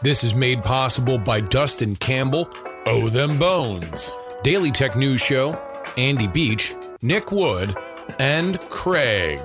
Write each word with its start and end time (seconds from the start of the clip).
This 0.00 0.22
is 0.22 0.32
made 0.32 0.62
possible 0.62 1.18
by 1.18 1.40
Dustin 1.40 1.96
Campbell, 1.96 2.48
Oh 2.86 3.08
Them 3.08 3.36
Bones, 3.36 4.12
Daily 4.44 4.70
Tech 4.70 4.94
News 4.94 5.20
Show, 5.20 5.60
Andy 5.96 6.28
Beach, 6.28 6.72
Nick 7.02 7.32
Wood, 7.32 7.76
and 8.20 8.60
Craig. 8.68 9.42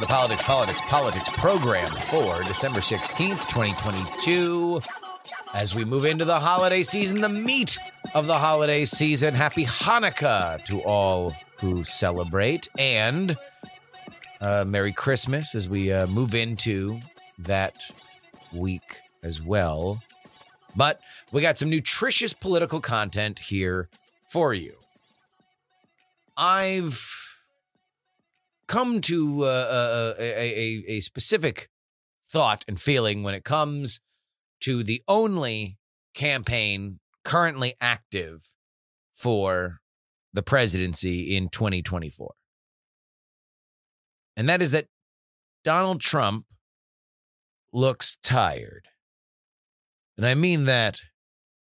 The 0.00 0.06
Politics 0.06 0.42
Politics 0.42 0.80
Politics 0.82 1.32
program 1.32 1.88
for 1.88 2.42
December 2.44 2.78
16th, 2.78 3.48
2022. 3.48 4.80
As 5.54 5.74
we 5.74 5.84
move 5.84 6.04
into 6.04 6.24
the 6.24 6.38
holiday 6.38 6.84
season, 6.84 7.20
the 7.20 7.28
meat 7.28 7.76
of 8.14 8.28
the 8.28 8.38
holiday 8.38 8.84
season, 8.84 9.34
happy 9.34 9.64
Hanukkah 9.64 10.64
to 10.66 10.80
all 10.82 11.32
who 11.58 11.82
celebrate 11.82 12.68
and 12.78 13.36
uh, 14.40 14.64
Merry 14.64 14.92
Christmas 14.92 15.56
as 15.56 15.68
we 15.68 15.90
uh, 15.90 16.06
move 16.06 16.34
into 16.34 17.00
that 17.38 17.74
week 18.52 18.98
as 19.24 19.42
well. 19.42 20.00
But 20.76 21.00
we 21.32 21.42
got 21.42 21.58
some 21.58 21.70
nutritious 21.70 22.34
political 22.34 22.80
content 22.80 23.40
here 23.40 23.88
for 24.28 24.54
you. 24.54 24.74
I've 26.36 27.17
come 28.68 29.00
to 29.00 29.44
uh, 29.44 29.46
uh, 29.46 30.14
a, 30.18 30.22
a, 30.22 30.84
a 30.88 31.00
specific 31.00 31.68
thought 32.30 32.64
and 32.68 32.80
feeling 32.80 33.22
when 33.22 33.34
it 33.34 33.44
comes 33.44 34.00
to 34.60 34.82
the 34.82 35.02
only 35.08 35.78
campaign 36.14 37.00
currently 37.24 37.74
active 37.80 38.52
for 39.14 39.78
the 40.32 40.42
presidency 40.42 41.34
in 41.36 41.48
2024. 41.48 42.34
And 44.36 44.48
that 44.48 44.62
is 44.62 44.70
that 44.70 44.86
Donald 45.64 46.00
Trump 46.00 46.46
looks 47.72 48.16
tired. 48.22 48.88
And 50.16 50.26
I 50.26 50.34
mean 50.34 50.64
that 50.66 51.00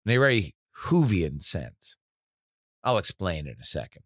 in 0.06 0.12
a 0.12 0.18
very 0.18 0.56
Whovian 0.86 1.42
sense. 1.42 1.96
I'll 2.84 2.98
explain 2.98 3.48
in 3.48 3.56
a 3.60 3.64
second. 3.64 4.04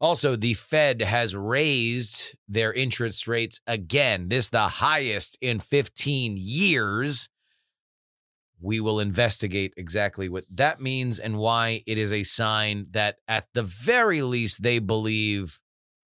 Also, 0.00 0.34
the 0.34 0.54
Fed 0.54 1.00
has 1.00 1.36
raised 1.36 2.36
their 2.48 2.72
interest 2.72 3.28
rates 3.28 3.60
again. 3.66 4.28
This 4.28 4.48
the 4.48 4.68
highest 4.68 5.38
in 5.40 5.60
15 5.60 6.36
years. 6.36 7.28
We 8.60 8.80
will 8.80 9.00
investigate 9.00 9.74
exactly 9.76 10.28
what 10.28 10.44
that 10.50 10.80
means 10.80 11.18
and 11.18 11.38
why 11.38 11.82
it 11.86 11.98
is 11.98 12.12
a 12.12 12.22
sign 12.22 12.86
that 12.92 13.16
at 13.26 13.46
the 13.54 13.62
very 13.62 14.22
least 14.22 14.62
they 14.62 14.78
believe 14.78 15.60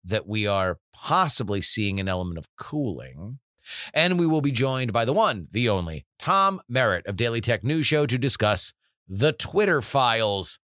that 0.03 0.28
we 0.28 0.48
are 0.48 0.80
possibly 0.94 1.62
seeing 1.62 2.00
an 2.00 2.08
element 2.08 2.38
of 2.38 2.48
cooling. 2.58 3.40
And 3.94 4.18
we 4.18 4.25
will 4.25 4.42
be 4.42 4.52
joined 4.52 4.94
by 4.94 5.03
the 5.06 5.14
one, 5.14 5.48
the 5.52 5.68
only, 5.68 6.06
Tom 6.18 6.62
Merritt 6.70 7.06
of 7.06 7.18
Daily 7.18 7.42
Tech 7.42 7.64
News 7.64 7.86
Show 7.86 8.06
to 8.06 8.18
discuss 8.18 8.73
the 9.08 9.34
Twitter 9.34 9.81
files. 9.81 10.59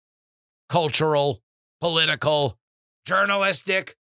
Cultural, 0.69 1.43
political, 1.81 2.59
journalistic. 3.09 3.97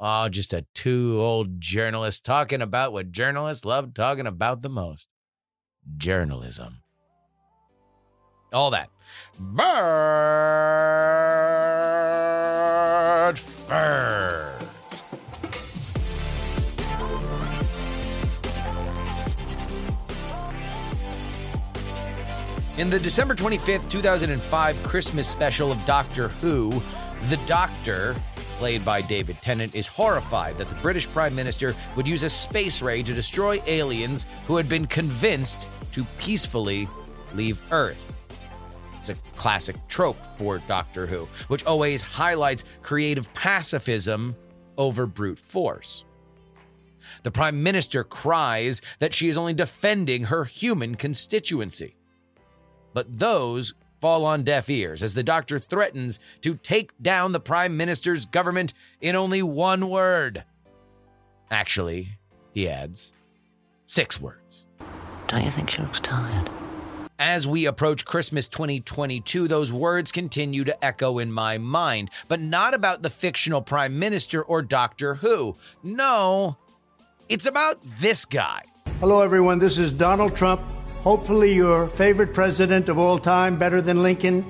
Oh, 0.00 0.28
just 0.28 0.52
a 0.52 0.66
two 0.74 1.16
old 1.20 1.60
journalists 1.60 2.20
talking 2.20 2.60
about 2.60 2.92
what 2.92 3.12
journalists 3.12 3.64
love 3.64 3.94
talking 3.94 4.26
about 4.26 4.62
the 4.62 4.68
most 4.68 5.06
journalism. 5.96 6.80
All 8.52 8.70
that. 8.72 8.90
But 9.38 9.68
first. 13.38 14.64
In 22.76 22.90
the 22.90 22.98
December 22.98 23.36
25th, 23.36 23.88
2005 23.88 24.82
Christmas 24.82 25.28
special 25.28 25.70
of 25.70 25.84
Doctor 25.86 26.26
Who, 26.28 26.82
the 27.28 27.36
Doctor, 27.46 28.16
played 28.58 28.84
by 28.84 29.00
David 29.00 29.36
Tennant, 29.40 29.74
is 29.74 29.86
horrified 29.86 30.56
that 30.56 30.68
the 30.68 30.80
British 30.80 31.08
Prime 31.08 31.34
Minister 31.34 31.74
would 31.96 32.08
use 32.08 32.24
a 32.24 32.30
space 32.30 32.82
ray 32.82 33.02
to 33.04 33.14
destroy 33.14 33.62
aliens 33.66 34.26
who 34.46 34.56
had 34.56 34.68
been 34.68 34.84
convinced 34.84 35.68
to 35.92 36.04
peacefully 36.18 36.88
leave 37.34 37.60
Earth. 37.72 38.12
It's 38.98 39.10
a 39.10 39.14
classic 39.36 39.76
trope 39.86 40.18
for 40.36 40.58
Doctor 40.58 41.06
Who, 41.06 41.28
which 41.46 41.64
always 41.64 42.02
highlights 42.02 42.64
creative 42.82 43.32
pacifism 43.32 44.34
over 44.76 45.06
brute 45.06 45.38
force. 45.38 46.04
The 47.22 47.30
Prime 47.30 47.62
Minister 47.62 48.02
cries 48.02 48.82
that 48.98 49.14
she 49.14 49.28
is 49.28 49.38
only 49.38 49.54
defending 49.54 50.24
her 50.24 50.44
human 50.44 50.96
constituency. 50.96 51.94
But 52.92 53.18
those 53.18 53.72
fall 54.00 54.24
on 54.24 54.42
deaf 54.42 54.70
ears 54.70 55.02
as 55.02 55.14
the 55.14 55.22
doctor 55.22 55.58
threatens 55.58 56.20
to 56.42 56.54
take 56.54 56.90
down 57.00 57.32
the 57.32 57.40
prime 57.40 57.76
minister's 57.76 58.26
government 58.26 58.74
in 59.00 59.16
only 59.16 59.42
one 59.42 59.88
word. 59.88 60.44
Actually, 61.50 62.18
he 62.52 62.68
adds, 62.68 63.12
six 63.86 64.20
words. 64.20 64.66
Don't 65.26 65.44
you 65.44 65.50
think 65.50 65.70
she 65.70 65.82
looks 65.82 66.00
tired? 66.00 66.50
As 67.20 67.48
we 67.48 67.66
approach 67.66 68.04
Christmas 68.04 68.46
2022, 68.46 69.48
those 69.48 69.72
words 69.72 70.12
continue 70.12 70.62
to 70.62 70.84
echo 70.84 71.18
in 71.18 71.32
my 71.32 71.58
mind, 71.58 72.10
but 72.28 72.38
not 72.38 72.74
about 72.74 73.02
the 73.02 73.10
fictional 73.10 73.60
prime 73.60 73.98
minister 73.98 74.40
or 74.40 74.62
Doctor 74.62 75.16
Who. 75.16 75.56
No, 75.82 76.56
it's 77.28 77.46
about 77.46 77.78
this 78.00 78.24
guy. 78.24 78.62
Hello, 79.00 79.20
everyone. 79.20 79.58
This 79.58 79.78
is 79.78 79.90
Donald 79.90 80.36
Trump. 80.36 80.60
Hopefully, 81.02 81.54
your 81.54 81.88
favorite 81.88 82.34
president 82.34 82.88
of 82.88 82.98
all 82.98 83.18
time, 83.18 83.56
better 83.56 83.80
than 83.80 84.02
Lincoln, 84.02 84.44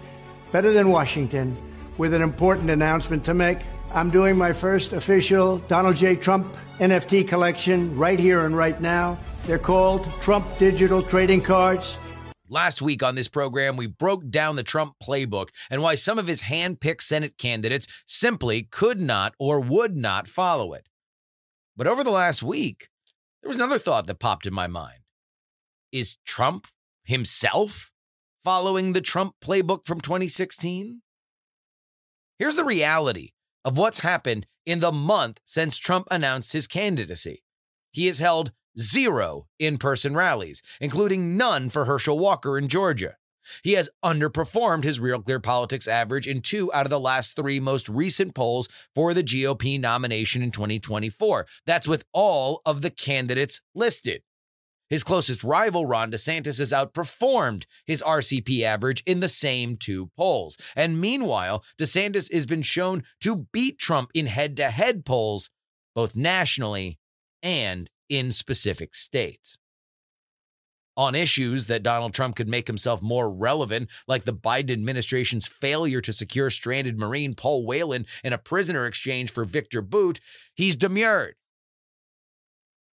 better 0.50 0.72
than 0.72 0.88
Washington, 0.90 1.56
with 1.98 2.14
an 2.14 2.22
important 2.22 2.70
announcement 2.70 3.24
to 3.26 3.34
make. 3.34 3.58
I'm 3.92 4.10
doing 4.10 4.36
my 4.36 4.52
first 4.52 4.92
official 4.92 5.58
Donald 5.58 5.96
J. 5.96 6.16
Trump 6.16 6.56
NFT 6.78 7.28
collection 7.28 7.96
right 7.96 8.18
here 8.18 8.46
and 8.46 8.56
right 8.56 8.80
now. 8.80 9.18
They're 9.46 9.58
called 9.58 10.04
Trump 10.20 10.58
Digital 10.58 11.02
Trading 11.02 11.42
Cards. 11.42 11.98
Last 12.48 12.80
week 12.80 13.02
on 13.02 13.14
this 13.14 13.28
program, 13.28 13.76
we 13.76 13.86
broke 13.86 14.30
down 14.30 14.56
the 14.56 14.62
Trump 14.62 14.94
playbook 15.02 15.50
and 15.70 15.82
why 15.82 15.96
some 15.96 16.18
of 16.18 16.28
his 16.28 16.42
hand 16.42 16.80
picked 16.80 17.02
Senate 17.02 17.36
candidates 17.36 17.86
simply 18.06 18.62
could 18.62 19.02
not 19.02 19.34
or 19.38 19.60
would 19.60 19.96
not 19.96 20.26
follow 20.26 20.72
it. 20.72 20.88
But 21.76 21.86
over 21.86 22.02
the 22.02 22.10
last 22.10 22.42
week, 22.42 22.88
there 23.42 23.48
was 23.48 23.56
another 23.56 23.78
thought 23.78 24.06
that 24.06 24.18
popped 24.18 24.46
in 24.46 24.54
my 24.54 24.66
mind. 24.66 25.00
Is 25.92 26.16
Trump 26.26 26.66
himself 27.04 27.90
following 28.44 28.92
the 28.92 29.00
Trump 29.00 29.34
playbook 29.42 29.86
from 29.86 30.00
2016? 30.00 31.00
Here's 32.38 32.56
the 32.56 32.64
reality 32.64 33.30
of 33.64 33.78
what's 33.78 34.00
happened 34.00 34.46
in 34.66 34.80
the 34.80 34.92
month 34.92 35.40
since 35.44 35.78
Trump 35.78 36.06
announced 36.10 36.52
his 36.52 36.66
candidacy. 36.66 37.42
He 37.90 38.06
has 38.06 38.18
held 38.18 38.52
zero 38.78 39.46
in 39.58 39.78
person 39.78 40.14
rallies, 40.14 40.62
including 40.80 41.36
none 41.36 41.70
for 41.70 41.86
Herschel 41.86 42.18
Walker 42.18 42.58
in 42.58 42.68
Georgia. 42.68 43.16
He 43.64 43.72
has 43.72 43.88
underperformed 44.04 44.84
his 44.84 45.00
Real 45.00 45.22
Clear 45.22 45.40
Politics 45.40 45.88
average 45.88 46.28
in 46.28 46.42
two 46.42 46.72
out 46.74 46.84
of 46.84 46.90
the 46.90 47.00
last 47.00 47.34
three 47.34 47.60
most 47.60 47.88
recent 47.88 48.34
polls 48.34 48.68
for 48.94 49.14
the 49.14 49.24
GOP 49.24 49.80
nomination 49.80 50.42
in 50.42 50.50
2024. 50.50 51.46
That's 51.64 51.88
with 51.88 52.04
all 52.12 52.60
of 52.66 52.82
the 52.82 52.90
candidates 52.90 53.62
listed. 53.74 54.22
His 54.90 55.04
closest 55.04 55.44
rival, 55.44 55.84
Ron 55.84 56.10
DeSantis, 56.10 56.58
has 56.58 56.72
outperformed 56.72 57.64
his 57.86 58.02
RCP 58.02 58.62
average 58.62 59.02
in 59.06 59.20
the 59.20 59.28
same 59.28 59.76
two 59.76 60.10
polls. 60.16 60.56
And 60.74 61.00
meanwhile, 61.00 61.62
DeSantis 61.78 62.32
has 62.32 62.46
been 62.46 62.62
shown 62.62 63.04
to 63.20 63.46
beat 63.52 63.78
Trump 63.78 64.10
in 64.14 64.26
head 64.26 64.56
to 64.56 64.70
head 64.70 65.04
polls, 65.04 65.50
both 65.94 66.16
nationally 66.16 66.98
and 67.42 67.90
in 68.08 68.32
specific 68.32 68.94
states. 68.94 69.58
On 70.96 71.14
issues 71.14 71.66
that 71.66 71.84
Donald 71.84 72.12
Trump 72.12 72.34
could 72.34 72.48
make 72.48 72.66
himself 72.66 73.00
more 73.00 73.30
relevant, 73.30 73.88
like 74.08 74.24
the 74.24 74.32
Biden 74.32 74.72
administration's 74.72 75.46
failure 75.46 76.00
to 76.00 76.12
secure 76.12 76.50
stranded 76.50 76.98
Marine 76.98 77.34
Paul 77.34 77.64
Whelan 77.64 78.04
in 78.24 78.32
a 78.32 78.38
prisoner 78.38 78.84
exchange 78.84 79.30
for 79.30 79.44
Victor 79.44 79.80
Bout, 79.80 80.18
he's 80.56 80.74
demurred. 80.74 81.36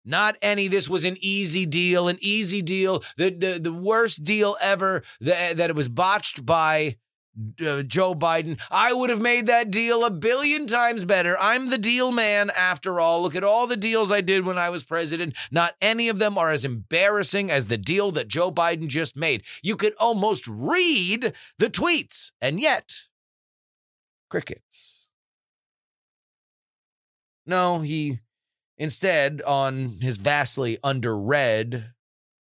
Not 0.05 0.37
any, 0.43 0.69
this 0.69 0.89
was 0.89 1.05
an 1.05 1.17
easy 1.21 1.67
deal, 1.67 2.09
an 2.09 2.19
easy 2.21 2.63
deal, 2.63 3.03
the, 3.17 3.31
the, 3.31 3.59
the 3.61 3.73
worst 3.73 4.25
deal 4.25 4.57
ever, 4.61 5.03
that, 5.21 5.57
that 5.57 5.71
it 5.71 5.77
was 5.77 5.89
botched 5.89 6.45
by 6.45 6.97
uh, 7.65 7.83
Joe 7.83 8.15
Biden. 8.15 8.61
I 8.71 8.93
would 8.93 9.11
have 9.11 9.21
made 9.21 9.47
that 9.47 9.71
deal 9.71 10.05
a 10.05 10.11
billion 10.11 10.67
times 10.67 11.05
better. 11.05 11.37
I'm 11.39 11.71
the 11.71 11.79
deal 11.79 12.13
man 12.13 12.51
after 12.51 13.01
all. 13.01 13.23
Look 13.23 13.35
at 13.35 13.45
all 13.45 13.67
the 13.67 13.77
deals 13.77 14.13
I 14.13 14.21
did 14.21 14.45
when 14.45 14.59
I 14.59 14.71
was 14.71 14.85
president. 14.85 15.35
Not 15.51 15.75
any 15.81 16.09
of 16.09 16.19
them 16.19 16.37
are 16.37 16.51
as 16.51 16.65
embarrassing 16.65 17.51
as 17.51 17.69
the 17.69 17.79
deal 17.79 18.11
that 18.13 18.29
Joe 18.29 18.51
Biden 18.51 18.89
just 18.89 19.17
made. 19.17 19.45
You 19.63 19.77
could 19.77 19.95
almost 19.99 20.47
read 20.47 21.33
the 21.59 21.71
tweets, 21.71 22.33
and 22.41 22.61
yet, 22.61 23.03
crickets. 24.29 25.09
No, 27.47 27.81
he 27.81 28.21
instead, 28.79 29.43
on 29.43 29.97
his 30.01 30.19
vastly 30.19 30.79
underread 30.85 31.93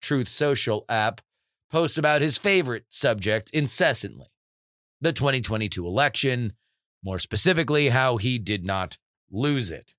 Truth 0.00 0.28
Social 0.28 0.84
app, 0.88 1.20
posts 1.70 1.98
about 1.98 2.20
his 2.20 2.38
favorite 2.38 2.84
subject 2.88 3.50
incessantly 3.50 4.26
the 5.00 5.12
2022 5.12 5.86
election, 5.86 6.52
more 7.02 7.18
specifically, 7.18 7.88
how 7.88 8.18
he 8.18 8.38
did 8.38 8.64
not 8.64 8.98
lose 9.30 9.70
it. 9.70 9.94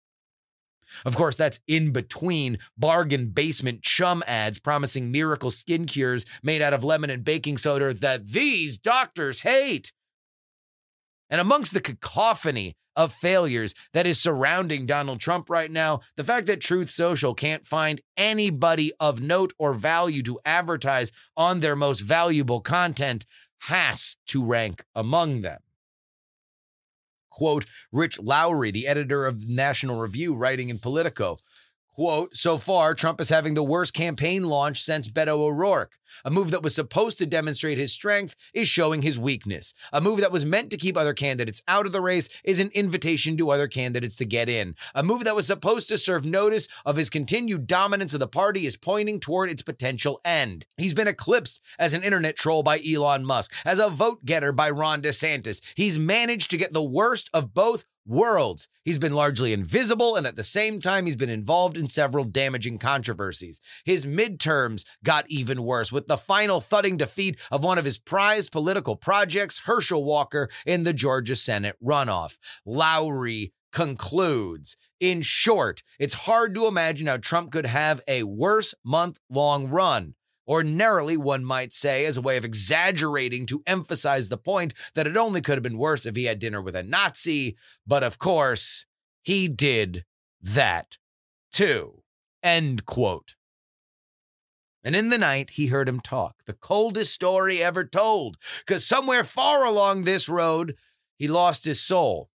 Of 1.05 1.15
course, 1.15 1.35
that's 1.37 1.59
in 1.67 1.91
between 1.91 2.59
bargain 2.77 3.27
basement 3.27 3.81
chum 3.81 4.23
ads 4.27 4.59
promising 4.59 5.11
miracle 5.11 5.49
skin 5.49 5.85
cures 5.85 6.25
made 6.43 6.61
out 6.61 6.73
of 6.73 6.83
lemon 6.83 7.09
and 7.09 7.23
baking 7.23 7.57
soda 7.57 7.93
that 7.93 8.27
these 8.27 8.77
doctors 8.77 9.39
hate. 9.39 9.93
And 11.31 11.39
amongst 11.41 11.73
the 11.73 11.81
cacophony 11.81 12.75
of 12.95 13.13
failures 13.13 13.73
that 13.93 14.05
is 14.05 14.19
surrounding 14.19 14.85
Donald 14.85 15.21
Trump 15.21 15.49
right 15.49 15.71
now, 15.71 16.01
the 16.17 16.25
fact 16.25 16.45
that 16.47 16.59
Truth 16.59 16.91
Social 16.91 17.33
can't 17.33 17.65
find 17.65 18.01
anybody 18.17 18.91
of 18.99 19.21
note 19.21 19.53
or 19.57 19.73
value 19.73 20.21
to 20.23 20.39
advertise 20.43 21.13
on 21.37 21.61
their 21.61 21.75
most 21.75 22.01
valuable 22.01 22.59
content 22.59 23.25
has 23.61 24.17
to 24.27 24.43
rank 24.43 24.83
among 24.93 25.41
them. 25.41 25.59
Quote 27.29 27.65
Rich 27.93 28.19
Lowry, 28.19 28.71
the 28.71 28.87
editor 28.87 29.25
of 29.25 29.47
National 29.47 29.99
Review, 30.01 30.35
writing 30.35 30.67
in 30.67 30.79
Politico. 30.79 31.37
Quote, 31.93 32.37
so 32.37 32.57
far, 32.57 32.95
Trump 32.95 33.19
is 33.19 33.27
having 33.27 33.53
the 33.53 33.63
worst 33.63 33.93
campaign 33.93 34.45
launch 34.45 34.81
since 34.81 35.09
Beto 35.09 35.39
O'Rourke. 35.39 35.97
A 36.23 36.31
move 36.31 36.49
that 36.51 36.63
was 36.63 36.73
supposed 36.73 37.17
to 37.17 37.25
demonstrate 37.25 37.77
his 37.77 37.91
strength 37.91 38.33
is 38.53 38.69
showing 38.69 39.01
his 39.01 39.19
weakness. 39.19 39.73
A 39.91 39.99
move 39.99 40.21
that 40.21 40.31
was 40.31 40.45
meant 40.45 40.71
to 40.71 40.77
keep 40.77 40.95
other 40.95 41.13
candidates 41.13 41.61
out 41.67 41.85
of 41.85 41.91
the 41.91 41.99
race 41.99 42.29
is 42.45 42.61
an 42.61 42.69
invitation 42.73 43.35
to 43.37 43.49
other 43.49 43.67
candidates 43.67 44.15
to 44.17 44.25
get 44.25 44.47
in. 44.47 44.75
A 44.95 45.03
move 45.03 45.25
that 45.25 45.35
was 45.35 45.47
supposed 45.47 45.89
to 45.89 45.97
serve 45.97 46.23
notice 46.23 46.69
of 46.85 46.95
his 46.95 47.09
continued 47.09 47.67
dominance 47.67 48.13
of 48.13 48.21
the 48.21 48.27
party 48.27 48.65
is 48.65 48.77
pointing 48.77 49.19
toward 49.19 49.51
its 49.51 49.61
potential 49.61 50.21
end. 50.23 50.65
He's 50.77 50.93
been 50.93 51.09
eclipsed 51.09 51.61
as 51.77 51.93
an 51.93 52.03
internet 52.03 52.37
troll 52.37 52.63
by 52.63 52.79
Elon 52.79 53.25
Musk, 53.25 53.53
as 53.65 53.79
a 53.79 53.89
vote 53.89 54.23
getter 54.23 54.53
by 54.53 54.69
Ron 54.69 55.01
DeSantis. 55.01 55.59
He's 55.75 55.99
managed 55.99 56.51
to 56.51 56.57
get 56.57 56.71
the 56.71 56.81
worst 56.81 57.29
of 57.33 57.53
both 57.53 57.83
worlds. 58.11 58.67
He's 58.83 58.99
been 58.99 59.13
largely 59.13 59.53
invisible, 59.53 60.15
and 60.15 60.27
at 60.27 60.35
the 60.35 60.43
same 60.43 60.79
time, 60.79 61.05
he's 61.05 61.15
been 61.15 61.29
involved 61.29 61.77
in 61.77 61.87
several 61.87 62.25
damaging 62.25 62.77
controversies. 62.77 63.61
His 63.85 64.05
midterms 64.05 64.85
got 65.03 65.29
even 65.29 65.63
worse 65.63 65.91
with 65.91 66.07
the 66.07 66.17
final 66.17 66.61
thudding 66.61 66.97
defeat 66.97 67.37
of 67.49 67.63
one 67.63 67.77
of 67.77 67.85
his 67.85 67.97
prized 67.97 68.51
political 68.51 68.95
projects, 68.95 69.59
Herschel 69.65 70.03
Walker, 70.03 70.49
in 70.65 70.83
the 70.83 70.93
Georgia 70.93 71.35
Senate 71.35 71.77
runoff. 71.83 72.37
Lowry 72.65 73.53
concludes. 73.71 74.77
In 74.99 75.21
short, 75.21 75.81
it's 75.97 76.13
hard 76.13 76.53
to 76.55 76.67
imagine 76.67 77.07
how 77.07 77.17
Trump 77.17 77.51
could 77.51 77.65
have 77.65 78.01
a 78.07 78.23
worse 78.23 78.75
month 78.83 79.19
long 79.29 79.69
run. 79.69 80.13
Ordinarily, 80.51 81.15
one 81.15 81.45
might 81.45 81.71
say, 81.71 82.05
as 82.05 82.17
a 82.17 82.21
way 82.21 82.35
of 82.35 82.43
exaggerating 82.43 83.45
to 83.45 83.63
emphasize 83.65 84.27
the 84.27 84.37
point 84.37 84.73
that 84.95 85.07
it 85.07 85.15
only 85.15 85.39
could 85.39 85.53
have 85.53 85.63
been 85.63 85.77
worse 85.77 86.05
if 86.05 86.17
he 86.17 86.25
had 86.25 86.39
dinner 86.39 86.61
with 86.61 86.75
a 86.75 86.83
Nazi, 86.83 87.55
but 87.87 88.03
of 88.03 88.19
course, 88.19 88.85
he 89.21 89.47
did 89.47 90.03
that 90.41 90.97
too. 91.53 92.03
End 92.43 92.85
quote. 92.85 93.35
And 94.83 94.93
in 94.93 95.09
the 95.09 95.17
night, 95.17 95.51
he 95.51 95.67
heard 95.67 95.87
him 95.87 96.01
talk, 96.01 96.43
the 96.45 96.53
coldest 96.53 97.13
story 97.13 97.63
ever 97.63 97.85
told, 97.85 98.35
because 98.59 98.85
somewhere 98.85 99.23
far 99.23 99.63
along 99.63 100.03
this 100.03 100.27
road, 100.27 100.75
he 101.15 101.29
lost 101.29 101.63
his 101.63 101.79
soul. 101.79 102.29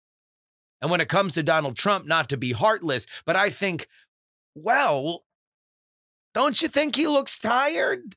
And 0.82 0.90
when 0.90 1.02
it 1.02 1.10
comes 1.10 1.34
to 1.34 1.44
Donald 1.44 1.76
Trump, 1.76 2.08
not 2.08 2.30
to 2.30 2.38
be 2.38 2.54
heartless, 2.54 3.08
but 3.26 3.36
I 3.36 3.50
think, 3.50 3.90
well, 4.54 5.26
don't 6.36 6.62
you 6.62 6.68
think 6.68 6.96
he 6.96 7.08
looks 7.08 7.40
tired? 7.40 8.16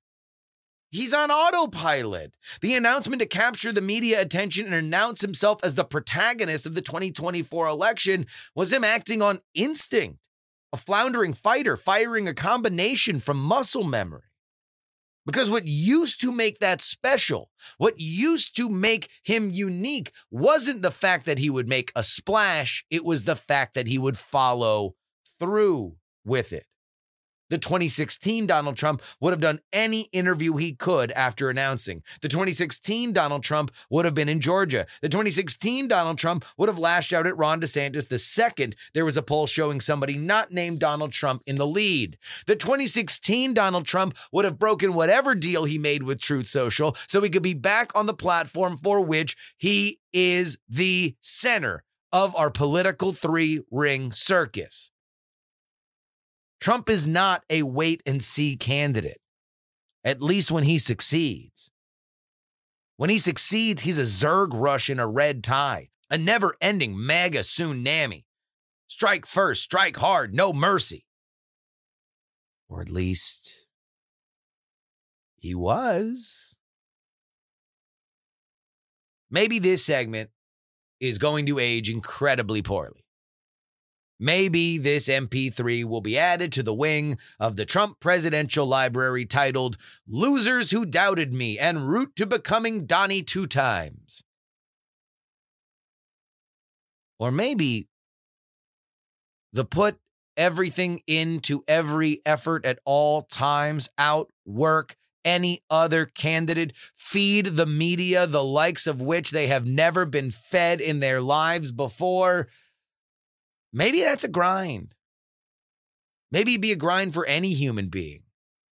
He's 0.90 1.14
on 1.14 1.30
autopilot. 1.30 2.34
The 2.60 2.74
announcement 2.74 3.22
to 3.22 3.28
capture 3.28 3.72
the 3.72 3.80
media 3.80 4.20
attention 4.20 4.66
and 4.66 4.74
announce 4.74 5.20
himself 5.20 5.60
as 5.62 5.74
the 5.76 5.84
protagonist 5.84 6.66
of 6.66 6.74
the 6.74 6.82
2024 6.82 7.66
election 7.66 8.26
was 8.54 8.72
him 8.72 8.84
acting 8.84 9.22
on 9.22 9.40
instinct 9.54 10.28
a 10.72 10.76
floundering 10.76 11.32
fighter 11.32 11.76
firing 11.76 12.28
a 12.28 12.34
combination 12.34 13.20
from 13.20 13.38
muscle 13.38 13.84
memory. 13.84 14.22
Because 15.24 15.50
what 15.50 15.66
used 15.66 16.20
to 16.22 16.32
make 16.32 16.58
that 16.58 16.80
special, 16.80 17.50
what 17.76 17.94
used 17.98 18.56
to 18.56 18.68
make 18.68 19.10
him 19.22 19.50
unique, 19.52 20.10
wasn't 20.30 20.82
the 20.82 20.90
fact 20.90 21.26
that 21.26 21.38
he 21.38 21.50
would 21.50 21.68
make 21.68 21.92
a 21.94 22.02
splash, 22.02 22.84
it 22.90 23.04
was 23.04 23.24
the 23.24 23.36
fact 23.36 23.74
that 23.74 23.88
he 23.88 23.98
would 23.98 24.18
follow 24.18 24.94
through 25.38 25.96
with 26.24 26.52
it. 26.52 26.64
The 27.50 27.58
2016 27.58 28.46
Donald 28.46 28.76
Trump 28.76 29.02
would 29.20 29.32
have 29.32 29.40
done 29.40 29.60
any 29.72 30.02
interview 30.12 30.56
he 30.56 30.74
could 30.74 31.10
after 31.12 31.50
announcing. 31.50 32.02
The 32.20 32.28
2016 32.28 33.12
Donald 33.12 33.42
Trump 33.42 33.70
would 33.90 34.04
have 34.04 34.14
been 34.14 34.28
in 34.28 34.40
Georgia. 34.40 34.86
The 35.02 35.08
2016 35.08 35.88
Donald 35.88 36.18
Trump 36.18 36.44
would 36.56 36.68
have 36.68 36.78
lashed 36.78 37.12
out 37.12 37.26
at 37.26 37.36
Ron 37.36 37.60
DeSantis 37.60 38.08
the 38.08 38.18
second 38.18 38.76
there 38.94 39.04
was 39.04 39.16
a 39.16 39.22
poll 39.22 39.46
showing 39.46 39.80
somebody 39.80 40.16
not 40.16 40.52
named 40.52 40.80
Donald 40.80 41.12
Trump 41.12 41.42
in 41.46 41.56
the 41.56 41.66
lead. 41.66 42.18
The 42.46 42.56
2016 42.56 43.54
Donald 43.54 43.86
Trump 43.86 44.16
would 44.32 44.44
have 44.44 44.58
broken 44.58 44.94
whatever 44.94 45.34
deal 45.34 45.64
he 45.64 45.78
made 45.78 46.02
with 46.02 46.20
Truth 46.20 46.48
Social 46.48 46.96
so 47.06 47.20
he 47.20 47.30
could 47.30 47.42
be 47.42 47.54
back 47.54 47.96
on 47.96 48.06
the 48.06 48.14
platform 48.14 48.76
for 48.76 49.00
which 49.00 49.36
he 49.56 50.00
is 50.12 50.58
the 50.68 51.16
center 51.20 51.84
of 52.12 52.34
our 52.36 52.50
political 52.50 53.12
three 53.12 53.60
ring 53.70 54.12
circus. 54.12 54.90
Trump 56.60 56.88
is 56.88 57.06
not 57.06 57.44
a 57.48 57.62
wait 57.62 58.02
and 58.04 58.22
see 58.22 58.56
candidate, 58.56 59.20
at 60.04 60.22
least 60.22 60.50
when 60.50 60.64
he 60.64 60.78
succeeds. 60.78 61.70
When 62.96 63.10
he 63.10 63.18
succeeds, 63.18 63.82
he's 63.82 63.98
a 63.98 64.02
Zerg 64.02 64.48
rush 64.52 64.90
in 64.90 64.98
a 64.98 65.06
red 65.06 65.44
tie, 65.44 65.90
a 66.10 66.18
never 66.18 66.54
ending 66.60 66.94
MAGA 66.96 67.40
tsunami. 67.40 68.24
Strike 68.88 69.24
first, 69.24 69.62
strike 69.62 69.96
hard, 69.96 70.34
no 70.34 70.52
mercy. 70.52 71.06
Or 72.68 72.80
at 72.80 72.90
least 72.90 73.66
he 75.36 75.54
was. 75.54 76.56
Maybe 79.30 79.58
this 79.58 79.84
segment 79.84 80.30
is 81.00 81.18
going 81.18 81.46
to 81.46 81.58
age 81.58 81.88
incredibly 81.88 82.62
poorly. 82.62 82.97
Maybe 84.20 84.78
this 84.78 85.08
MP3 85.08 85.84
will 85.84 86.00
be 86.00 86.18
added 86.18 86.52
to 86.52 86.62
the 86.62 86.74
wing 86.74 87.18
of 87.38 87.56
the 87.56 87.64
Trump 87.64 88.00
Presidential 88.00 88.66
Library 88.66 89.24
titled 89.24 89.76
Losers 90.08 90.72
Who 90.72 90.84
Doubted 90.84 91.32
Me 91.32 91.56
and 91.58 91.88
Route 91.88 92.16
to 92.16 92.26
Becoming 92.26 92.84
Donnie 92.84 93.22
Two 93.22 93.46
Times. 93.46 94.24
Or 97.20 97.30
maybe 97.30 97.88
the 99.52 99.64
put 99.64 99.98
everything 100.36 101.02
into 101.06 101.62
every 101.68 102.20
effort 102.26 102.64
at 102.64 102.78
all 102.84 103.22
times, 103.22 103.88
outwork 103.98 104.96
any 105.24 105.60
other 105.68 106.06
candidate, 106.06 106.72
feed 106.96 107.46
the 107.46 107.66
media 107.66 108.26
the 108.26 108.44
likes 108.44 108.86
of 108.86 109.00
which 109.00 109.30
they 109.30 109.46
have 109.48 109.66
never 109.66 110.06
been 110.06 110.30
fed 110.30 110.80
in 110.80 111.00
their 111.00 111.20
lives 111.20 111.70
before 111.72 112.48
Maybe 113.72 114.02
that's 114.02 114.24
a 114.24 114.28
grind. 114.28 114.94
Maybe 116.30 116.52
it'd 116.52 116.62
be 116.62 116.72
a 116.72 116.76
grind 116.76 117.14
for 117.14 117.26
any 117.26 117.52
human 117.54 117.88
being. 117.88 118.22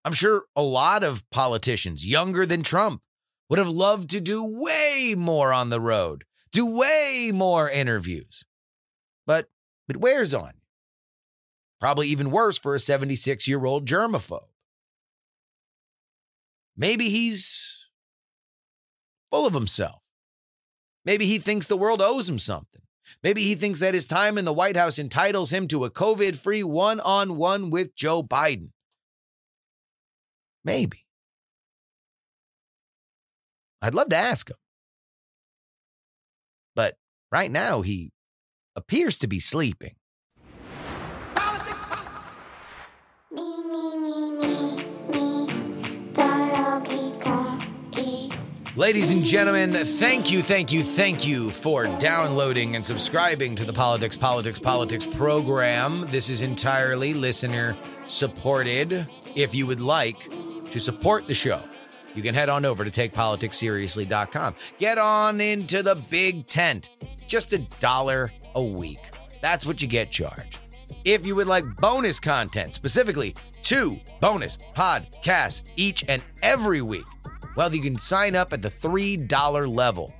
I'm 0.05 0.13
sure 0.13 0.43
a 0.55 0.61
lot 0.61 1.03
of 1.03 1.29
politicians 1.29 2.05
younger 2.05 2.45
than 2.45 2.63
Trump 2.63 3.01
would 3.49 3.59
have 3.59 3.69
loved 3.69 4.09
to 4.11 4.21
do 4.21 4.43
way 4.43 5.15
more 5.17 5.51
on 5.51 5.69
the 5.69 5.81
road, 5.81 6.23
do 6.51 6.65
way 6.65 7.31
more 7.33 7.69
interviews. 7.69 8.45
But 9.25 9.47
it 9.87 9.97
wears 9.97 10.33
on. 10.33 10.53
Probably 11.79 12.07
even 12.07 12.31
worse 12.31 12.57
for 12.57 12.75
a 12.75 12.79
76 12.79 13.47
year 13.47 13.65
old 13.65 13.85
germaphobe. 13.85 14.47
Maybe 16.75 17.09
he's 17.09 17.85
full 19.31 19.45
of 19.45 19.53
himself. 19.53 20.01
Maybe 21.05 21.25
he 21.25 21.39
thinks 21.39 21.67
the 21.67 21.77
world 21.77 22.01
owes 22.01 22.29
him 22.29 22.39
something. 22.39 22.81
Maybe 23.23 23.43
he 23.43 23.55
thinks 23.55 23.79
that 23.79 23.93
his 23.93 24.05
time 24.05 24.37
in 24.37 24.45
the 24.45 24.53
White 24.53 24.77
House 24.77 24.99
entitles 24.99 25.51
him 25.51 25.67
to 25.69 25.85
a 25.85 25.91
COVID 25.91 26.35
free 26.35 26.63
one 26.63 26.99
on 26.99 27.37
one 27.37 27.69
with 27.69 27.95
Joe 27.95 28.23
Biden. 28.23 28.69
Maybe. 30.63 31.05
I'd 33.81 33.95
love 33.95 34.09
to 34.09 34.17
ask 34.17 34.49
him. 34.49 34.57
but 36.75 36.95
right 37.31 37.51
now 37.51 37.81
he 37.81 38.11
appears 38.75 39.17
to 39.19 39.27
be 39.27 39.39
sleeping. 39.39 39.95
Ladies 48.79 49.11
and 49.11 49.25
gentlemen, 49.25 49.73
thank 49.73 50.31
you, 50.31 50.41
thank 50.41 50.71
you, 50.71 50.85
thank 50.85 51.27
you 51.27 51.49
for 51.51 51.85
downloading 51.97 52.77
and 52.77 52.85
subscribing 52.85 53.53
to 53.57 53.65
the 53.65 53.73
Politics, 53.73 54.15
Politics, 54.15 54.57
Politics 54.57 55.05
program. 55.05 56.07
This 56.09 56.29
is 56.29 56.41
entirely 56.41 57.13
listener 57.13 57.75
supported. 58.07 59.05
If 59.35 59.53
you 59.53 59.67
would 59.67 59.81
like 59.81 60.29
to 60.71 60.79
support 60.79 61.27
the 61.27 61.33
show, 61.33 61.61
you 62.15 62.23
can 62.23 62.33
head 62.33 62.47
on 62.47 62.63
over 62.63 62.85
to 62.85 62.89
takepoliticsseriously.com. 62.89 64.55
Get 64.77 64.97
on 64.97 65.41
into 65.41 65.83
the 65.83 65.95
big 65.95 66.47
tent. 66.47 66.89
Just 67.27 67.51
a 67.51 67.57
dollar 67.81 68.31
a 68.55 68.63
week. 68.63 69.11
That's 69.41 69.65
what 69.65 69.81
you 69.81 69.89
get 69.89 70.09
charged. 70.09 70.61
If 71.03 71.27
you 71.27 71.35
would 71.35 71.47
like 71.47 71.65
bonus 71.81 72.21
content, 72.21 72.75
specifically 72.75 73.35
two 73.61 73.99
bonus 74.21 74.57
podcasts 74.73 75.63
each 75.75 76.05
and 76.07 76.23
every 76.41 76.81
week, 76.81 77.03
well, 77.59 77.75
you 77.75 77.81
can 77.81 77.97
sign 77.97 78.37
up 78.37 78.53
at 78.53 78.61
the 78.61 78.69
$3 78.69 79.75
level. 79.75 80.13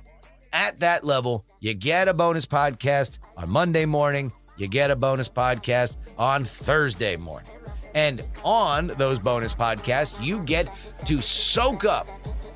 At 0.52 0.78
that 0.80 1.04
level, 1.04 1.46
you 1.60 1.72
get 1.72 2.06
a 2.06 2.12
bonus 2.12 2.44
podcast 2.44 3.18
on 3.34 3.48
Monday 3.48 3.86
morning, 3.86 4.30
you 4.58 4.68
get 4.68 4.90
a 4.90 4.96
bonus 4.96 5.30
podcast 5.30 5.96
on 6.18 6.44
Thursday 6.44 7.16
morning. 7.16 7.50
And 7.94 8.22
on 8.44 8.88
those 8.88 9.18
bonus 9.18 9.54
podcasts, 9.54 10.22
you 10.22 10.40
get 10.40 10.68
to 11.06 11.22
soak 11.22 11.86
up 11.86 12.06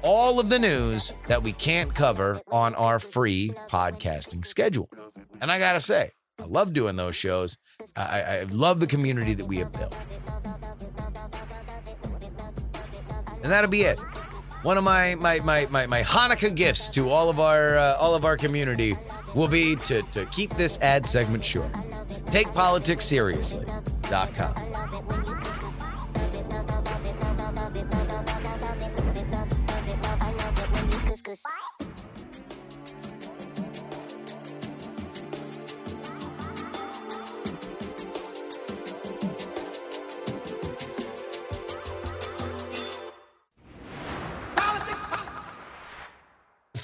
all 0.03 0.39
of 0.39 0.51
the 0.51 0.59
news 0.59 1.15
that 1.29 1.43
we 1.43 1.55
can't 1.55 1.95
cover 1.95 2.43
on 2.53 2.75
our 2.75 2.99
free 2.99 3.55
podcasting 3.71 4.45
schedule. 4.45 4.91
And 5.41 5.51
I 5.51 5.59
gotta 5.59 5.81
say, 5.81 6.11
I 6.39 6.45
love 6.45 6.75
doing 6.75 6.97
those 6.97 7.17
shows. 7.17 7.57
I, 7.97 8.21
I 8.21 8.43
love 8.51 8.81
the 8.81 8.87
community 8.87 9.33
that 9.33 9.47
we 9.47 9.57
have 9.61 9.73
built. 9.73 9.97
And 13.43 13.51
that'll 13.51 13.71
be 13.71 13.85
it. 13.85 13.99
One 14.65 14.79
of 14.79 14.85
my 14.85 15.15
my 15.17 15.41
my 15.41 15.67
my, 15.71 15.87
my 15.87 16.03
Hanukkah 16.03 16.55
gifts 16.55 16.89
to 16.95 17.11
all 17.11 17.29
of 17.29 17.39
our 17.39 17.77
uh, 17.77 17.97
all 17.97 18.15
of 18.15 18.25
our 18.25 18.39
community 18.39 18.97
will 19.35 19.47
be 19.47 19.77
to 19.77 20.01
to 20.13 20.25
keep 20.27 20.57
this 20.57 20.79
ad 20.81 21.07
segment 21.07 21.45
short. 21.45 21.71
Take 22.31 22.51
politics 22.55 23.05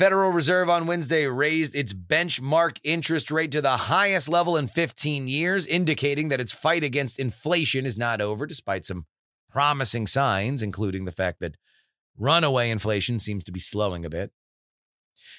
Federal 0.01 0.33
Reserve 0.33 0.71
on 0.71 0.87
Wednesday 0.87 1.27
raised 1.27 1.75
its 1.75 1.93
benchmark 1.93 2.79
interest 2.83 3.31
rate 3.31 3.53
to 3.53 3.61
the 3.61 3.77
highest 3.77 4.31
level 4.31 4.57
in 4.57 4.67
15 4.67 5.29
years, 5.29 5.67
indicating 5.67 6.31
that 6.31 6.41
its 6.41 6.55
fight 6.55 6.83
against 6.83 7.19
inflation 7.19 7.85
is 7.85 7.99
not 7.99 8.23
over, 8.23 8.47
despite 8.47 8.87
some 8.87 9.05
promising 9.51 10.07
signs, 10.07 10.63
including 10.63 11.05
the 11.05 11.13
fact 11.13 11.39
that 11.41 11.57
runaway 12.17 12.71
inflation 12.71 13.19
seems 13.19 13.45
to 13.45 13.53
be 13.53 13.61
slowing 13.61 14.07
a 14.07 14.09
bit. 14.09 14.31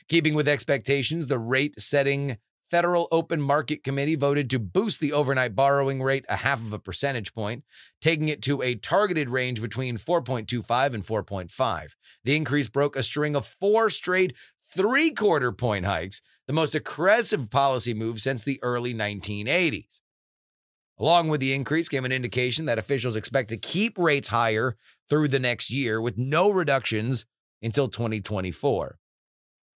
Keeping 0.08 0.36
with 0.36 0.48
expectations, 0.48 1.26
the 1.26 1.40
rate 1.40 1.82
setting 1.82 2.38
Federal 2.72 3.10
Open 3.12 3.42
Market 3.42 3.84
Committee 3.84 4.16
voted 4.16 4.50
to 4.50 4.58
boost 4.58 5.02
the 5.02 5.12
overnight 5.12 5.56
borrowing 5.56 6.02
rate 6.02 6.24
a 6.30 6.38
half 6.38 6.62
of 6.62 6.72
a 6.72 6.80
percentage 6.80 7.34
point, 7.34 7.66
taking 8.00 8.30
it 8.30 8.42
to 8.44 8.62
a 8.62 8.76
targeted 8.76 9.30
range 9.30 9.62
between 9.62 9.98
4.25 9.98 10.94
and 10.94 11.06
4.5. 11.06 11.90
The 12.24 12.36
increase 12.38 12.70
broke 12.70 12.96
a 12.96 13.04
string 13.04 13.36
of 13.36 13.46
four 13.46 13.90
straight 13.90 14.34
three 14.74 15.12
quarter 15.12 15.52
point 15.52 15.84
hikes, 15.84 16.22
the 16.48 16.54
most 16.54 16.74
aggressive 16.74 17.50
policy 17.50 17.94
move 17.94 18.22
since 18.22 18.42
the 18.42 18.60
early 18.64 18.94
1980s. 18.94 20.00
Along 20.98 21.28
with 21.28 21.42
the 21.42 21.54
increase 21.54 21.90
came 21.90 22.06
an 22.06 22.12
indication 22.14 22.66
that 22.68 22.80
officials 22.80 23.18
expect 23.18 23.50
to 23.50 23.58
keep 23.58 23.98
rates 23.98 24.30
higher 24.30 24.78
through 25.10 25.28
the 25.28 25.40
next 25.40 25.72
year 25.72 26.00
with 26.00 26.18
no 26.18 26.50
reductions 26.50 27.26
until 27.62 27.90
2024. 27.90 28.98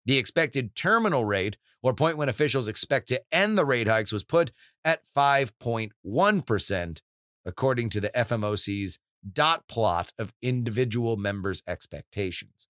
The 0.06 0.18
expected 0.18 0.76
terminal 0.76 1.26
rate, 1.26 1.58
or 1.86 1.94
point 1.94 2.18
when 2.18 2.30
officials 2.30 2.68
expect 2.68 3.08
to 3.08 3.22
end 3.32 3.56
the 3.56 3.64
rate 3.64 3.88
hikes, 3.88 4.12
was 4.12 4.24
put 4.24 4.52
at 4.84 5.04
5.1%, 5.16 7.02
according 7.46 7.92
to 7.92 8.02
the 8.02 8.10
FOMC's 8.10 8.98
dot 9.32 9.68
plot 9.68 10.12
of 10.18 10.34
individual 10.42 11.16
members' 11.16 11.62
expectations. 11.68 12.68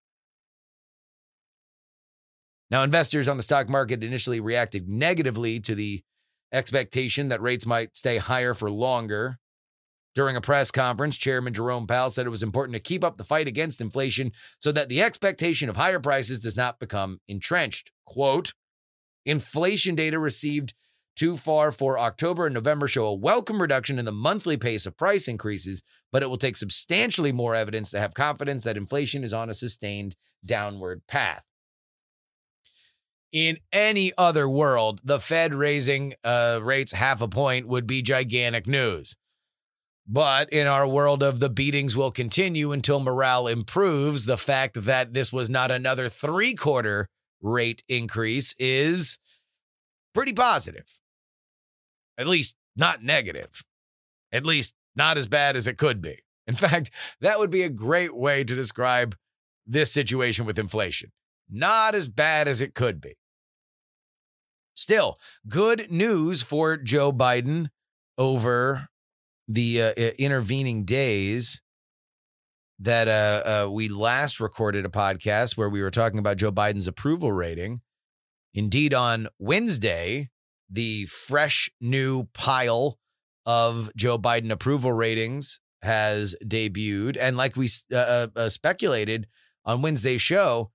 Now, 2.70 2.84
investors 2.84 3.30
on 3.30 3.38
the 3.38 3.44
stock 3.44 3.70
market 3.70 4.04
initially 4.04 4.42
reacted 4.42 4.90
negatively 4.90 5.62
to 5.62 5.76
the 5.76 6.04
expectation 6.52 7.30
that 7.30 7.42
rates 7.42 7.66
might 7.66 7.96
stay 7.96 8.18
higher 8.18 8.54
for 8.54 8.70
longer. 8.70 9.40
During 10.14 10.36
a 10.36 10.42
press 10.42 10.72
conference, 10.72 11.16
Chairman 11.16 11.54
Jerome 11.54 11.88
Powell 11.88 12.10
said 12.10 12.26
it 12.26 12.32
was 12.32 12.44
important 12.44 12.74
to 12.74 12.82
keep 12.82 13.02
up 13.02 13.16
the 13.16 13.24
fight 13.24 13.48
against 13.48 13.80
inflation 13.80 14.34
so 14.60 14.74
that 14.74 14.90
the 14.90 15.02
expectation 15.02 15.70
of 15.70 15.78
higher 15.78 16.02
prices 16.02 16.42
does 16.42 16.58
not 16.58 16.80
become 16.80 17.22
entrenched. 17.30 17.92
Quote 18.06 18.52
Inflation 19.26 19.96
data 19.96 20.20
received 20.20 20.74
too 21.16 21.38
far 21.38 21.72
for 21.72 21.98
October 21.98 22.46
and 22.46 22.54
November 22.54 22.88
show 22.88 23.06
a 23.06 23.14
welcome 23.14 23.62
reduction 23.62 23.98
in 23.98 24.06
the 24.06 24.12
monthly 24.12 24.58
pace 24.58 24.86
of 24.86 24.98
price 24.98 25.28
increases, 25.28 25.82
but 26.12 26.22
it 26.22 26.28
will 26.30 26.38
take 26.38 26.58
substantially 26.58 27.32
more 27.32 27.56
evidence 27.56 27.90
to 27.92 28.00
have 28.00 28.14
confidence 28.14 28.64
that 28.64 28.78
inflation 28.78 29.24
is 29.24 29.34
on 29.34 29.50
a 29.50 29.54
sustained 29.54 30.16
downward 30.46 31.02
path. 31.08 31.44
In 33.32 33.58
any 33.74 34.14
other 34.18 34.48
world, 34.48 35.02
the 35.04 35.20
Fed 35.20 35.54
raising 35.54 36.14
uh, 36.24 36.60
rates 36.62 36.94
half 36.94 37.22
a 37.22 37.28
point 37.28 37.68
would 37.68 37.88
be 37.88 38.02
gigantic 38.02 38.68
news. 38.68 39.16
But 40.08 40.54
in 40.54 40.68
our 40.68 40.88
world 40.88 41.24
of 41.24 41.40
the 41.40 41.50
beatings 41.50 41.98
will 41.98 42.12
continue 42.12 42.72
until 42.72 43.00
morale 43.00 43.48
improves, 43.48 44.26
the 44.26 44.38
fact 44.38 44.84
that 44.84 45.14
this 45.14 45.34
was 45.34 45.50
not 45.50 45.72
another 45.72 46.10
three 46.10 46.54
quarter 46.54 47.10
rate 47.42 47.84
increase 47.88 48.56
is 48.60 49.20
pretty 50.14 50.34
positive. 50.34 51.00
At 52.18 52.28
least 52.28 52.56
not 52.76 53.04
negative. 53.04 53.64
At 54.32 54.46
least 54.46 54.74
not 54.96 55.18
as 55.18 55.28
bad 55.28 55.56
as 55.56 55.68
it 55.68 55.78
could 55.78 56.02
be. 56.02 56.20
In 56.48 56.56
fact, 56.56 56.92
that 57.22 57.40
would 57.40 57.50
be 57.50 57.64
a 57.64 57.70
great 57.70 58.16
way 58.16 58.44
to 58.44 58.56
describe 58.56 59.16
this 59.66 59.92
situation 59.92 60.46
with 60.46 60.60
inflation. 60.60 61.12
Not 61.50 61.96
as 61.96 62.08
bad 62.08 62.48
as 62.48 62.62
it 62.62 62.74
could 62.74 63.02
be. 63.02 63.16
Still, 64.74 65.16
good 65.48 65.90
news 65.90 66.42
for 66.42 66.78
Joe 66.78 67.12
Biden 67.12 67.70
over 68.18 68.90
the 69.48 69.82
uh, 69.82 69.94
intervening 70.18 70.84
days 70.84 71.62
that 72.80 73.08
uh, 73.08 73.66
uh, 73.66 73.70
we 73.70 73.88
last 73.88 74.40
recorded 74.40 74.86
a 74.86 74.90
podcast 74.90 75.56
where 75.58 75.70
we 75.70 75.82
were 75.82 75.92
talking 75.92 76.20
about 76.20 76.38
Joe 76.38 76.52
Biden's 76.52 76.88
approval 76.88 77.32
rating. 77.32 77.82
Indeed, 78.54 78.94
on 78.94 79.28
Wednesday, 79.40 80.30
the 80.70 81.06
fresh 81.06 81.70
new 81.80 82.26
pile 82.34 82.98
of 83.46 83.92
Joe 83.96 84.18
Biden 84.18 84.52
approval 84.52 84.92
ratings 84.92 85.60
has 85.82 86.36
debuted. 86.44 87.18
And 87.20 87.38
like 87.38 87.56
we 87.56 87.70
uh, 87.92 87.96
uh, 87.96 88.28
uh, 88.36 88.50
speculated 88.50 89.28
on 89.64 89.82
Wednesday's 89.82 90.22
show, 90.22 90.72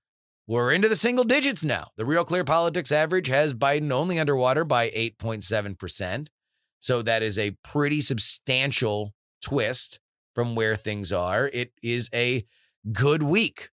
we're 0.47 0.71
into 0.71 0.89
the 0.89 0.95
single 0.95 1.23
digits 1.23 1.63
now. 1.63 1.89
The 1.97 2.05
Real 2.05 2.25
Clear 2.25 2.43
Politics 2.43 2.91
average 2.91 3.27
has 3.27 3.53
Biden 3.53 3.91
only 3.91 4.19
underwater 4.19 4.63
by 4.63 4.89
8.7%. 4.89 6.27
So 6.79 7.01
that 7.03 7.21
is 7.21 7.37
a 7.37 7.57
pretty 7.63 8.01
substantial 8.01 9.13
twist 9.41 9.99
from 10.33 10.55
where 10.55 10.75
things 10.75 11.11
are. 11.11 11.49
It 11.53 11.73
is 11.81 12.09
a 12.13 12.45
good 12.91 13.23
week, 13.23 13.69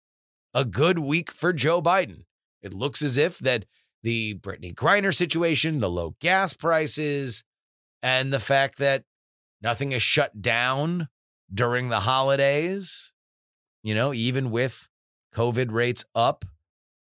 a 0.55 0.65
good 0.65 0.99
week 0.99 1.31
for 1.31 1.53
Joe 1.53 1.81
Biden. 1.81 2.25
It 2.63 2.75
looks 2.75 3.03
as 3.03 3.17
if 3.17 3.39
that 3.39 3.65
the 4.03 4.35
Brittney 4.35 4.75
Griner 4.75 5.15
situation, 5.15 5.81
the 5.81 5.91
low 5.91 6.17
gas 6.21 6.55
prices, 6.55 7.45
and 8.03 8.33
the 8.33 8.41
fact 8.41 8.79
that 8.79 9.05
nothing 9.61 9.93
is 9.93 10.03
shut 10.03 10.41
down 10.41 11.09
during 11.53 11.89
the 11.89 12.01
holidays, 12.01 13.13
you 13.83 13.95
know, 13.95 14.13
even 14.13 14.51
with 14.51 14.89
COVID 15.35 15.73
rates 15.73 16.05
up, 16.15 16.45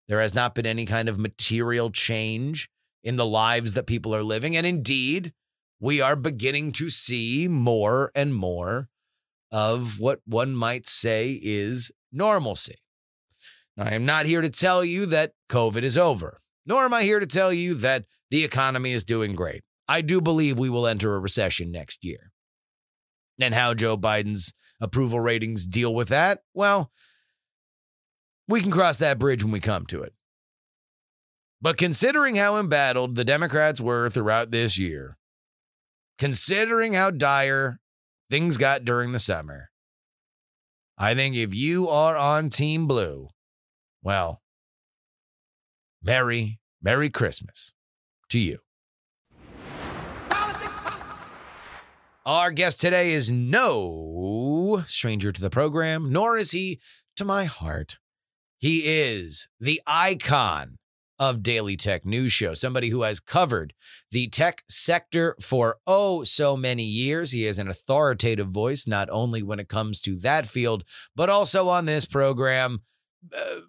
there 0.08 0.20
has 0.20 0.34
not 0.34 0.54
been 0.54 0.66
any 0.66 0.84
kind 0.84 1.08
of 1.08 1.18
material 1.18 1.90
change 1.90 2.68
in 3.02 3.16
the 3.16 3.26
lives 3.26 3.72
that 3.72 3.86
people 3.86 4.14
are 4.14 4.22
living. 4.22 4.56
And 4.56 4.66
indeed, 4.66 5.32
we 5.80 6.00
are 6.00 6.16
beginning 6.16 6.72
to 6.72 6.90
see 6.90 7.48
more 7.48 8.12
and 8.14 8.34
more 8.34 8.88
of 9.52 10.00
what 10.00 10.20
one 10.24 10.54
might 10.54 10.86
say 10.86 11.38
is 11.42 11.92
normalcy. 12.10 12.76
Now, 13.76 13.84
I 13.84 13.90
am 13.90 14.04
not 14.04 14.26
here 14.26 14.40
to 14.40 14.50
tell 14.50 14.84
you 14.84 15.06
that 15.06 15.34
COVID 15.48 15.82
is 15.82 15.96
over. 15.96 16.40
nor 16.64 16.84
am 16.84 16.94
I 16.94 17.02
here 17.02 17.20
to 17.20 17.26
tell 17.26 17.52
you 17.52 17.74
that 17.74 18.04
the 18.30 18.44
economy 18.44 18.92
is 18.92 19.04
doing 19.04 19.34
great. 19.34 19.62
I 19.88 20.00
do 20.00 20.20
believe 20.20 20.58
we 20.58 20.70
will 20.70 20.86
enter 20.86 21.14
a 21.14 21.18
recession 21.18 21.70
next 21.70 22.04
year. 22.04 22.32
And 23.40 23.54
how 23.54 23.74
Joe 23.74 23.96
Biden's 23.96 24.52
approval 24.80 25.20
ratings 25.20 25.66
deal 25.66 25.94
with 25.94 26.08
that? 26.08 26.40
Well, 26.54 26.90
we 28.48 28.60
can 28.60 28.70
cross 28.70 28.98
that 28.98 29.18
bridge 29.18 29.42
when 29.42 29.52
we 29.52 29.60
come 29.60 29.86
to 29.86 30.02
it. 30.02 30.14
But 31.60 31.76
considering 31.76 32.36
how 32.36 32.58
embattled 32.58 33.14
the 33.14 33.24
Democrats 33.24 33.80
were 33.80 34.10
throughout 34.10 34.50
this 34.50 34.78
year, 34.78 35.16
considering 36.18 36.92
how 36.94 37.10
dire 37.10 37.78
things 38.32 38.56
got 38.56 38.82
during 38.82 39.12
the 39.12 39.18
summer, 39.18 39.68
I 40.96 41.14
think 41.14 41.36
if 41.36 41.54
you 41.54 41.86
are 41.90 42.16
on 42.16 42.48
Team 42.48 42.86
Blue, 42.86 43.28
well, 44.02 44.40
Merry, 46.02 46.58
Merry 46.80 47.10
Christmas 47.10 47.74
to 48.30 48.38
you. 48.38 48.60
Our 52.24 52.52
guest 52.52 52.80
today 52.80 53.12
is 53.12 53.30
no 53.30 54.82
stranger 54.86 55.30
to 55.30 55.40
the 55.40 55.50
program, 55.50 56.10
nor 56.10 56.38
is 56.38 56.52
he 56.52 56.80
to 57.16 57.26
my 57.26 57.44
heart. 57.44 57.98
He 58.56 58.78
is 58.86 59.46
the 59.60 59.82
icon 59.86 60.78
of 61.18 61.42
Daily 61.42 61.76
Tech 61.76 62.04
News 62.04 62.32
Show, 62.32 62.54
somebody 62.54 62.88
who 62.88 63.02
has 63.02 63.20
covered 63.20 63.74
the 64.10 64.28
tech 64.28 64.62
sector 64.68 65.36
for 65.40 65.76
oh 65.86 66.24
so 66.24 66.56
many 66.56 66.84
years. 66.84 67.32
He 67.32 67.46
is 67.46 67.58
an 67.58 67.68
authoritative 67.68 68.48
voice, 68.48 68.86
not 68.86 69.08
only 69.10 69.42
when 69.42 69.60
it 69.60 69.68
comes 69.68 70.00
to 70.02 70.16
that 70.16 70.46
field, 70.46 70.84
but 71.14 71.28
also 71.28 71.68
on 71.68 71.84
this 71.84 72.04
program. 72.04 72.82
Uh, 73.36 73.60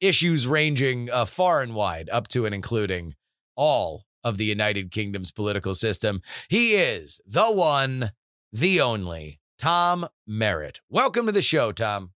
issues 0.00 0.46
ranging 0.46 1.08
uh, 1.10 1.24
far 1.24 1.62
and 1.62 1.74
wide, 1.74 2.10
up 2.10 2.28
to 2.28 2.44
and 2.44 2.54
including 2.54 3.14
all 3.56 4.04
of 4.24 4.36
the 4.36 4.44
United 4.44 4.90
Kingdom's 4.90 5.32
political 5.32 5.74
system. 5.74 6.20
He 6.48 6.72
is 6.72 7.20
the 7.26 7.50
one, 7.50 8.12
the 8.52 8.80
only, 8.80 9.40
Tom 9.58 10.08
Merritt. 10.26 10.80
Welcome 10.88 11.26
to 11.26 11.32
the 11.32 11.42
show, 11.42 11.72
Tom. 11.72 12.10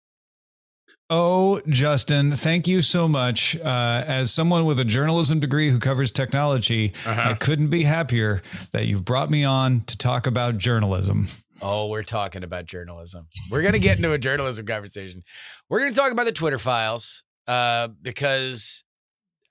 Oh, 1.08 1.60
Justin, 1.68 2.32
thank 2.32 2.66
you 2.66 2.82
so 2.82 3.06
much. 3.06 3.56
Uh, 3.56 4.02
as 4.06 4.32
someone 4.32 4.64
with 4.64 4.80
a 4.80 4.84
journalism 4.84 5.38
degree 5.38 5.70
who 5.70 5.78
covers 5.78 6.10
technology, 6.10 6.94
I 7.06 7.34
couldn't 7.34 7.68
be 7.68 7.84
happier 7.84 8.42
that 8.72 8.86
you've 8.86 9.04
brought 9.04 9.30
me 9.30 9.44
on 9.44 9.82
to 9.82 9.96
talk 9.96 10.26
about 10.26 10.58
journalism. 10.58 11.28
Oh, 11.62 11.86
we're 11.86 12.02
talking 12.02 12.42
about 12.42 12.66
journalism. 12.66 13.28
We're 13.50 13.62
going 13.62 13.74
to 13.74 13.78
get 13.78 13.98
into 13.98 14.12
a 14.12 14.18
journalism 14.18 14.66
conversation. 14.66 15.22
We're 15.68 15.78
going 15.78 15.92
to 15.92 15.98
talk 15.98 16.10
about 16.10 16.26
the 16.26 16.32
Twitter 16.32 16.58
files 16.58 17.22
uh, 17.46 17.88
because 18.02 18.82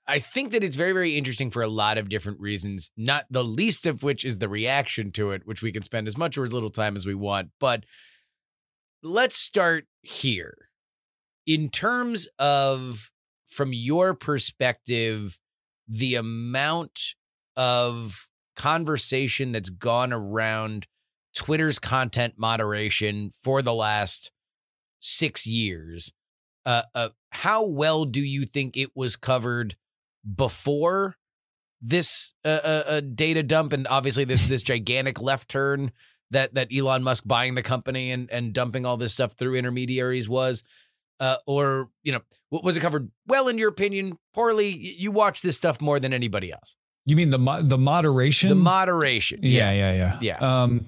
I 0.06 0.18
think 0.18 0.52
that 0.52 0.62
it's 0.62 0.76
very, 0.76 0.92
very 0.92 1.16
interesting 1.16 1.50
for 1.50 1.62
a 1.62 1.68
lot 1.68 1.96
of 1.96 2.10
different 2.10 2.38
reasons, 2.38 2.90
not 2.98 3.24
the 3.30 3.42
least 3.42 3.86
of 3.86 4.02
which 4.02 4.24
is 4.26 4.38
the 4.38 4.48
reaction 4.48 5.10
to 5.12 5.30
it, 5.30 5.46
which 5.46 5.62
we 5.62 5.72
can 5.72 5.82
spend 5.82 6.06
as 6.06 6.18
much 6.18 6.36
or 6.36 6.44
as 6.44 6.52
little 6.52 6.70
time 6.70 6.96
as 6.96 7.06
we 7.06 7.14
want. 7.14 7.48
But 7.58 7.84
let's 9.02 9.36
start 9.36 9.86
here. 10.02 10.65
In 11.46 11.68
terms 11.70 12.26
of, 12.38 13.10
from 13.48 13.72
your 13.72 14.14
perspective, 14.14 15.38
the 15.88 16.16
amount 16.16 17.14
of 17.56 18.28
conversation 18.56 19.52
that's 19.52 19.70
gone 19.70 20.12
around 20.12 20.86
Twitter's 21.36 21.78
content 21.78 22.34
moderation 22.36 23.30
for 23.42 23.62
the 23.62 23.74
last 23.74 24.30
six 25.00 25.46
years, 25.46 26.12
uh, 26.64 26.82
uh, 26.94 27.10
how 27.30 27.64
well 27.64 28.04
do 28.04 28.20
you 28.20 28.44
think 28.44 28.76
it 28.76 28.90
was 28.94 29.14
covered 29.14 29.76
before 30.34 31.16
this 31.80 32.34
uh, 32.44 32.60
uh, 32.64 32.82
uh, 32.86 33.00
data 33.00 33.42
dump 33.42 33.72
and 33.72 33.86
obviously 33.86 34.24
this 34.24 34.48
this 34.48 34.62
gigantic 34.64 35.20
left 35.20 35.48
turn 35.48 35.92
that 36.30 36.54
that 36.54 36.68
Elon 36.74 37.02
Musk 37.02 37.24
buying 37.26 37.54
the 37.54 37.62
company 37.62 38.10
and 38.10 38.30
and 38.30 38.52
dumping 38.52 38.84
all 38.84 38.96
this 38.96 39.12
stuff 39.12 39.34
through 39.34 39.54
intermediaries 39.54 40.28
was 40.28 40.64
uh, 41.20 41.36
or 41.46 41.90
you 42.02 42.12
know 42.12 42.20
what 42.50 42.62
was 42.64 42.76
it 42.76 42.80
covered 42.80 43.10
well 43.26 43.48
in 43.48 43.58
your 43.58 43.68
opinion 43.68 44.18
poorly 44.34 44.68
you 44.68 45.10
watch 45.10 45.42
this 45.42 45.56
stuff 45.56 45.80
more 45.80 45.98
than 46.00 46.12
anybody 46.12 46.52
else 46.52 46.76
You 47.06 47.14
mean 47.16 47.30
the 47.30 47.38
mo- 47.38 47.62
the 47.62 47.78
moderation? 47.78 48.48
the 48.48 48.54
moderation 48.56 49.40
yeah, 49.42 49.70
yeah, 49.72 49.92
yeah, 49.92 50.18
Yeah. 50.20 50.38
Um, 50.38 50.86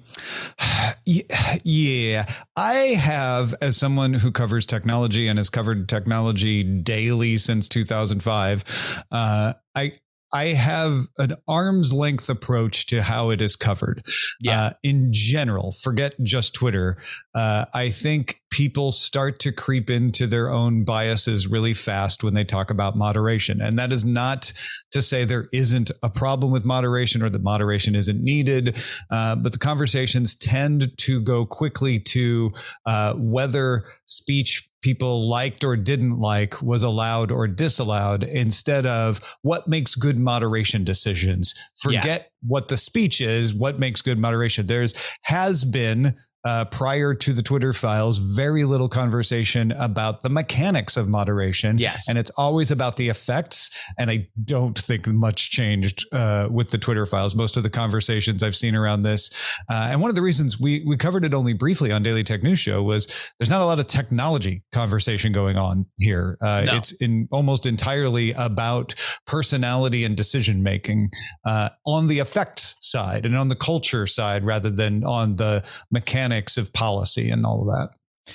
yeah, 1.05 1.57
yeah. 1.63 2.25
I 2.55 2.73
have, 2.99 3.55
as 3.61 3.77
someone 3.77 4.13
who 4.13 4.31
covers 4.31 4.65
technology 4.65 5.27
and 5.27 5.37
has 5.39 5.49
covered 5.49 5.87
technology 5.87 6.63
daily 6.63 7.37
since 7.37 7.67
2005, 7.69 9.03
uh, 9.11 9.53
I 9.75 9.93
I 10.31 10.47
have 10.47 11.07
an 11.17 11.35
arm's 11.47 11.91
length 11.91 12.29
approach 12.29 12.85
to 12.87 13.01
how 13.01 13.29
it 13.31 13.41
is 13.41 13.55
covered. 13.55 14.03
Yeah. 14.39 14.65
Uh, 14.65 14.73
in 14.83 15.09
general, 15.11 15.71
forget 15.71 16.15
just 16.21 16.53
Twitter. 16.53 16.97
Uh, 17.33 17.65
I 17.73 17.89
think 17.89 18.41
people 18.51 18.91
start 18.91 19.39
to 19.39 19.51
creep 19.51 19.89
into 19.89 20.27
their 20.27 20.49
own 20.49 20.83
biases 20.83 21.47
really 21.47 21.73
fast 21.73 22.23
when 22.23 22.33
they 22.33 22.43
talk 22.43 22.69
about 22.69 22.95
moderation, 22.95 23.61
and 23.61 23.77
that 23.79 23.91
is 23.91 24.05
not 24.05 24.51
to 24.91 25.01
say 25.01 25.25
there 25.25 25.49
isn't 25.53 25.91
a 26.03 26.09
problem 26.09 26.51
with 26.51 26.65
moderation 26.65 27.21
or 27.21 27.29
that 27.29 27.43
moderation 27.43 27.95
isn't 27.95 28.21
needed. 28.23 28.77
Uh, 29.09 29.35
but 29.35 29.53
the 29.53 29.59
conversations 29.59 30.35
tend 30.35 30.97
to 30.97 31.21
go 31.21 31.45
quickly 31.45 31.99
to 31.99 32.51
uh, 32.85 33.13
whether 33.15 33.83
speech 34.05 34.68
people 34.81 35.27
liked 35.27 35.63
or 35.63 35.75
didn't 35.75 36.19
like 36.19 36.61
was 36.61 36.83
allowed 36.83 37.31
or 37.31 37.47
disallowed 37.47 38.23
instead 38.23 38.85
of 38.85 39.21
what 39.41 39.67
makes 39.67 39.95
good 39.95 40.17
moderation 40.17 40.83
decisions. 40.83 41.53
Forget 41.75 42.31
what 42.41 42.67
the 42.67 42.77
speech 42.77 43.21
is, 43.21 43.53
what 43.53 43.79
makes 43.79 44.01
good 44.01 44.19
moderation. 44.19 44.67
There's 44.67 44.93
has 45.23 45.65
been 45.65 46.15
uh, 46.45 46.65
prior 46.65 47.13
to 47.13 47.33
the 47.33 47.41
Twitter 47.41 47.73
files, 47.73 48.17
very 48.17 48.63
little 48.63 48.87
conversation 48.87 49.71
about 49.73 50.21
the 50.21 50.29
mechanics 50.29 50.95
of 50.95 51.09
moderation. 51.09 51.77
Yes. 51.77 52.07
And 52.07 52.17
it's 52.17 52.31
always 52.37 52.71
about 52.71 52.95
the 52.95 53.09
effects. 53.09 53.69
And 53.97 54.09
I 54.09 54.27
don't 54.45 54.77
think 54.77 55.05
much 55.07 55.51
changed 55.51 56.05
uh, 56.13 56.47
with 56.49 56.69
the 56.69 56.77
Twitter 56.77 57.05
files. 57.05 57.35
Most 57.35 57.57
of 57.57 57.63
the 57.63 57.69
conversations 57.69 58.41
I've 58.41 58.55
seen 58.55 58.75
around 58.75 59.03
this. 59.03 59.29
Uh, 59.69 59.89
and 59.91 60.01
one 60.01 60.09
of 60.09 60.15
the 60.15 60.21
reasons 60.21 60.59
we, 60.59 60.83
we 60.87 60.95
covered 60.95 61.25
it 61.25 61.33
only 61.33 61.53
briefly 61.53 61.91
on 61.91 62.03
Daily 62.03 62.23
Tech 62.23 62.41
News 62.41 62.59
Show 62.59 62.83
was 62.83 63.07
there's 63.37 63.49
not 63.49 63.61
a 63.61 63.65
lot 63.65 63.79
of 63.81 63.87
technology 63.87 64.63
conversation 64.71 65.33
going 65.33 65.57
on 65.57 65.85
here. 65.97 66.37
Uh, 66.41 66.63
No. 66.65 66.75
It's 66.77 66.91
in 66.93 67.27
almost 67.31 67.65
entirely 67.65 68.31
about 68.33 68.95
personality 69.25 70.03
and 70.05 70.15
decision 70.15 70.63
making 70.63 71.09
uh, 71.45 71.69
on 71.85 72.07
the 72.07 72.19
effects 72.19 72.75
side 72.79 73.25
and 73.25 73.35
on 73.35 73.49
the 73.49 73.55
culture 73.55 74.05
side 74.07 74.45
rather 74.45 74.69
than 74.69 75.03
on 75.03 75.35
the 75.35 75.67
mechanics 75.91 76.28
of 76.31 76.73
policy 76.73 77.29
and 77.29 77.45
all 77.45 77.61
of 77.61 77.67
that. 77.67 78.33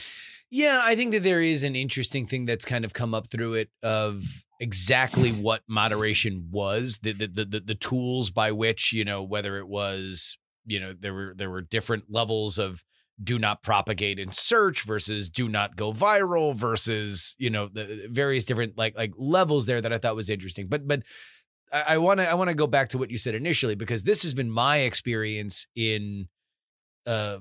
Yeah, 0.50 0.80
I 0.82 0.94
think 0.94 1.12
that 1.12 1.24
there 1.24 1.40
is 1.40 1.64
an 1.64 1.74
interesting 1.74 2.26
thing 2.26 2.46
that's 2.46 2.64
kind 2.64 2.84
of 2.84 2.92
come 2.92 3.12
up 3.12 3.28
through 3.28 3.54
it 3.54 3.70
of 3.82 4.24
exactly 4.60 5.30
what 5.30 5.62
moderation 5.68 6.48
was, 6.50 6.98
the 7.02 7.12
the 7.12 7.44
the, 7.44 7.60
the, 7.60 7.74
tools 7.74 8.30
by 8.30 8.52
which, 8.52 8.92
you 8.92 9.04
know, 9.04 9.22
whether 9.22 9.58
it 9.58 9.66
was, 9.66 10.38
you 10.64 10.78
know, 10.78 10.92
there 10.92 11.12
were 11.12 11.34
there 11.36 11.50
were 11.50 11.60
different 11.60 12.04
levels 12.08 12.58
of 12.58 12.84
do 13.22 13.38
not 13.38 13.62
propagate 13.62 14.18
in 14.18 14.30
search 14.30 14.82
versus 14.82 15.28
do 15.28 15.48
not 15.48 15.76
go 15.76 15.92
viral 15.92 16.54
versus, 16.54 17.34
you 17.38 17.50
know, 17.50 17.68
the 17.68 18.06
various 18.10 18.44
different 18.44 18.78
like 18.78 18.96
like 18.96 19.12
levels 19.16 19.66
there 19.66 19.80
that 19.80 19.92
I 19.92 19.98
thought 19.98 20.16
was 20.16 20.30
interesting. 20.30 20.68
But 20.68 20.86
but 20.86 21.02
I 21.72 21.98
want 21.98 22.20
to 22.20 22.30
I 22.30 22.34
want 22.34 22.50
to 22.50 22.56
go 22.56 22.68
back 22.68 22.90
to 22.90 22.98
what 22.98 23.10
you 23.10 23.18
said 23.18 23.34
initially 23.34 23.74
because 23.74 24.04
this 24.04 24.22
has 24.22 24.34
been 24.34 24.50
my 24.50 24.78
experience 24.78 25.66
in 25.74 26.28
uh 27.06 27.38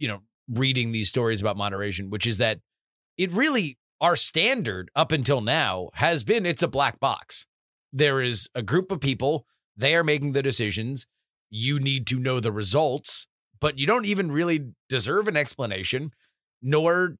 you 0.00 0.08
know 0.08 0.22
reading 0.48 0.90
these 0.90 1.08
stories 1.08 1.40
about 1.40 1.56
moderation 1.56 2.10
which 2.10 2.26
is 2.26 2.38
that 2.38 2.58
it 3.16 3.30
really 3.30 3.78
our 4.00 4.16
standard 4.16 4.90
up 4.96 5.12
until 5.12 5.40
now 5.40 5.90
has 5.94 6.24
been 6.24 6.44
it's 6.44 6.62
a 6.62 6.68
black 6.68 6.98
box 6.98 7.46
there 7.92 8.20
is 8.20 8.48
a 8.54 8.62
group 8.62 8.90
of 8.90 9.00
people 9.00 9.46
they 9.76 9.94
are 9.94 10.02
making 10.02 10.32
the 10.32 10.42
decisions 10.42 11.06
you 11.50 11.78
need 11.78 12.06
to 12.06 12.18
know 12.18 12.40
the 12.40 12.50
results 12.50 13.28
but 13.60 13.78
you 13.78 13.86
don't 13.86 14.06
even 14.06 14.32
really 14.32 14.72
deserve 14.88 15.28
an 15.28 15.36
explanation 15.36 16.10
nor 16.60 17.16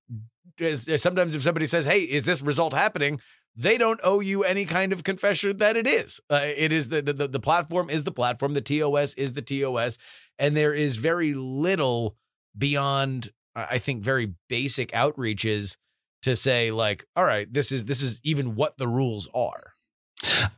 is, 0.58 0.90
sometimes 1.00 1.36
if 1.36 1.42
somebody 1.42 1.66
says 1.66 1.84
hey 1.84 2.00
is 2.00 2.24
this 2.24 2.42
result 2.42 2.72
happening 2.72 3.20
they 3.56 3.76
don't 3.78 4.00
owe 4.02 4.20
you 4.20 4.44
any 4.44 4.64
kind 4.64 4.92
of 4.92 5.04
confession 5.04 5.58
that 5.58 5.76
it 5.76 5.86
is. 5.86 6.20
Uh, 6.30 6.40
it 6.44 6.72
is 6.72 6.88
the, 6.88 7.02
the 7.02 7.26
the 7.26 7.40
platform 7.40 7.90
is 7.90 8.04
the 8.04 8.12
platform. 8.12 8.54
The 8.54 8.60
TOS 8.60 9.14
is 9.14 9.32
the 9.32 9.42
TOS, 9.42 9.98
and 10.38 10.56
there 10.56 10.72
is 10.72 10.98
very 10.98 11.34
little 11.34 12.16
beyond. 12.60 13.30
I 13.56 13.78
think 13.78 14.04
very 14.04 14.34
basic 14.48 14.92
outreaches 14.92 15.76
to 16.22 16.36
say 16.36 16.70
like, 16.70 17.04
all 17.16 17.24
right, 17.24 17.52
this 17.52 17.72
is 17.72 17.86
this 17.86 18.02
is 18.02 18.20
even 18.22 18.54
what 18.54 18.78
the 18.78 18.86
rules 18.86 19.28
are. 19.34 19.69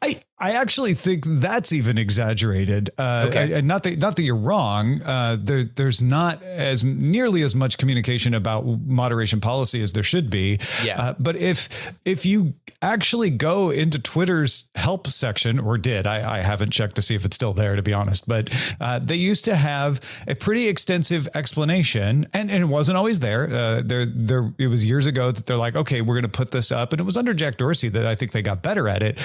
I 0.01 0.21
I 0.39 0.53
actually 0.53 0.95
think 0.95 1.25
that's 1.27 1.73
even 1.73 1.99
exaggerated. 1.99 2.91
Uh, 2.99 3.27
Okay. 3.29 3.53
and 3.53 3.69
not 3.69 3.85
that 3.85 4.01
not 4.01 4.17
that 4.17 4.23
you're 4.23 4.37
wrong. 4.37 5.01
Uh, 5.05 5.37
there 5.41 5.65
there's 5.65 6.03
not 6.03 6.43
as 6.43 6.83
nearly 6.83 7.43
as 7.43 7.55
much 7.55 7.79
communication 7.79 8.35
about 8.35 8.67
moderation 8.67 9.41
policy 9.41 9.83
as 9.83 9.93
there 9.93 10.03
should 10.03 10.31
be. 10.31 10.59
Yeah. 10.85 11.01
Uh, 11.01 11.15
but 11.19 11.37
if 11.37 11.69
if 12.05 12.27
you 12.27 12.55
actually 12.85 13.31
go 13.31 13.71
into 13.71 13.97
Twitter's 14.01 14.67
help 14.75 15.07
section, 15.07 15.61
or 15.61 15.79
did 15.79 16.05
I, 16.05 16.39
I 16.39 16.41
haven't 16.41 16.71
checked 16.73 16.97
to 16.97 17.03
see 17.03 17.15
if 17.15 17.25
it's 17.25 17.37
still 17.37 17.53
there 17.53 17.77
to 17.77 17.83
be 17.83 17.93
honest, 17.93 18.27
but 18.27 18.51
uh, 18.81 18.99
they 18.99 19.15
used 19.15 19.45
to 19.45 19.55
have 19.55 20.01
a 20.27 20.35
pretty 20.35 20.67
extensive 20.67 21.29
explanation, 21.37 22.27
and, 22.35 22.51
and 22.51 22.65
it 22.65 22.67
wasn't 22.67 22.99
always 22.99 23.21
there. 23.21 23.49
Uh, 23.49 23.83
there 23.85 24.05
there 24.07 24.53
it 24.59 24.67
was 24.67 24.85
years 24.85 25.07
ago 25.07 25.31
that 25.31 25.47
they're 25.47 25.57
like, 25.57 25.77
okay, 25.77 26.01
we're 26.01 26.15
going 26.17 26.23
to 26.25 26.29
put 26.29 26.51
this 26.51 26.73
up, 26.73 26.93
and 26.93 26.99
it 27.01 27.05
was 27.05 27.17
under 27.17 27.33
Jack 27.33 27.57
Dorsey 27.57 27.89
that 27.91 28.05
I 28.07 28.17
think 28.17 28.33
they 28.33 28.43
got 28.43 28.63
better 28.63 28.89
at 28.89 29.03
it. 29.05 29.21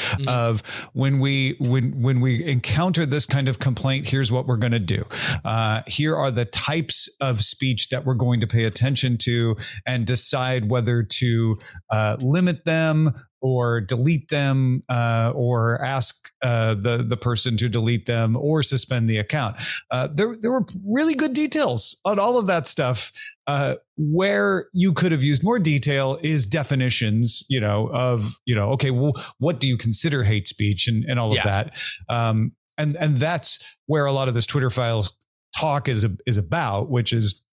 Of 0.47 0.61
when 0.93 1.19
we 1.19 1.55
when 1.59 2.01
when 2.01 2.21
we 2.21 2.43
encounter 2.43 3.05
this 3.05 3.25
kind 3.25 3.47
of 3.47 3.59
complaint, 3.59 4.07
here's 4.09 4.31
what 4.31 4.47
we're 4.47 4.57
going 4.57 4.71
to 4.71 4.79
do. 4.79 5.05
Uh, 5.43 5.81
here 5.87 6.15
are 6.15 6.31
the 6.31 6.45
types 6.45 7.09
of 7.19 7.41
speech 7.41 7.89
that 7.89 8.05
we're 8.05 8.13
going 8.13 8.39
to 8.39 8.47
pay 8.47 8.63
attention 8.63 9.17
to, 9.19 9.55
and 9.85 10.05
decide 10.05 10.69
whether 10.69 11.03
to 11.03 11.57
uh, 11.91 12.17
limit 12.19 12.65
them 12.65 13.11
or 13.41 13.81
delete 13.81 14.29
them 14.29 14.81
uh, 14.89 15.31
or 15.35 15.81
ask 15.83 16.31
uh, 16.41 16.73
the 16.75 16.97
the 16.97 17.17
person 17.17 17.57
to 17.57 17.69
delete 17.69 18.05
them 18.05 18.35
or 18.35 18.63
suspend 18.63 19.09
the 19.09 19.17
account. 19.17 19.57
Uh, 19.91 20.07
there 20.13 20.35
there 20.39 20.51
were 20.51 20.65
really 20.85 21.15
good 21.15 21.33
details 21.33 21.95
on 22.05 22.19
all 22.19 22.37
of 22.37 22.47
that 22.47 22.67
stuff. 22.67 23.11
Uh, 23.47 23.75
where 23.97 24.67
you 24.73 24.91
could 24.93 25.11
have 25.11 25.23
used 25.23 25.43
more 25.43 25.57
detail 25.57 26.19
is 26.21 26.45
definitions, 26.45 27.43
you 27.49 27.59
know, 27.59 27.89
of 27.93 28.35
you 28.45 28.53
know, 28.53 28.69
okay, 28.71 28.91
well, 28.91 29.13
what 29.39 29.59
do 29.59 29.67
you 29.67 29.77
consider 29.77 30.23
hate 30.23 30.47
speech 30.47 30.87
and 30.87 31.05
and 31.05 31.19
all 31.19 31.33
Yeah. 31.33 31.41
of 31.41 31.45
that. 31.45 31.77
Um, 32.09 32.51
and 32.77 32.95
and 32.97 33.17
that's 33.17 33.59
where 33.87 34.05
a 34.05 34.11
lot 34.11 34.27
of 34.27 34.33
this 34.33 34.45
Twitter 34.45 34.69
files 34.69 35.13
talk 35.57 35.87
is 35.87 36.05
is 36.25 36.37
about, 36.37 36.89
which 36.91 37.13
is 37.13 37.43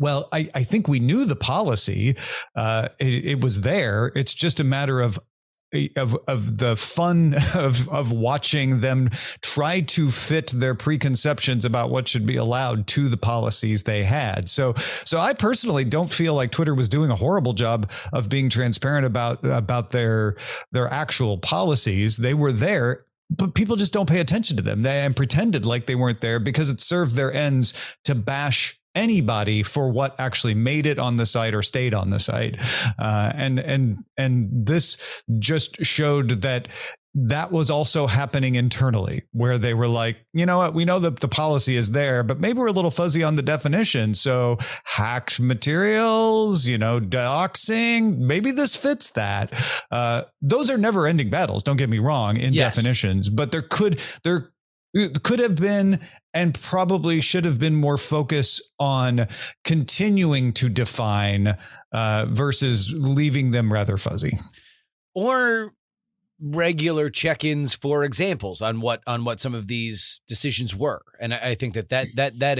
well, 0.00 0.28
I, 0.32 0.50
I 0.54 0.64
think 0.64 0.88
we 0.88 0.98
knew 0.98 1.26
the 1.26 1.36
policy. 1.36 2.16
Uh, 2.56 2.88
it, 2.98 3.24
it 3.26 3.40
was 3.44 3.60
there. 3.60 4.10
It's 4.16 4.34
just 4.34 4.58
a 4.58 4.64
matter 4.64 5.00
of 5.00 5.20
of 5.96 6.18
of 6.26 6.58
the 6.58 6.74
fun 6.74 7.34
of 7.54 7.88
of 7.88 8.10
watching 8.10 8.80
them 8.80 9.08
try 9.40 9.80
to 9.80 10.10
fit 10.10 10.48
their 10.48 10.74
preconceptions 10.74 11.64
about 11.64 11.90
what 11.90 12.08
should 12.08 12.26
be 12.26 12.36
allowed 12.36 12.86
to 12.88 13.08
the 13.08 13.16
policies 13.16 13.84
they 13.84 14.02
had. 14.02 14.48
So 14.48 14.74
so 15.04 15.20
I 15.20 15.34
personally 15.34 15.84
don't 15.84 16.10
feel 16.10 16.34
like 16.34 16.50
Twitter 16.50 16.74
was 16.74 16.88
doing 16.88 17.10
a 17.10 17.16
horrible 17.16 17.52
job 17.52 17.90
of 18.12 18.28
being 18.28 18.48
transparent 18.48 19.06
about 19.06 19.44
about 19.44 19.90
their 19.90 20.36
their 20.72 20.92
actual 20.92 21.38
policies. 21.38 22.16
They 22.16 22.34
were 22.34 22.52
there 22.52 23.04
but 23.32 23.54
people 23.54 23.76
just 23.76 23.92
don't 23.92 24.08
pay 24.08 24.18
attention 24.18 24.56
to 24.56 24.62
them 24.64 24.82
they, 24.82 25.02
and 25.02 25.14
pretended 25.14 25.64
like 25.64 25.86
they 25.86 25.94
weren't 25.94 26.20
there 26.20 26.40
because 26.40 26.68
it 26.68 26.80
served 26.80 27.14
their 27.14 27.32
ends 27.32 27.74
to 28.02 28.14
bash 28.14 28.79
anybody 28.94 29.62
for 29.62 29.88
what 29.90 30.14
actually 30.18 30.54
made 30.54 30.86
it 30.86 30.98
on 30.98 31.16
the 31.16 31.26
site 31.26 31.54
or 31.54 31.62
stayed 31.62 31.94
on 31.94 32.10
the 32.10 32.18
site. 32.20 32.56
Uh, 32.98 33.32
and 33.34 33.58
and 33.60 33.98
and 34.16 34.48
this 34.66 34.96
just 35.38 35.84
showed 35.84 36.42
that 36.42 36.68
that 37.12 37.50
was 37.50 37.70
also 37.70 38.06
happening 38.06 38.54
internally 38.54 39.24
where 39.32 39.58
they 39.58 39.74
were 39.74 39.88
like 39.88 40.16
you 40.32 40.46
know 40.46 40.58
what? 40.58 40.74
We 40.74 40.84
know 40.84 41.00
that 41.00 41.18
the 41.18 41.26
policy 41.28 41.74
is 41.74 41.90
there 41.90 42.22
but 42.22 42.38
maybe 42.38 42.58
we're 42.60 42.68
a 42.68 42.72
little 42.72 42.90
fuzzy 42.92 43.24
on 43.24 43.34
the 43.34 43.42
definition. 43.42 44.14
So 44.14 44.58
hacked 44.84 45.40
materials 45.40 46.66
you 46.68 46.78
know 46.78 47.00
doxing 47.00 48.18
maybe 48.18 48.52
this 48.52 48.76
fits 48.76 49.10
that. 49.10 49.52
Uh, 49.90 50.22
those 50.40 50.70
are 50.70 50.78
never 50.78 51.06
ending 51.06 51.30
battles 51.30 51.62
don't 51.64 51.76
get 51.78 51.90
me 51.90 51.98
wrong 51.98 52.36
in 52.36 52.52
Yes. 52.52 52.74
definitions 52.74 53.28
but 53.28 53.50
there 53.52 53.62
could 53.62 54.00
there 54.24 54.50
could 55.22 55.38
have 55.38 55.56
been 55.56 56.00
and 56.32 56.54
probably 56.54 57.20
should 57.20 57.44
have 57.44 57.58
been 57.58 57.74
more 57.74 57.96
focus 57.98 58.60
on 58.78 59.26
continuing 59.64 60.52
to 60.54 60.68
define 60.68 61.56
uh, 61.92 62.26
versus 62.28 62.92
leaving 62.96 63.50
them 63.50 63.72
rather 63.72 63.96
fuzzy. 63.96 64.36
or 65.14 65.72
regular 66.42 67.10
check-ins 67.10 67.74
for 67.74 68.02
examples 68.02 68.62
on 68.62 68.80
what 68.80 69.02
on 69.06 69.24
what 69.26 69.38
some 69.38 69.54
of 69.54 69.66
these 69.66 70.22
decisions 70.26 70.74
were 70.74 71.02
and 71.20 71.34
i, 71.34 71.50
I 71.50 71.54
think 71.54 71.74
that 71.74 71.90
that 71.90 72.06
that 72.16 72.38
that 72.38 72.58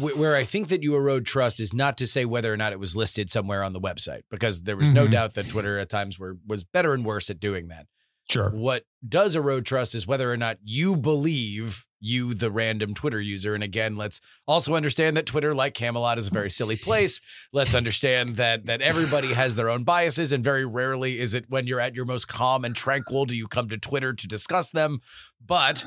where 0.00 0.36
i 0.36 0.44
think 0.44 0.68
that 0.68 0.84
you 0.84 0.94
erode 0.94 1.26
trust 1.26 1.58
is 1.58 1.72
not 1.74 1.98
to 1.98 2.06
say 2.06 2.24
whether 2.24 2.52
or 2.52 2.56
not 2.56 2.72
it 2.72 2.78
was 2.78 2.96
listed 2.96 3.28
somewhere 3.28 3.64
on 3.64 3.72
the 3.72 3.80
website 3.80 4.22
because 4.30 4.62
there 4.62 4.76
was 4.76 4.92
no 4.92 5.06
Mhm. 5.08 5.10
doubt 5.10 5.34
that 5.34 5.48
twitter 5.48 5.80
at 5.80 5.88
times 5.88 6.16
were 6.16 6.36
was 6.46 6.62
better 6.62 6.94
and 6.94 7.04
worse 7.04 7.28
at 7.28 7.40
doing 7.40 7.66
that 7.68 7.86
Sure. 8.30 8.50
what 8.50 8.84
does 9.06 9.36
erode 9.36 9.66
trust 9.66 9.94
is 9.94 10.06
whether 10.06 10.32
or 10.32 10.36
not 10.36 10.58
you 10.62 10.96
believe 10.96 11.86
you, 12.02 12.34
the 12.34 12.50
random 12.50 12.94
Twitter 12.94 13.20
user. 13.20 13.54
And 13.54 13.62
again, 13.62 13.96
let's 13.96 14.20
also 14.46 14.74
understand 14.74 15.16
that 15.16 15.24
Twitter, 15.24 15.54
like 15.54 15.72
Camelot, 15.72 16.18
is 16.18 16.26
a 16.26 16.30
very 16.30 16.50
silly 16.50 16.76
place. 16.82 17.20
Let's 17.52 17.74
understand 17.74 18.36
that 18.36 18.66
that 18.66 18.82
everybody 18.82 19.32
has 19.32 19.54
their 19.54 19.70
own 19.70 19.84
biases, 19.84 20.32
and 20.32 20.44
very 20.44 20.66
rarely 20.66 21.20
is 21.20 21.32
it 21.32 21.48
when 21.48 21.66
you're 21.66 21.80
at 21.80 21.94
your 21.94 22.04
most 22.04 22.26
calm 22.26 22.64
and 22.64 22.74
tranquil 22.74 23.24
do 23.24 23.36
you 23.36 23.46
come 23.46 23.68
to 23.68 23.78
Twitter 23.78 24.12
to 24.12 24.26
discuss 24.26 24.68
them. 24.70 25.00
But 25.44 25.86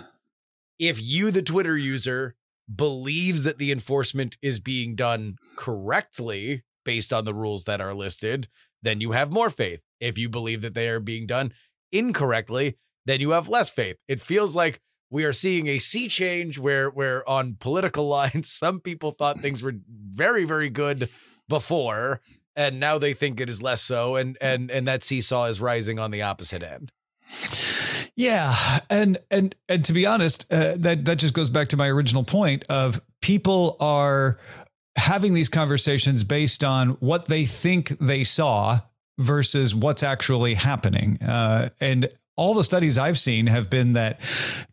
if 0.80 1.02
you, 1.02 1.32
the 1.32 1.43
Twitter 1.43 1.78
user, 1.78 2.36
believes 2.74 3.43
that 3.43 3.60
the 3.60 3.71
enforcement 3.71 4.38
is 4.41 4.60
being 4.60 4.95
done 4.95 5.36
correctly 5.56 6.63
based 6.84 7.12
on 7.12 7.26
the 7.26 7.34
rules 7.34 7.65
that 7.65 7.82
are 7.82 7.93
listed, 7.93 8.48
then 8.82 9.02
you 9.02 9.12
have 9.12 9.34
more 9.34 9.50
faith. 9.50 9.82
If 10.00 10.17
you 10.17 10.30
believe 10.30 10.62
that 10.62 10.74
they 10.74 10.89
are 10.89 11.00
being 11.00 11.26
done 11.26 11.54
incorrectly, 11.91 12.78
then 13.06 13.21
you 13.21 13.32
have 13.32 13.50
less 13.50 13.69
faith. 13.69 13.98
It 14.08 14.21
feels 14.21 14.56
like 14.56 14.80
we 15.10 15.24
are 15.24 15.34
seeing 15.34 15.67
a 15.67 15.80
sea 15.80 16.08
change 16.08 16.60
where 16.60 16.89
where 16.89 17.28
on 17.30 17.56
political 17.60 18.08
lines 18.19 18.52
some 18.52 18.80
people 18.80 19.12
thought 19.12 19.39
things 19.39 19.62
were 19.62 19.76
very 19.88 20.45
very 20.45 20.69
good 20.69 21.10
before 21.48 22.21
and 22.56 22.80
now 22.80 22.98
they 22.98 23.13
think 23.13 23.39
it 23.39 23.50
is 23.50 23.62
less 23.62 23.82
so 23.82 24.15
and 24.15 24.38
and 24.41 24.71
and 24.71 24.88
that 24.88 25.04
seesaw 25.04 25.45
is 25.45 25.62
rising 25.62 26.00
on 26.00 26.12
the 26.12 26.21
opposite 26.21 26.63
end. 26.63 26.91
Yeah, 28.15 28.56
and 28.89 29.17
and 29.30 29.56
and 29.67 29.84
to 29.86 29.93
be 29.93 30.06
honest, 30.06 30.52
uh, 30.52 30.76
that 30.78 31.06
that 31.06 31.17
just 31.17 31.34
goes 31.34 31.50
back 31.50 31.67
to 31.69 31.78
my 31.78 31.89
original 31.89 32.24
point 32.24 32.63
of 32.69 33.02
people 33.21 33.76
are 33.80 34.38
having 34.95 35.34
these 35.34 35.50
conversations 35.50 36.24
based 36.24 36.63
on 36.63 36.91
what 37.02 37.26
they 37.26 37.43
think 37.43 37.89
they 38.00 38.24
saw 38.24 38.80
versus 39.17 39.73
what's 39.75 40.04
actually 40.04 40.54
happening, 40.56 41.21
uh, 41.21 41.69
and 41.80 42.10
all 42.38 42.54
the 42.54 42.63
studies 42.63 42.97
I've 42.97 43.17
seen 43.17 43.47
have 43.47 43.69
been 43.69 43.93
that 43.93 44.19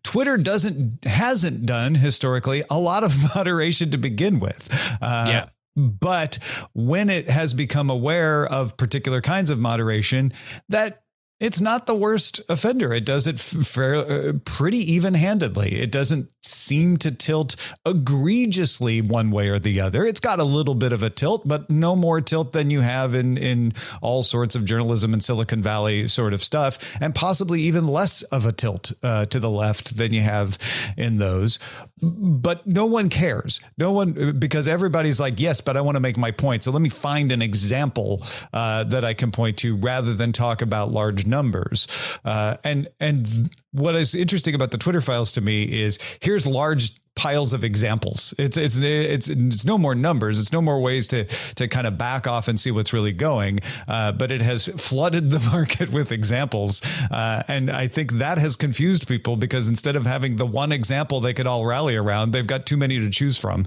Twitter 0.03 0.37
doesn't 0.37 1.05
hasn't 1.05 1.65
done 1.65 1.95
historically 1.95 2.65
a 2.69 2.79
lot 2.79 3.05
of 3.05 3.15
moderation 3.35 3.91
to 3.93 3.99
begin 3.99 4.41
with. 4.41 4.69
Uh, 5.01 5.27
Yeah. 5.29 5.49
But 5.75 6.39
when 6.75 7.09
it 7.09 7.31
has 7.31 7.55
become 7.55 7.89
aware 7.89 8.45
of 8.47 8.77
particular 8.77 9.23
kinds 9.23 9.49
of 9.49 9.59
moderation, 9.59 10.35
that 10.69 11.02
it's 11.43 11.61
not 11.61 11.87
the 11.87 11.95
worst 11.95 12.41
offender. 12.49 12.95
It 12.95 13.05
does 13.05 13.27
it 13.27 13.35
f- 13.35 13.67
fair, 13.67 13.97
uh, 13.97 14.33
pretty 14.45 14.93
even 14.93 15.15
handedly. 15.15 15.81
It 15.81 15.91
doesn't 15.91 16.31
seem 16.41 16.99
to 16.99 17.11
tilt 17.11 17.57
egregiously 17.85 19.01
one 19.01 19.33
way 19.33 19.49
or 19.49 19.59
the 19.59 19.81
other. 19.81 20.05
It's 20.07 20.21
got 20.21 20.39
a 20.39 20.45
little 20.45 20.77
bit 20.77 20.93
of 20.93 21.03
a 21.03 21.11
tilt, 21.11 21.47
but 21.47 21.69
no 21.69 21.97
more 21.97 22.21
tilt 22.21 22.53
than 22.53 22.71
you 22.71 22.81
have 22.81 23.17
in 23.17 23.37
in 23.37 23.73
all 24.01 24.23
sorts 24.23 24.55
of 24.55 24.65
journalism 24.65 25.13
and 25.13 25.23
Silicon 25.23 25.63
Valley 25.63 26.07
sort 26.07 26.33
of 26.33 26.45
stuff, 26.45 26.97
and 27.01 27.13
possibly 27.13 27.63
even 27.63 27.89
less 27.89 28.23
of 28.23 28.47
a 28.47 28.53
tilt 28.53 28.93
uh, 29.03 29.27
to 29.27 29.41
the 29.41 29.51
left 29.51 29.97
than 29.97 30.13
you 30.13 30.21
have 30.21 30.57
in 30.97 31.19
those. 31.19 31.59
But 32.03 32.67
no 32.67 32.87
one 32.87 33.09
cares. 33.09 33.61
No 33.79 33.93
one 33.93 34.39
because 34.39 34.67
everybody's 34.67 35.21
like, 35.21 35.39
yes, 35.39 35.61
but 35.61 35.77
I 35.77 35.81
want 35.81 35.95
to 35.95 36.01
make 36.01 36.17
my 36.17 36.33
point. 36.33 36.65
So 36.65 36.73
let 36.73 36.83
me 36.83 36.89
find 36.89 37.31
an 37.31 37.43
example 37.43 38.25
uh, 38.53 38.85
that 38.85 39.05
I 39.05 39.15
can 39.15 39.31
point 39.31 39.59
to 39.59 39.77
rather 39.77 40.13
than 40.13 40.33
talk 40.33 40.63
about 40.63 40.91
large 40.91 41.27
numbers. 41.27 41.87
Uh, 42.25 42.57
and 42.65 42.89
and 42.99 43.49
what 43.71 43.95
is 43.95 44.17
interesting 44.17 44.55
about 44.55 44.73
the 44.73 44.79
Twitter 44.79 45.01
files 45.01 45.33
to 45.33 45.41
me 45.41 45.63
is 45.63 45.99
here's 46.21 46.45
large 46.45 46.91
piles 47.15 47.53
of 47.53 47.65
examples. 47.65 48.35
It's 48.39 48.57
it's 48.57 48.79
it's 48.79 49.29
it's 49.29 49.65
no 49.65 49.79
more 49.79 49.95
numbers. 49.95 50.39
It's 50.39 50.53
no 50.53 50.61
more 50.61 50.81
ways 50.81 51.09
to 51.09 51.25
to 51.55 51.69
kind 51.69 51.87
of 51.87 51.99
back 51.99 52.27
off 52.27 52.49
and 52.49 52.59
see 52.59 52.71
what's 52.71 52.93
really 52.93 53.13
going. 53.13 53.61
Uh, 53.87 54.13
but 54.13 54.33
it 54.33 54.43
has 54.43 54.69
flooded 54.69 55.31
the 55.31 55.41
market 55.53 55.91
with 55.91 56.13
examples, 56.13 56.81
uh, 57.11 57.43
and 57.49 57.71
I 57.71 57.87
think 57.87 58.13
that 58.15 58.39
has 58.39 58.57
confused 58.57 59.09
people 59.09 59.37
because 59.37 59.69
instead 59.69 59.97
of 59.97 60.07
having 60.07 60.37
the 60.37 60.47
one 60.47 60.73
example 60.73 61.21
they 61.21 61.35
could 61.35 61.47
all 61.47 61.67
rally 61.67 61.97
around, 61.97 62.33
they've 62.33 62.47
got 62.47 62.67
too 62.67 62.77
many 62.77 62.99
to 62.99 63.11
choose 63.11 63.39
from. 63.39 63.67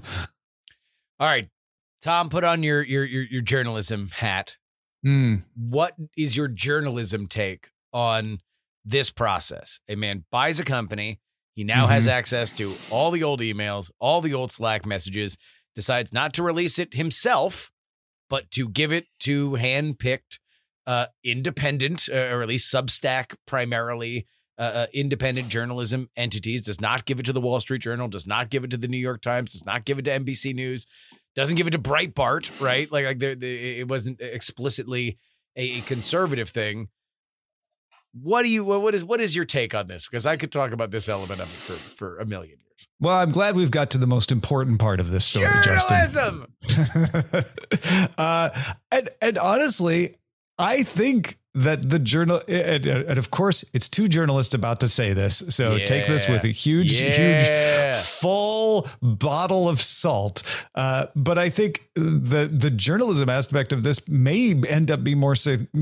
All 1.18 1.26
right. 1.26 1.48
Tom, 2.02 2.28
put 2.28 2.44
on 2.44 2.62
your 2.62 2.82
your 2.82 3.04
your, 3.04 3.22
your 3.24 3.42
journalism 3.42 4.10
hat. 4.12 4.56
Mm. 5.04 5.44
What 5.54 5.94
is 6.16 6.36
your 6.36 6.48
journalism 6.48 7.26
take 7.26 7.70
on 7.92 8.40
this 8.84 9.10
process? 9.10 9.80
A 9.88 9.94
man 9.94 10.24
buys 10.30 10.58
a 10.58 10.64
company, 10.64 11.20
he 11.56 11.64
now 11.64 11.88
has 11.88 12.06
access 12.06 12.52
to 12.52 12.72
all 12.90 13.10
the 13.10 13.24
old 13.24 13.40
emails, 13.40 13.90
all 13.98 14.20
the 14.20 14.34
old 14.34 14.52
Slack 14.52 14.86
messages, 14.86 15.36
decides 15.74 16.12
not 16.12 16.32
to 16.34 16.42
release 16.42 16.78
it 16.78 16.94
himself, 16.94 17.72
but 18.30 18.50
to 18.52 18.68
give 18.68 18.92
it 18.92 19.06
to 19.20 19.54
hand-picked 19.56 20.38
uh 20.86 21.06
independent 21.24 22.08
uh, 22.12 22.28
or 22.30 22.42
at 22.42 22.48
least 22.48 22.72
Substack 22.72 23.34
primarily 23.44 24.26
uh, 24.58 24.62
uh, 24.62 24.86
independent 24.94 25.48
journalism 25.48 26.08
entities, 26.16 26.64
does 26.64 26.80
not 26.80 27.04
give 27.04 27.20
it 27.20 27.26
to 27.26 27.32
the 27.32 27.40
Wall 27.40 27.60
Street 27.60 27.82
Journal, 27.82 28.08
does 28.08 28.26
not 28.26 28.48
give 28.48 28.64
it 28.64 28.70
to 28.70 28.78
the 28.78 28.88
New 28.88 28.96
York 28.96 29.20
Times, 29.20 29.52
does 29.52 29.66
not 29.66 29.84
give 29.84 29.98
it 29.98 30.06
to 30.06 30.10
NBC 30.10 30.54
News, 30.54 30.86
doesn't 31.34 31.56
give 31.56 31.66
it 31.66 31.72
to 31.72 31.78
Breitbart, 31.78 32.58
right? 32.60 32.90
Like, 32.90 33.04
like 33.04 33.18
the, 33.18 33.34
the, 33.34 33.80
it 33.80 33.88
wasn't 33.88 34.20
explicitly 34.20 35.18
a, 35.56 35.78
a 35.78 35.80
conservative 35.82 36.48
thing. 36.48 36.88
What 38.22 38.42
do 38.42 38.50
you 38.50 38.64
what 38.64 38.94
is 38.94 39.04
what 39.04 39.20
is 39.20 39.34
your 39.34 39.44
take 39.44 39.74
on 39.74 39.88
this? 39.88 40.06
Because 40.06 40.26
I 40.26 40.36
could 40.36 40.52
talk 40.52 40.72
about 40.72 40.90
this 40.90 41.08
element 41.08 41.40
of 41.40 41.46
it 41.46 41.58
for, 41.58 41.72
for 41.72 42.18
a 42.18 42.26
million 42.26 42.58
years. 42.58 42.88
Well, 43.00 43.14
I'm 43.14 43.30
glad 43.30 43.56
we've 43.56 43.70
got 43.70 43.90
to 43.90 43.98
the 43.98 44.06
most 44.06 44.32
important 44.32 44.78
part 44.78 45.00
of 45.00 45.10
this 45.10 45.24
story, 45.24 45.48
Journalism! 45.62 46.46
Justin. 46.62 47.44
uh, 48.18 48.50
and 48.90 49.10
and 49.20 49.38
honestly, 49.38 50.16
I 50.58 50.82
think 50.82 51.38
that 51.56 51.88
the 51.88 51.98
journal 51.98 52.40
and, 52.46 52.86
and 52.86 53.18
of 53.18 53.30
course 53.30 53.64
it's 53.72 53.88
two 53.88 54.08
journalists 54.08 54.54
about 54.54 54.78
to 54.80 54.88
say 54.88 55.12
this 55.14 55.42
so 55.48 55.78
take 55.78 56.06
this 56.06 56.28
with 56.28 56.44
a 56.44 56.48
huge 56.48 56.92
Yeah. 57.00 57.10
huge 57.90 57.96
full 58.04 58.86
bottle 59.02 59.68
of 59.68 59.80
salt 59.80 60.42
uh, 60.74 61.06
but 61.16 61.38
i 61.38 61.48
think 61.48 61.88
the 61.94 62.48
the 62.52 62.70
journalism 62.70 63.28
aspect 63.30 63.72
of 63.72 63.82
this 63.82 64.06
may 64.06 64.54
end 64.68 64.90
up 64.90 65.02
being 65.02 65.18
more 65.18 65.34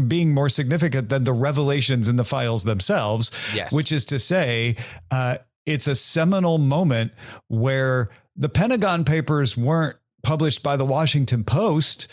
being 0.07 0.33
more 0.33 0.49
significant 0.49 1.09
than 1.09 1.25
the 1.25 1.33
revelations 1.33 2.09
in 2.09 2.17
the 2.17 2.25
files 2.25 2.65
themselves 2.65 3.31
Yes. 3.55 3.73
which 3.73 3.91
is 3.93 4.05
to 4.07 4.19
say 4.19 4.77
uh, 5.11 5.39
it's 5.67 5.87
a 5.89 5.97
seminal 5.97 6.59
moment 6.59 7.13
where 7.49 8.11
the 8.37 8.49
pentagon 8.49 9.05
papers 9.05 9.57
weren't 9.57 9.97
published 10.25 10.63
by 10.63 10.77
the 10.77 10.85
Washington 10.85 11.45
Post. 11.45 12.09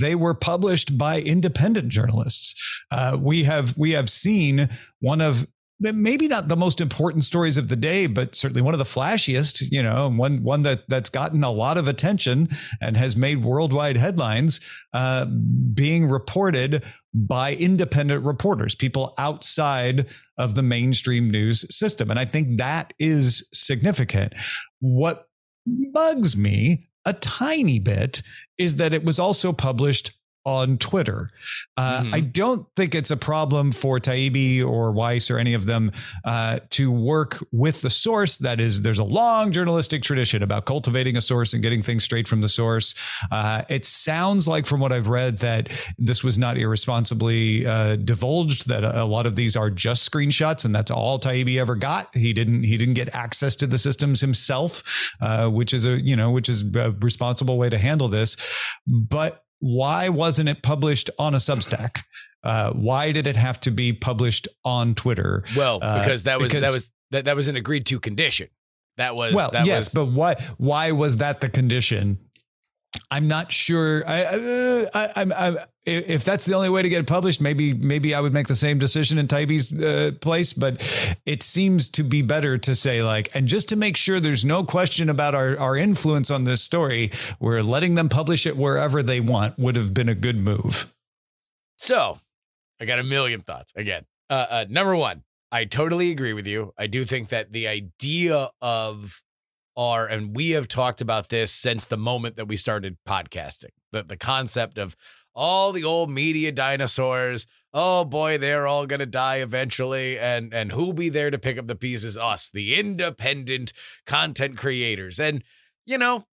They 0.00 0.14
were 0.14 0.34
published 0.34 0.96
by 0.96 1.20
independent 1.20 1.88
journalists. 1.88 2.54
Uh, 2.90 3.18
we 3.20 3.44
have 3.44 3.76
we 3.76 3.92
have 3.92 4.08
seen 4.08 4.68
one 5.00 5.20
of 5.20 5.46
maybe 5.80 6.28
not 6.28 6.48
the 6.48 6.56
most 6.56 6.80
important 6.80 7.24
stories 7.24 7.56
of 7.56 7.68
the 7.68 7.76
day, 7.76 8.06
but 8.06 8.34
certainly 8.34 8.60
one 8.60 8.74
of 8.74 8.78
the 8.78 8.84
flashiest. 8.84 9.64
You 9.70 9.82
know, 9.82 10.10
one 10.10 10.42
one 10.42 10.62
that 10.62 10.84
that's 10.88 11.10
gotten 11.10 11.42
a 11.42 11.50
lot 11.50 11.78
of 11.78 11.88
attention 11.88 12.48
and 12.80 12.96
has 12.96 13.16
made 13.16 13.44
worldwide 13.44 13.96
headlines, 13.96 14.60
uh, 14.92 15.26
being 15.26 16.08
reported 16.08 16.84
by 17.14 17.54
independent 17.54 18.24
reporters, 18.24 18.74
people 18.74 19.14
outside 19.18 20.06
of 20.38 20.54
the 20.54 20.62
mainstream 20.62 21.30
news 21.30 21.64
system, 21.74 22.10
and 22.10 22.18
I 22.18 22.24
think 22.24 22.58
that 22.58 22.92
is 22.98 23.48
significant. 23.52 24.34
What 24.80 25.28
bugs 25.66 26.36
me 26.36 26.89
a 27.10 27.14
tiny 27.14 27.80
bit 27.80 28.22
is 28.56 28.76
that 28.76 28.94
it 28.94 29.04
was 29.04 29.18
also 29.18 29.52
published 29.52 30.12
on 30.44 30.78
Twitter. 30.78 31.30
Uh, 31.76 32.02
Mhm. 32.02 32.14
I 32.14 32.20
don't 32.20 32.66
think 32.76 32.94
it's 32.94 33.10
a 33.10 33.16
problem 33.16 33.72
for 33.72 33.98
Taibbi 33.98 34.64
or 34.64 34.92
Weiss 34.92 35.30
or 35.30 35.38
any 35.38 35.52
of 35.54 35.66
them 35.66 35.92
uh, 36.24 36.60
to 36.70 36.90
work 36.90 37.44
with 37.52 37.82
the 37.82 37.90
source. 37.90 38.38
That 38.38 38.60
is, 38.60 38.82
there's 38.82 38.98
a 38.98 39.04
long 39.04 39.52
journalistic 39.52 40.02
tradition 40.02 40.42
about 40.42 40.64
cultivating 40.64 41.16
a 41.16 41.20
source 41.20 41.52
and 41.52 41.62
getting 41.62 41.82
things 41.82 42.04
straight 42.04 42.26
from 42.26 42.40
the 42.40 42.48
source. 42.48 42.94
Uh, 43.30 43.62
it 43.68 43.84
sounds 43.84 44.48
like, 44.48 44.66
from 44.66 44.80
what 44.80 44.92
I've 44.92 45.08
read, 45.08 45.38
that 45.38 45.68
this 45.98 46.24
was 46.24 46.38
not 46.38 46.56
irresponsibly 46.56 47.66
uh, 47.66 47.96
divulged. 47.96 48.68
That 48.68 48.84
a 48.84 49.04
lot 49.04 49.26
of 49.26 49.36
these 49.36 49.56
are 49.56 49.70
just 49.70 50.10
screenshots, 50.10 50.64
and 50.64 50.74
that's 50.74 50.90
all 50.90 51.18
Taibbi 51.18 51.58
ever 51.58 51.74
got. 51.76 52.14
He 52.14 52.32
didn't. 52.32 52.62
He 52.64 52.76
didn't 52.76 52.94
get 52.94 53.14
access 53.14 53.56
to 53.56 53.66
the 53.66 53.78
systems 53.78 54.20
himself, 54.20 54.82
uh, 55.20 55.48
which 55.50 55.74
is 55.74 55.84
a 55.86 56.00
you 56.00 56.16
know 56.16 56.30
which 56.30 56.48
is 56.48 56.64
a 56.76 56.92
responsible 57.00 57.58
way 57.58 57.68
to 57.68 57.78
handle 57.78 58.08
this. 58.08 58.36
But 58.86 59.44
why 59.60 60.08
wasn't 60.08 60.48
it 60.48 60.62
published 60.62 61.10
on 61.18 61.34
a 61.34 61.38
Substack? 61.38 62.02
Uh, 62.42 62.72
why 62.72 63.12
did 63.12 63.26
it 63.26 63.36
have 63.36 63.60
to 63.60 63.70
be 63.70 63.92
published 63.92 64.48
on 64.64 64.94
Twitter? 64.94 65.44
Well, 65.56 65.78
Uh, 65.82 66.00
because 66.00 66.24
that 66.24 66.40
was 66.40 66.52
that 66.52 66.72
was 66.72 66.90
that, 67.10 67.26
that 67.26 67.36
was 67.36 67.48
an 67.48 67.56
agreed 67.56 67.86
to 67.86 68.00
condition. 68.00 68.48
That 68.96 69.14
was 69.14 69.34
well, 69.34 69.50
that 69.50 69.66
yes, 69.66 69.94
was 69.94 69.94
but 69.94 70.12
why? 70.12 70.34
Why 70.58 70.92
was 70.92 71.18
that 71.18 71.40
the 71.40 71.48
condition? 71.48 72.18
I'm 73.10 73.28
not 73.28 73.52
sure. 73.52 74.02
I, 74.06 74.22
uh, 74.24 74.86
I, 74.94 75.08
I'm, 75.16 75.32
I'm, 75.32 75.56
if 75.90 76.24
that's 76.24 76.44
the 76.46 76.54
only 76.54 76.68
way 76.70 76.82
to 76.82 76.88
get 76.88 77.00
it 77.00 77.06
published, 77.06 77.40
maybe, 77.40 77.74
maybe 77.74 78.14
I 78.14 78.20
would 78.20 78.32
make 78.32 78.48
the 78.48 78.56
same 78.56 78.78
decision 78.78 79.18
in 79.18 79.26
Taibbi's 79.26 79.72
uh, 79.72 80.12
place. 80.20 80.52
But 80.52 80.80
it 81.26 81.42
seems 81.42 81.90
to 81.90 82.02
be 82.02 82.22
better 82.22 82.58
to 82.58 82.74
say 82.74 83.02
like, 83.02 83.28
and 83.34 83.46
just 83.46 83.68
to 83.70 83.76
make 83.76 83.96
sure 83.96 84.20
there's 84.20 84.44
no 84.44 84.64
question 84.64 85.08
about 85.08 85.34
our 85.34 85.58
our 85.58 85.76
influence 85.76 86.30
on 86.30 86.44
this 86.44 86.62
story, 86.62 87.10
we're 87.38 87.62
letting 87.62 87.94
them 87.94 88.08
publish 88.08 88.46
it 88.46 88.56
wherever 88.56 89.02
they 89.02 89.20
want. 89.20 89.58
Would 89.58 89.76
have 89.76 89.92
been 89.92 90.08
a 90.08 90.14
good 90.14 90.40
move. 90.40 90.92
So, 91.76 92.18
I 92.80 92.84
got 92.84 92.98
a 92.98 93.04
million 93.04 93.40
thoughts. 93.40 93.72
Again, 93.74 94.04
uh, 94.28 94.46
uh, 94.50 94.64
number 94.68 94.94
one, 94.96 95.22
I 95.52 95.64
totally 95.64 96.10
agree 96.10 96.32
with 96.32 96.46
you. 96.46 96.72
I 96.78 96.86
do 96.86 97.04
think 97.04 97.28
that 97.28 97.52
the 97.52 97.66
idea 97.66 98.50
of 98.62 99.22
our, 99.80 100.06
and 100.06 100.36
we 100.36 100.50
have 100.50 100.68
talked 100.68 101.00
about 101.00 101.30
this 101.30 101.50
since 101.50 101.86
the 101.86 101.96
moment 101.96 102.36
that 102.36 102.48
we 102.48 102.56
started 102.56 102.98
podcasting, 103.08 103.70
the, 103.92 104.02
the 104.02 104.16
concept 104.16 104.76
of 104.76 104.94
all 105.34 105.72
the 105.72 105.84
old 105.84 106.10
media 106.10 106.52
dinosaurs. 106.52 107.46
Oh 107.72 108.04
boy, 108.04 108.36
they're 108.36 108.66
all 108.66 108.84
gonna 108.84 109.06
die 109.06 109.36
eventually, 109.36 110.18
and 110.18 110.52
and 110.52 110.72
who'll 110.72 110.92
be 110.92 111.08
there 111.08 111.30
to 111.30 111.38
pick 111.38 111.56
up 111.56 111.66
the 111.66 111.76
pieces? 111.76 112.18
Us, 112.18 112.50
the 112.50 112.74
independent 112.78 113.72
content 114.06 114.58
creators, 114.58 115.18
and 115.18 115.42
you 115.86 115.96
know 115.96 116.24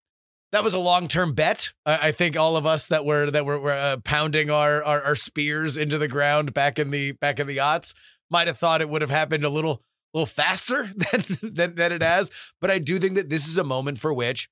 that 0.51 0.65
was 0.65 0.75
a 0.75 0.81
long 0.81 1.07
term 1.07 1.33
bet. 1.33 1.73
I 1.85 2.09
I 2.09 2.13
think 2.13 2.37
all 2.37 2.57
of 2.57 2.67
us 2.67 2.89
that 2.89 3.05
were 3.05 3.31
that 3.31 3.47
were, 3.47 3.61
were 3.61 3.71
uh, 3.71 3.99
pounding 4.03 4.51
our, 4.51 4.83
our 4.83 5.03
our 5.03 5.15
spears 5.15 5.77
into 5.77 5.99
the 5.99 6.09
ground 6.09 6.53
back 6.53 6.81
in 6.81 6.91
the 6.91 7.13
back 7.13 7.39
in 7.39 7.47
the 7.47 7.59
aughts 7.59 7.95
might 8.29 8.49
have 8.49 8.59
thought 8.59 8.81
it 8.81 8.89
would 8.89 9.03
have 9.03 9.11
happened 9.11 9.45
a 9.45 9.51
little 9.51 9.83
little 10.15 10.27
faster 10.27 10.91
than, 10.97 11.25
than 11.43 11.75
than 11.75 11.93
it 11.93 12.03
has. 12.03 12.31
But 12.61 12.71
I 12.71 12.79
do 12.79 12.99
think 12.99 13.15
that 13.15 13.31
this 13.31 13.47
is 13.47 13.59
a 13.59 13.65
moment 13.65 13.99
for 13.99 14.13
which 14.13 14.49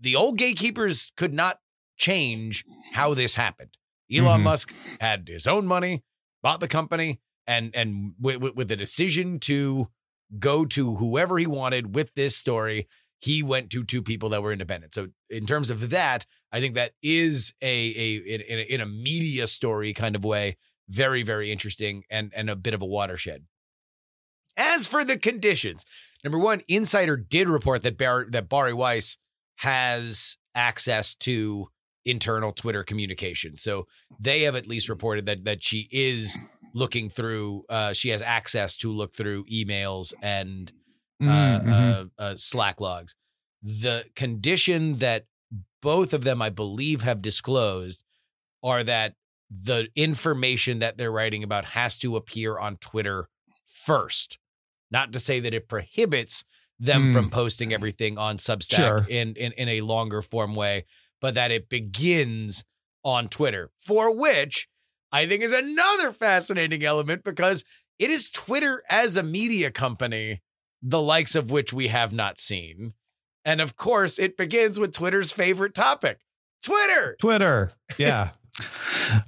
the 0.00 0.16
old 0.16 0.38
gatekeepers 0.38 1.12
could 1.16 1.34
not 1.34 1.58
change 1.96 2.64
how 2.92 3.14
this 3.14 3.34
happened. 3.36 3.76
Elon 4.14 4.40
Mhm. 4.40 4.44
Musk 4.44 4.74
had 5.00 5.28
his 5.28 5.46
own 5.46 5.66
money, 5.66 6.04
bought 6.42 6.60
the 6.60 6.68
company, 6.68 7.20
and 7.46 7.74
and 7.74 8.12
with, 8.20 8.36
with, 8.36 8.54
with 8.54 8.68
the 8.68 8.76
decision 8.76 9.38
to 9.40 9.88
go 10.38 10.64
to 10.66 10.96
whoever 10.96 11.38
he 11.38 11.46
wanted 11.46 11.94
with 11.94 12.14
this 12.14 12.36
story, 12.36 12.88
he 13.20 13.42
went 13.42 13.70
to 13.70 13.84
two 13.84 14.02
people 14.02 14.28
that 14.28 14.42
were 14.42 14.52
independent. 14.52 14.92
So 14.94 15.08
in 15.30 15.46
terms 15.46 15.70
of 15.70 15.90
that, 15.90 16.26
I 16.52 16.60
think 16.60 16.74
that 16.74 16.92
is 17.02 17.54
a 17.62 17.66
a 17.66 18.16
in, 18.16 18.40
in, 18.42 18.58
a, 18.58 18.62
in 18.62 18.80
a 18.80 18.86
media 18.86 19.46
story 19.46 19.92
kind 19.92 20.14
of 20.14 20.24
way, 20.24 20.56
very 20.88 21.22
very 21.22 21.50
interesting 21.50 22.04
and 22.10 22.32
and 22.36 22.50
a 22.50 22.56
bit 22.56 22.74
of 22.74 22.82
a 22.82 22.86
watershed. 22.86 23.44
As 24.56 24.86
for 24.86 25.04
the 25.04 25.18
conditions, 25.18 25.84
number 26.24 26.38
one, 26.38 26.62
Insider 26.68 27.16
did 27.16 27.48
report 27.48 27.82
that 27.82 27.98
Bar- 27.98 28.26
that 28.30 28.48
Bari 28.48 28.72
Weiss 28.74 29.18
has 29.58 30.36
access 30.54 31.14
to 31.16 31.68
internal 32.04 32.52
Twitter 32.52 32.82
communication. 32.84 33.56
So 33.56 33.86
they 34.18 34.42
have 34.42 34.54
at 34.54 34.66
least 34.66 34.88
reported 34.88 35.26
that 35.26 35.44
that 35.44 35.62
she 35.64 35.88
is 35.90 36.38
looking 36.74 37.08
through. 37.10 37.64
Uh, 37.68 37.92
she 37.92 38.10
has 38.10 38.22
access 38.22 38.76
to 38.76 38.92
look 38.92 39.14
through 39.14 39.44
emails 39.46 40.12
and 40.22 40.72
uh, 41.22 41.24
Mhm, 41.24 41.62
mhm. 41.64 42.10
uh, 42.18 42.22
uh, 42.22 42.34
Slack 42.36 42.80
logs. 42.80 43.14
The 43.62 44.04
condition 44.14 44.98
that 44.98 45.24
both 45.80 46.12
of 46.12 46.24
them, 46.24 46.42
I 46.42 46.50
believe, 46.50 47.02
have 47.02 47.22
disclosed 47.22 48.04
are 48.62 48.84
that 48.84 49.14
the 49.50 49.88
information 49.94 50.78
that 50.80 50.98
they're 50.98 51.10
writing 51.12 51.42
about 51.42 51.66
has 51.66 51.96
to 51.98 52.16
appear 52.16 52.58
on 52.58 52.76
Twitter 52.76 53.28
first. 53.66 54.38
Not 54.90 55.12
to 55.12 55.20
say 55.20 55.40
that 55.40 55.54
it 55.54 55.68
prohibits 55.68 56.44
them 56.78 57.10
Mm. 57.10 57.12
from 57.14 57.30
posting 57.30 57.72
everything 57.72 58.18
on 58.18 58.36
Substack 58.38 58.76
Sure. 58.76 59.06
in, 59.08 59.34
in 59.36 59.52
in 59.52 59.68
a 59.68 59.80
longer 59.80 60.20
form 60.22 60.54
way, 60.54 60.84
but 61.20 61.34
that 61.34 61.50
it 61.50 61.68
begins 61.68 62.64
on 63.02 63.28
Twitter, 63.28 63.70
for 63.80 64.14
which 64.14 64.68
I 65.12 65.26
think 65.26 65.42
is 65.42 65.52
another 65.52 66.12
fascinating 66.12 66.84
element 66.84 67.24
because 67.24 67.64
it 67.98 68.10
is 68.10 68.28
Twitter 68.28 68.82
as 68.90 69.16
a 69.16 69.22
media 69.22 69.70
company, 69.70 70.42
the 70.82 71.00
likes 71.00 71.34
of 71.34 71.50
which 71.50 71.72
we 71.72 71.88
have 71.88 72.12
not 72.12 72.38
seen. 72.38 72.92
And 73.44 73.60
of 73.60 73.76
course, 73.76 74.18
it 74.18 74.36
begins 74.36 74.78
with 74.78 74.92
Twitter's 74.92 75.32
favorite 75.32 75.74
topic 75.74 76.18
Twitter. 76.62 77.16
Twitter. 77.20 77.72
Yeah. 77.96 78.30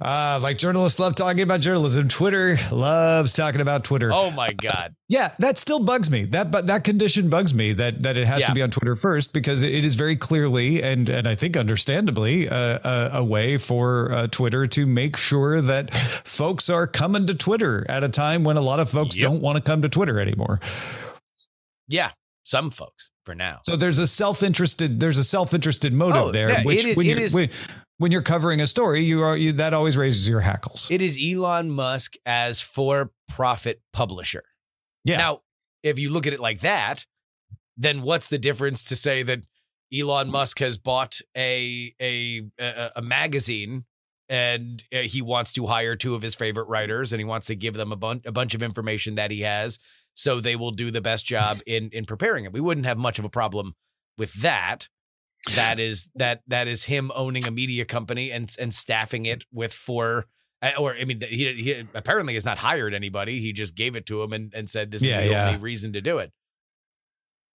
Uh, 0.01 0.39
like 0.41 0.57
journalists 0.57 0.99
love 0.99 1.15
talking 1.15 1.41
about 1.41 1.59
journalism. 1.61 2.07
Twitter 2.07 2.57
loves 2.71 3.31
talking 3.31 3.61
about 3.61 3.83
Twitter. 3.83 4.11
Oh 4.11 4.31
my 4.31 4.51
God. 4.53 4.95
Yeah, 5.07 5.33
that 5.39 5.57
still 5.57 5.79
bugs 5.79 6.09
me. 6.09 6.25
That 6.25 6.49
but 6.51 6.67
that 6.67 6.83
condition 6.83 7.29
bugs 7.29 7.53
me 7.53 7.73
that 7.73 8.03
that 8.03 8.17
it 8.17 8.25
has 8.27 8.41
Yeah. 8.41 8.45
to 8.47 8.53
be 8.53 8.61
on 8.61 8.71
Twitter 8.71 8.95
first 8.95 9.31
because 9.31 9.61
it 9.61 9.85
is 9.85 9.95
very 9.95 10.15
clearly 10.15 10.81
and 10.81 11.09
and 11.09 11.27
I 11.27 11.35
think 11.35 11.55
understandably 11.55 12.49
uh, 12.49 12.79
a, 12.83 13.09
a 13.19 13.23
way 13.23 13.57
for 13.57 14.11
uh, 14.11 14.27
Twitter 14.27 14.65
to 14.67 14.85
make 14.87 15.15
sure 15.15 15.61
that 15.61 15.93
folks 15.93 16.69
are 16.69 16.87
coming 16.87 17.27
to 17.27 17.35
Twitter 17.35 17.85
at 17.87 18.03
a 18.03 18.09
time 18.09 18.43
when 18.43 18.57
a 18.57 18.61
lot 18.61 18.79
of 18.79 18.89
folks 18.89 19.15
Yep. 19.15 19.23
don't 19.29 19.41
want 19.41 19.57
to 19.57 19.61
come 19.63 19.81
to 19.83 19.89
Twitter 19.89 20.19
anymore. 20.19 20.59
Yeah, 21.87 22.11
some 22.43 22.69
folks 22.69 23.09
for 23.25 23.35
now. 23.35 23.59
So 23.65 23.75
there's 23.75 23.99
a 23.99 24.07
self-interested 24.07 24.99
there's 24.99 25.17
a 25.17 25.23
self-interested 25.23 25.93
motive 25.93 26.21
Oh, 26.21 26.31
there 26.31 26.49
yeah, 26.49 26.63
which 26.63 26.85
it 26.85 26.89
is- 26.89 26.97
when 26.97 27.05
it 27.05 27.09
you're 27.09 27.19
is- 27.19 27.33
when, 27.33 27.49
when 27.99 28.11
you're 28.11 28.23
covering 28.23 28.59
a 28.61 28.67
story 28.67 29.03
you 29.03 29.21
are 29.21 29.37
you, 29.37 29.51
that 29.53 29.73
always 29.73 29.95
raises 29.95 30.27
your 30.27 30.39
hackles. 30.39 30.87
It 30.89 31.01
is 31.01 31.19
Elon 31.23 31.69
Musk 31.69 32.15
as 32.25 32.59
for 32.59 33.11
profit 33.27 33.81
publisher. 33.93 34.43
Yeah. 35.03 35.17
Now, 35.17 35.41
if 35.83 35.99
you 35.99 36.09
look 36.09 36.25
at 36.25 36.33
it 36.33 36.39
like 36.39 36.61
that, 36.61 37.05
then 37.77 38.01
what's 38.01 38.29
the 38.29 38.39
difference 38.39 38.83
to 38.85 38.95
say 38.95 39.21
that 39.23 39.41
Elon 39.93 40.31
Musk 40.31 40.59
has 40.59 40.77
bought 40.77 41.19
a 41.37 41.93
a 42.01 42.43
a, 42.59 42.91
a 42.95 43.01
magazine 43.01 43.85
and 44.29 44.83
uh, 44.93 44.99
he 44.99 45.21
wants 45.21 45.51
to 45.53 45.67
hire 45.67 45.95
two 45.95 46.15
of 46.15 46.21
his 46.21 46.35
favorite 46.35 46.67
writers 46.67 47.11
and 47.11 47.19
he 47.19 47.25
wants 47.25 47.47
to 47.47 47.55
give 47.55 47.73
them 47.73 47.91
a 47.91 47.95
bunch 47.95 48.25
a 48.25 48.31
bunch 48.31 48.55
of 48.55 48.63
information 48.63 49.15
that 49.15 49.31
he 49.31 49.41
has 49.41 49.77
so 50.13 50.39
they 50.39 50.55
will 50.55 50.71
do 50.71 50.91
the 50.91 51.01
best 51.01 51.25
job 51.25 51.59
in 51.65 51.89
in 51.91 52.05
preparing 52.05 52.45
it. 52.45 52.53
We 52.53 52.61
wouldn't 52.61 52.85
have 52.85 52.97
much 52.97 53.19
of 53.19 53.25
a 53.25 53.29
problem 53.29 53.75
with 54.17 54.33
that. 54.35 54.87
That 55.55 55.79
is 55.79 56.07
that 56.15 56.41
that 56.47 56.67
is 56.67 56.83
him 56.83 57.11
owning 57.15 57.47
a 57.47 57.51
media 57.51 57.85
company 57.85 58.31
and 58.31 58.53
and 58.59 58.73
staffing 58.73 59.25
it 59.25 59.45
with 59.51 59.73
four 59.73 60.25
uh, 60.61 60.71
or 60.77 60.95
I 60.95 61.05
mean 61.05 61.21
he, 61.21 61.53
he 61.53 61.85
apparently 61.93 62.33
has 62.33 62.45
not 62.45 62.57
hired 62.57 62.93
anybody. 62.93 63.39
He 63.39 63.53
just 63.53 63.75
gave 63.75 63.95
it 63.95 64.05
to 64.07 64.21
him 64.21 64.33
and, 64.33 64.53
and 64.53 64.69
said 64.69 64.91
this 64.91 65.01
Yeah, 65.03 65.19
is 65.21 65.27
the 65.27 65.31
yeah. 65.31 65.47
only 65.47 65.59
reason 65.59 65.93
to 65.93 66.01
do 66.01 66.17
it. 66.17 66.31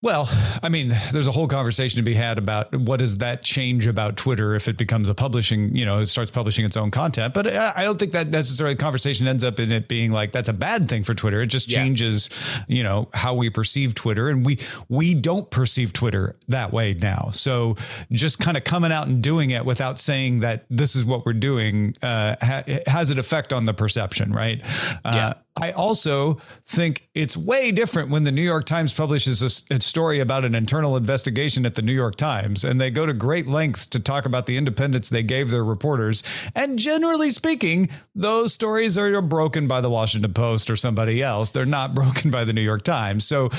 Well, 0.05 0.29
I 0.63 0.69
mean, 0.69 0.93
there's 1.13 1.27
a 1.27 1.33
whole 1.33 1.49
conversation 1.49 1.97
to 1.97 2.03
be 2.03 2.13
had 2.13 2.37
about 2.37 2.77
what 2.77 2.99
does 2.99 3.17
that 3.19 3.43
change 3.43 3.87
about 3.87 4.19
Twitter 4.19 4.55
if 4.55 4.69
it 4.69 4.77
becomes 4.77 5.09
a 5.09 5.15
publishing, 5.15 5.75
you 5.75 5.87
know, 5.87 6.01
it 6.01 6.09
starts 6.09 6.31
publishing 6.31 6.67
its 6.67 6.77
own 6.77 6.91
content. 6.91 7.33
But 7.33 7.47
I 7.47 7.85
don't 7.85 7.99
think 7.99 8.13
that 8.13 8.29
necessarily 8.29 8.75
the 8.75 8.83
conversation 8.83 9.27
ends 9.27 9.43
up 9.43 9.59
in 9.59 9.73
it 9.73 9.89
being 9.89 10.11
like 10.11 10.31
that's 10.31 10.51
a 10.51 10.53
bad 10.53 10.91
thing 10.91 11.05
for 11.05 11.15
Twitter. 11.15 11.41
It 11.41 11.47
just 11.47 11.73
Yeah. 11.73 11.79
changes, 11.83 12.29
you 12.69 12.83
know, 12.83 13.09
how 13.15 13.33
we 13.33 13.49
perceive 13.49 13.95
Twitter, 13.95 14.29
and 14.29 14.45
we 14.45 14.59
we 14.91 15.15
don't 15.15 15.51
perceive 15.51 15.95
Twitter 15.95 16.37
that 16.49 16.71
way 16.71 16.93
now. 16.93 17.31
So 17.33 17.77
just 18.13 18.39
kind 18.39 18.59
of 18.59 18.65
coming 18.65 18.93
out 18.93 19.07
and 19.07 19.23
doing 19.23 19.51
it 19.53 19.65
without 19.65 19.99
saying 19.99 20.41
that 20.41 20.67
this 20.69 20.97
is 20.97 21.07
what 21.07 21.25
we're 21.25 21.33
doing 21.33 21.97
uh, 22.03 22.37
ha- 22.43 22.65
has 22.87 23.09
an 23.09 23.19
effect 23.19 23.55
on 23.55 23.65
the 23.65 23.73
perception, 23.73 24.35
right? 24.35 24.61
Uh, 25.03 25.33
I 25.57 25.71
also 25.71 26.39
think 26.65 27.09
it's 27.15 27.37
way 27.37 27.71
different 27.71 28.11
when 28.11 28.25
the 28.25 28.33
New 28.33 28.43
York 28.43 28.65
Times 28.65 28.93
publishes 28.93 29.41
a 29.71 29.81
story 29.81 30.19
about 30.19 30.45
an 30.45 30.53
internal 30.53 30.97
investigation 30.97 31.65
at 31.65 31.77
the 31.77 31.83
New 31.83 31.93
York 31.93 32.17
Times, 32.17 32.65
and 32.65 32.81
they 32.81 32.91
go 32.91 33.07
to 33.07 33.13
great 33.13 33.47
lengths 33.47 33.87
to 33.87 34.01
talk 34.01 34.27
about 34.27 34.47
the 34.47 34.57
independence 34.57 35.09
they 35.09 35.23
gave 35.23 35.53
their 35.53 35.65
reporters. 35.65 36.25
And 36.57 36.77
generally 36.77 37.31
speaking, 37.31 37.89
those 38.17 38.53
stories 38.53 38.99
are 38.99 39.23
broken 39.23 39.69
by 39.69 39.81
the 39.81 39.91
Washington 39.91 40.33
Post 40.33 40.71
or 40.71 40.77
somebody 40.77 41.23
else. 41.23 41.53
They're 41.53 41.67
not 41.67 41.95
broken 41.95 42.33
by 42.33 42.45
the 42.45 42.53
New 42.53 42.61
York 42.61 42.83
Times. 42.83 43.25
So 43.25 43.51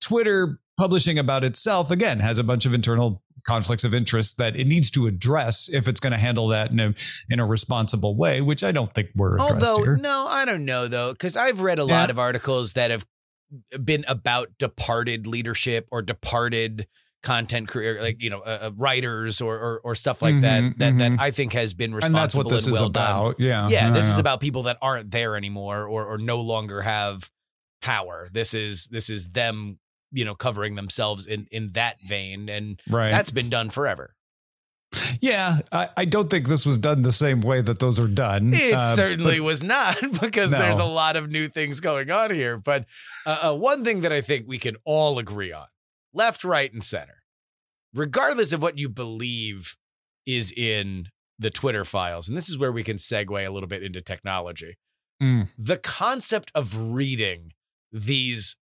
Twitter 0.00 0.58
publishing 0.76 1.18
about 1.18 1.44
itself 1.44 1.90
again 1.90 2.20
has 2.20 2.38
a 2.38 2.44
bunch 2.44 2.66
of 2.66 2.74
internal 2.74 3.22
conflicts 3.46 3.84
of 3.84 3.94
interest 3.94 4.38
that 4.38 4.56
it 4.56 4.66
needs 4.66 4.90
to 4.90 5.06
address 5.06 5.68
if 5.72 5.86
it's 5.86 6.00
going 6.00 6.12
to 6.12 6.18
handle 6.18 6.48
that 6.48 6.70
in 6.70 6.80
a 6.80 6.94
in 7.28 7.40
a 7.40 7.46
responsible 7.46 8.16
way, 8.16 8.40
which 8.40 8.64
I 8.64 8.72
don't 8.72 8.92
think 8.94 9.10
we're 9.14 9.38
Although, 9.38 9.94
no, 9.96 10.26
I 10.28 10.44
don't 10.44 10.64
know 10.64 10.88
though, 10.88 11.12
because 11.12 11.36
I've 11.36 11.60
read 11.60 11.78
a 11.78 11.84
lot 11.84 12.10
of 12.10 12.18
articles 12.18 12.72
that 12.74 12.90
have 12.90 13.06
been 13.84 14.04
about 14.08 14.48
departed 14.58 15.26
leadership 15.26 15.86
or 15.90 16.02
departed 16.02 16.86
content 17.22 17.68
career, 17.68 18.00
like 18.00 18.22
you 18.22 18.30
know, 18.30 18.40
uh, 18.40 18.58
uh, 18.62 18.70
writers 18.76 19.40
or, 19.40 19.56
or 19.56 19.80
or 19.82 19.94
stuff 19.94 20.22
like 20.22 20.40
that. 20.42 20.62
Mhm, 20.62 20.76
That 20.78 20.98
that 20.98 21.12
mhm. 21.12 21.20
I 21.20 21.30
think 21.30 21.52
has 21.54 21.72
been 21.74 21.92
and 21.94 22.02
that's 22.02 22.34
responsible 22.34 22.44
what 22.44 22.50
this 22.50 22.66
and 22.66 22.74
is 22.74 22.80
well 22.80 22.90
done. 22.90 23.02
about. 23.02 23.40
Yeah, 23.40 23.68
Yeah, 23.68 23.90
this 23.90 24.08
is 24.08 24.18
about 24.18 24.40
people 24.40 24.64
that 24.64 24.78
aren't 24.80 25.10
there 25.10 25.36
anymore 25.36 25.86
or 25.86 26.04
or 26.04 26.18
no 26.18 26.40
longer 26.40 26.82
have 26.82 27.30
power. 27.82 28.28
This 28.32 28.54
is 28.54 28.86
this 28.88 29.10
is 29.10 29.28
them, 29.28 29.78
you 30.14 30.24
know, 30.24 30.34
covering 30.34 30.74
themselves 30.76 31.26
in 31.26 31.46
in 31.50 31.72
that 31.72 31.96
vein, 32.06 32.48
and 32.48 32.80
right. 32.88 33.10
that's 33.10 33.30
been 33.30 33.50
done 33.50 33.68
forever. 33.70 34.14
yeah, 35.20 35.58
I, 35.72 35.88
I 35.96 36.04
don't 36.04 36.30
think 36.30 36.46
this 36.46 36.64
was 36.64 36.78
done 36.78 37.02
the 37.02 37.10
same 37.12 37.40
way 37.40 37.60
that 37.60 37.80
those 37.80 37.98
are 37.98 38.06
done. 38.06 38.52
It 38.54 38.74
Uh, 38.74 38.94
certainly 38.94 39.40
was 39.40 39.60
not 39.62 39.96
because 40.20 40.52
No. 40.52 40.58
there's 40.58 40.78
a 40.78 40.84
lot 40.84 41.16
of 41.16 41.28
new 41.30 41.48
things 41.48 41.80
going 41.80 42.10
on 42.12 42.32
here. 42.32 42.56
But 42.56 42.86
uh, 43.26 43.50
uh, 43.50 43.54
one 43.56 43.82
thing 43.82 44.02
that 44.02 44.12
I 44.12 44.20
think 44.20 44.46
we 44.46 44.56
can 44.58 44.76
all 44.84 45.18
agree 45.18 45.52
on 45.52 45.66
left, 46.12 46.44
right, 46.44 46.72
and 46.72 46.84
center, 46.84 47.24
regardless 47.92 48.52
of 48.52 48.62
what 48.62 48.78
you 48.78 48.88
believe 48.88 49.76
is 50.26 50.52
in 50.52 51.08
the 51.40 51.50
Twitter 51.50 51.84
files, 51.84 52.28
and 52.28 52.36
this 52.36 52.48
is 52.48 52.56
where 52.56 52.70
we 52.70 52.84
can 52.84 52.96
segue 52.96 53.44
a 53.44 53.50
little 53.50 53.68
bit 53.68 53.82
into 53.82 54.00
technology. 54.00 54.76
Mm. 55.20 55.48
The 55.58 55.76
concept 55.78 56.52
of 56.54 56.92
reading 56.94 57.52
these 57.90 58.56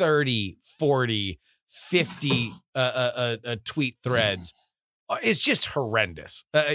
30, 0.00 0.56
40, 0.78 1.38
50 1.68 2.52
uh, 2.74 2.78
uh, 2.78 2.80
uh, 3.14 3.36
uh, 3.44 3.56
tweet 3.64 3.96
threads 4.02 4.54
uh, 5.10 5.18
is 5.22 5.38
just 5.38 5.66
horrendous. 5.66 6.44
Uh, 6.54 6.74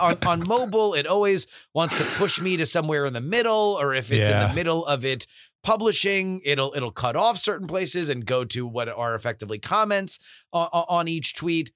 on, 0.00 0.18
on 0.26 0.48
mobile, 0.48 0.94
it 0.94 1.06
always 1.06 1.46
wants 1.74 1.98
to 1.98 2.18
push 2.18 2.40
me 2.40 2.56
to 2.56 2.64
somewhere 2.64 3.04
in 3.04 3.12
the 3.12 3.20
middle, 3.20 3.76
or 3.80 3.94
if 3.94 4.10
it's 4.10 4.28
in 4.28 4.48
the 4.48 4.54
middle 4.54 4.86
of 4.86 5.04
it 5.04 5.26
publishing, 5.62 6.40
it'll 6.44 6.72
it'll 6.74 6.92
cut 6.92 7.16
off 7.16 7.36
certain 7.36 7.66
places 7.66 8.08
and 8.08 8.24
go 8.24 8.44
to 8.44 8.66
what 8.66 8.88
are 8.88 9.14
effectively 9.14 9.58
comments 9.58 10.18
on, 10.52 10.68
on 10.72 11.08
each 11.08 11.34
tweet. 11.34 11.72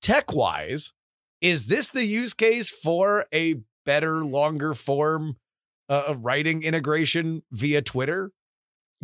Tech 0.00 0.32
wise, 0.32 0.92
is 1.40 1.66
this 1.66 1.88
the 1.88 2.04
use 2.04 2.34
case 2.34 2.70
for 2.70 3.26
a 3.32 3.56
better, 3.84 4.24
longer 4.24 4.74
form 4.74 5.38
uh, 5.88 6.04
of 6.08 6.24
writing 6.24 6.62
integration 6.62 7.42
via 7.50 7.82
Twitter? 7.82 8.30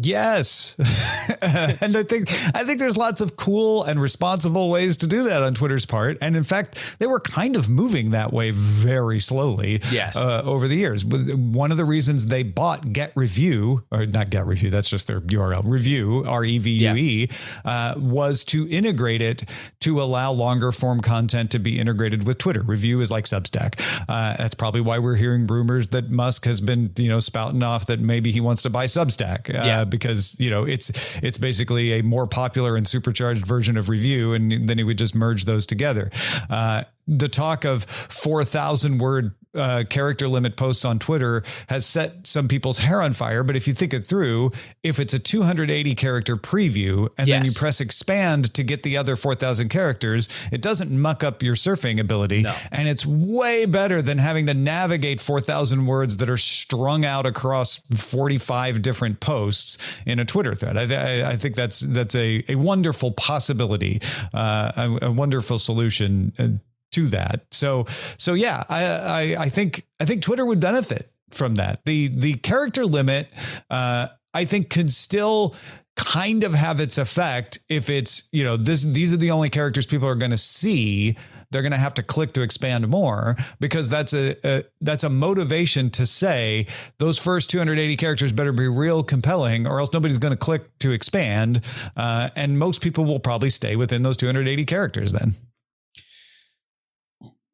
Yes. 0.02 0.76
and 1.42 1.94
I 1.96 2.02
think 2.04 2.32
I 2.54 2.64
think 2.64 2.78
there's 2.78 2.96
lots 2.96 3.20
of 3.20 3.36
cool 3.36 3.84
and 3.84 4.00
responsible 4.00 4.70
ways 4.70 4.96
to 4.98 5.06
do 5.06 5.24
that 5.24 5.42
on 5.42 5.52
Twitter's 5.54 5.84
part. 5.84 6.16
And 6.22 6.36
in 6.36 6.44
fact, 6.44 6.96
they 6.98 7.06
were 7.06 7.20
kind 7.20 7.54
of 7.54 7.68
moving 7.68 8.12
that 8.12 8.32
way 8.32 8.50
very 8.50 9.20
slowly 9.20 9.80
Yes. 9.92 10.16
uh, 10.16 10.40
over 10.46 10.68
the 10.68 10.76
years. 10.76 11.04
But 11.04 11.34
One 11.34 11.70
of 11.70 11.76
the 11.76 11.84
reasons 11.84 12.26
they 12.26 12.42
bought 12.42 12.94
Get 12.94 13.12
Revue, 13.14 13.82
or 13.90 14.06
not 14.06 14.30
Get 14.30 14.46
Revue, 14.46 14.70
that's 14.70 14.88
just 14.88 15.06
their 15.06 15.20
URL, 15.20 15.62
Revue, 15.66 16.24
R 16.24 16.44
E 16.44 16.56
V 16.58 16.70
U 16.70 16.94
E, 16.96 17.28
uh, 17.66 17.94
was 17.98 18.42
to 18.46 18.66
integrate 18.70 19.20
it 19.20 19.50
to 19.80 20.00
allow 20.00 20.32
longer 20.32 20.72
form 20.72 21.00
content 21.02 21.50
to 21.50 21.58
be 21.58 21.78
integrated 21.78 22.26
with 22.26 22.38
Twitter. 22.38 22.62
Revue 22.62 23.00
is 23.02 23.10
like 23.10 23.26
Substack. 23.26 23.74
Uh, 24.08 24.34
that's 24.38 24.54
probably 24.54 24.80
why 24.80 24.98
we're 24.98 25.16
hearing 25.16 25.46
rumors 25.46 25.88
that 25.88 26.10
Musk 26.10 26.46
has 26.46 26.62
been, 26.62 26.90
you 26.96 27.08
know, 27.10 27.20
spouting 27.20 27.62
off 27.62 27.84
that 27.86 28.00
maybe 28.00 28.30
he 28.32 28.40
wants 28.40 28.62
to 28.62 28.70
buy 28.70 28.86
Substack. 28.86 29.50
Uh, 29.54 29.62
Yeah. 29.64 29.79
Because 29.84 30.36
you 30.38 30.50
know 30.50 30.64
it's 30.64 30.90
it's 31.22 31.38
basically 31.38 31.98
a 31.98 32.02
more 32.02 32.26
popular 32.26 32.76
and 32.76 32.86
supercharged 32.86 33.46
version 33.46 33.76
of 33.76 33.88
Revue 33.88 34.32
and 34.32 34.68
then 34.68 34.78
he 34.78 34.84
would 34.84 34.98
just 34.98 35.14
merge 35.14 35.44
those 35.44 35.66
together. 35.66 36.10
Uh, 36.48 36.84
the 37.06 37.28
talk 37.28 37.64
of 37.64 37.84
4000 37.84 38.98
word 38.98 39.34
uh, 39.54 39.84
character 39.88 40.28
limit 40.28 40.56
posts 40.56 40.84
on 40.84 40.98
Twitter 40.98 41.42
has 41.68 41.84
set 41.86 42.26
some 42.26 42.48
people's 42.48 42.78
hair 42.78 43.02
on 43.02 43.12
fire. 43.12 43.42
But 43.42 43.56
if 43.56 43.66
you 43.66 43.74
think 43.74 43.92
it 43.92 44.04
through, 44.04 44.52
if 44.82 45.00
it's 45.00 45.14
a 45.14 45.18
280 45.18 45.94
character 45.94 46.36
preview 46.36 47.08
and 47.18 47.28
then 47.28 47.44
you 47.44 47.52
press 47.52 47.80
expand 47.80 48.54
to 48.54 48.62
get 48.62 48.82
the 48.82 48.96
other 48.96 49.16
4,000 49.16 49.68
characters, 49.68 50.28
it 50.52 50.62
doesn't 50.62 50.90
muck 50.90 51.24
up 51.24 51.42
your 51.42 51.54
surfing 51.54 52.00
ability. 52.00 52.42
No. 52.42 52.54
And 52.70 52.88
it's 52.88 53.04
way 53.04 53.66
better 53.66 54.02
than 54.02 54.18
having 54.18 54.46
to 54.46 54.54
navigate 54.54 55.20
4,000 55.20 55.86
words 55.86 56.18
that 56.18 56.30
are 56.30 56.36
strung 56.36 57.04
out 57.04 57.26
across 57.26 57.78
45 57.96 58.82
different 58.82 59.20
posts 59.20 59.78
in 60.06 60.20
a 60.20 60.24
Twitter 60.24 60.54
thread. 60.54 60.76
I, 60.76 61.22
I, 61.24 61.30
I 61.30 61.36
think 61.36 61.54
that's 61.54 61.80
that's 61.80 62.14
a, 62.14 62.44
a 62.48 62.54
wonderful 62.54 63.12
possibility, 63.12 64.00
uh, 64.32 64.72
a, 65.02 65.06
a 65.06 65.10
wonderful 65.10 65.58
solution 65.58 66.32
uh, 66.38 66.48
to 66.92 67.08
that. 67.08 67.46
So 67.50 67.86
so 68.16 68.34
yeah, 68.34 68.64
I, 68.68 68.84
I 68.84 69.42
I 69.42 69.48
think 69.48 69.86
I 69.98 70.04
think 70.04 70.22
Twitter 70.22 70.44
would 70.44 70.60
benefit 70.60 71.12
from 71.30 71.56
that. 71.56 71.80
The 71.84 72.08
the 72.08 72.34
character 72.34 72.84
limit, 72.84 73.28
uh, 73.70 74.08
I 74.34 74.44
think, 74.44 74.70
could 74.70 74.90
still 74.90 75.54
kind 75.96 76.44
of 76.44 76.54
have 76.54 76.80
its 76.80 76.96
effect 76.96 77.58
if 77.68 77.90
it's 77.90 78.28
you 78.32 78.42
know 78.42 78.56
this 78.56 78.84
these 78.84 79.12
are 79.12 79.18
the 79.18 79.30
only 79.30 79.50
characters 79.50 79.86
people 79.86 80.08
are 80.08 80.14
going 80.14 80.30
to 80.30 80.38
see 80.38 81.14
they're 81.50 81.62
going 81.62 81.72
to 81.72 81.78
have 81.78 81.92
to 81.92 82.02
click 82.02 82.32
to 82.32 82.42
expand 82.42 82.88
more 82.88 83.36
because 83.58 83.88
that's 83.88 84.14
a, 84.14 84.34
a 84.44 84.64
that's 84.80 85.04
a 85.04 85.10
motivation 85.10 85.90
to 85.90 86.06
say 86.06 86.66
those 86.98 87.18
first 87.18 87.50
280 87.50 87.96
characters 87.96 88.32
better 88.32 88.52
be 88.52 88.66
real 88.66 89.02
compelling 89.02 89.66
or 89.66 89.78
else 89.78 89.92
nobody's 89.92 90.18
going 90.18 90.32
to 90.32 90.38
click 90.38 90.62
to 90.78 90.90
expand 90.90 91.62
uh, 91.96 92.30
and 92.34 92.58
most 92.58 92.80
people 92.80 93.04
will 93.04 93.20
probably 93.20 93.50
stay 93.50 93.76
within 93.76 94.02
those 94.02 94.16
280 94.16 94.64
characters 94.64 95.12
then 95.12 95.34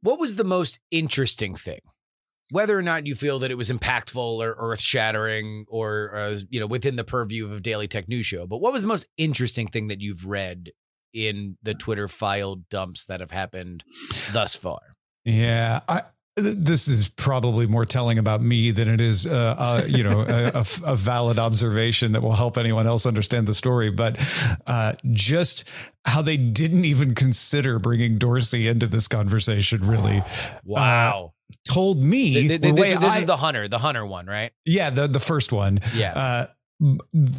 What 0.06 0.20
was 0.20 0.36
the 0.36 0.44
most 0.44 0.78
interesting 0.92 1.56
thing? 1.56 1.80
Whether 2.52 2.78
or 2.78 2.82
not 2.82 3.08
you 3.08 3.16
feel 3.16 3.40
that 3.40 3.50
it 3.50 3.56
was 3.56 3.72
impactful 3.72 4.16
or 4.16 4.54
earth 4.56 4.80
shattering 4.80 5.64
or, 5.66 6.14
uh, 6.14 6.38
you 6.48 6.60
know, 6.60 6.68
within 6.68 6.94
the 6.94 7.02
purview 7.02 7.44
of 7.44 7.50
a 7.50 7.58
daily 7.58 7.88
tech 7.88 8.06
news 8.08 8.24
show, 8.24 8.46
but 8.46 8.58
what 8.58 8.72
was 8.72 8.82
the 8.82 8.88
most 8.88 9.08
interesting 9.16 9.66
thing 9.66 9.88
that 9.88 10.00
you've 10.00 10.24
read 10.24 10.70
in 11.12 11.58
the 11.60 11.74
Twitter 11.74 12.06
file 12.06 12.54
dumps 12.70 13.06
that 13.06 13.18
have 13.18 13.32
happened 13.32 13.82
thus 14.30 14.54
far? 14.54 14.78
Yeah, 15.24 15.80
I, 15.88 16.02
this 16.36 16.86
is 16.86 17.08
probably 17.08 17.66
more 17.66 17.86
telling 17.86 18.18
about 18.18 18.42
me 18.42 18.70
than 18.70 18.88
it 18.88 19.00
is, 19.00 19.26
uh, 19.26 19.54
uh, 19.58 19.82
you 19.88 20.04
know, 20.04 20.20
a, 20.28 20.50
a 20.54 20.66
a 20.92 20.96
valid 20.96 21.38
observation 21.38 22.12
that 22.12 22.22
will 22.22 22.34
help 22.34 22.58
anyone 22.58 22.86
else 22.86 23.06
understand 23.06 23.46
the 23.48 23.54
story. 23.54 23.90
But 23.90 24.18
uh, 24.66 24.92
just 25.12 25.64
how 26.04 26.20
they 26.22 26.36
didn't 26.36 26.84
even 26.84 27.14
consider 27.14 27.78
bringing 27.78 28.18
Dorsey 28.18 28.68
into 28.68 28.86
this 28.86 29.08
conversation 29.08 29.80
really 29.86 30.22
Wow. 30.64 31.32
told 31.66 32.04
me. 32.04 32.34
Th- 32.34 32.48
th- 32.48 32.60
the 32.60 32.72
this 32.72 32.80
way 32.80 32.90
this 32.94 33.14
I- 33.14 33.18
is 33.20 33.26
the 33.26 33.36
hunter, 33.38 33.66
the 33.68 33.78
hunter 33.78 34.04
one, 34.04 34.26
right? 34.26 34.52
yeah, 34.66 34.90
the 34.90 35.08
the 35.08 35.20
first 35.20 35.52
one. 35.52 35.80
Yeah. 35.94 36.12
Uh, 36.12 36.46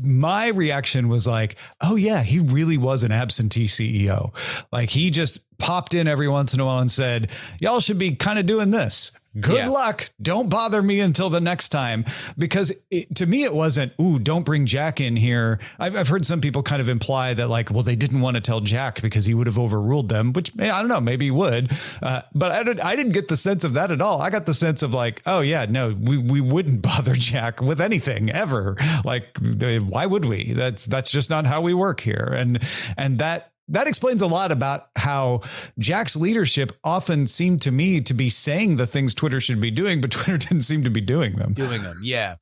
my 0.04 0.48
reaction 0.48 1.10
was 1.10 1.28
like, 1.28 1.58
oh 1.82 1.96
yeah, 1.96 2.24
he 2.24 2.40
really 2.40 2.78
was 2.78 3.04
an 3.04 3.12
absentee 3.12 3.68
CEO. 3.68 4.34
Like 4.72 4.90
he 4.90 5.12
just 5.12 5.40
popped 5.58 5.94
in 5.94 6.08
every 6.08 6.28
once 6.28 6.54
in 6.54 6.60
a 6.60 6.66
while 6.66 6.80
and 6.80 6.92
said, 6.92 7.30
y'all 7.60 7.80
should 7.80 7.98
be 7.98 8.16
kind 8.16 8.40
of 8.40 8.46
doing 8.46 8.72
this. 8.72 9.12
Good 9.40 9.58
Yeah. 9.58 9.70
luck. 9.70 10.10
Don't 10.20 10.50
bother 10.50 10.82
me 10.82 11.00
until 11.00 11.30
the 11.30 11.40
next 11.40 11.70
time. 11.70 12.06
Because 12.40 12.72
it, 12.90 13.14
to 13.18 13.28
me, 13.28 13.44
it 13.44 13.54
wasn't, 13.54 13.94
ooh, 14.02 14.18
don't 14.18 14.44
bring 14.44 14.66
Jack 14.66 15.00
in 15.00 15.16
here. 15.16 15.60
I've, 15.78 15.96
I've 15.96 16.08
heard 16.08 16.26
some 16.26 16.42
people 16.42 16.64
kind 16.64 16.82
of 16.82 16.90
imply 16.90 17.36
that, 17.36 17.48
like, 17.48 17.70
well, 17.70 17.84
they 17.84 17.96
didn't 17.96 18.22
want 18.22 18.34
to 18.36 18.42
tell 18.42 18.62
Jack 18.62 19.00
because 19.00 19.28
he 19.28 19.36
would 19.36 19.46
have 19.46 19.60
overruled 19.60 20.10
them, 20.10 20.34
which 20.34 20.52
eh, 20.58 20.72
I 20.72 20.80
don't 20.80 20.88
know, 20.88 21.00
maybe 21.02 21.26
he 21.26 21.32
would. 21.32 21.72
Uh, 22.02 22.24
but 22.34 22.52
I, 22.52 22.64
didn't, 22.64 22.84
I 22.84 22.96
didn't 22.96 23.12
get 23.12 23.28
the 23.28 23.38
sense 23.38 23.64
of 23.64 23.76
that 23.76 23.92
at 23.92 24.02
all. 24.02 24.22
I 24.22 24.32
got 24.32 24.48
the 24.48 24.56
sense 24.56 24.82
of, 24.82 24.96
like, 24.96 25.22
oh, 25.28 25.42
yeah, 25.42 25.68
no, 25.70 25.90
we, 25.90 26.18
we 26.18 26.42
wouldn't 26.42 26.82
bother 26.82 27.14
Jack 27.14 27.62
with 27.62 27.80
anything 27.80 28.32
ever. 28.32 28.76
Like, 29.06 29.26
eh, 29.62 29.78
why 29.78 30.08
would 30.08 30.26
we? 30.26 30.54
That's 30.54 30.86
that's 30.88 31.12
just 31.12 31.30
not 31.30 31.46
how 31.46 31.62
we 31.62 31.76
work 31.76 32.00
here. 32.00 32.34
And 32.36 32.60
and 32.98 33.20
that 33.20 33.52
that 33.70 33.88
explains 33.88 34.22
a 34.22 34.28
lot 34.28 34.52
about 34.52 34.90
how 34.96 35.42
Jack's 35.78 36.16
leadership 36.16 36.72
often 36.84 37.28
seemed 37.28 37.62
to 37.64 37.72
me 37.72 38.02
to 38.02 38.14
be 38.14 38.30
saying 38.30 38.78
the 38.78 38.88
things 38.88 39.14
Twitter 39.14 39.40
should 39.40 39.60
be 39.60 39.72
doing, 39.72 40.02
but 40.02 40.12
Twitter 40.12 40.38
didn't 40.38 40.62
seem 40.62 40.84
to 40.84 40.90
be 40.90 41.02
doing 41.02 41.34
them. 41.34 41.54
doing 41.54 41.84
them. 41.84 42.00
Yeah. 42.02 42.36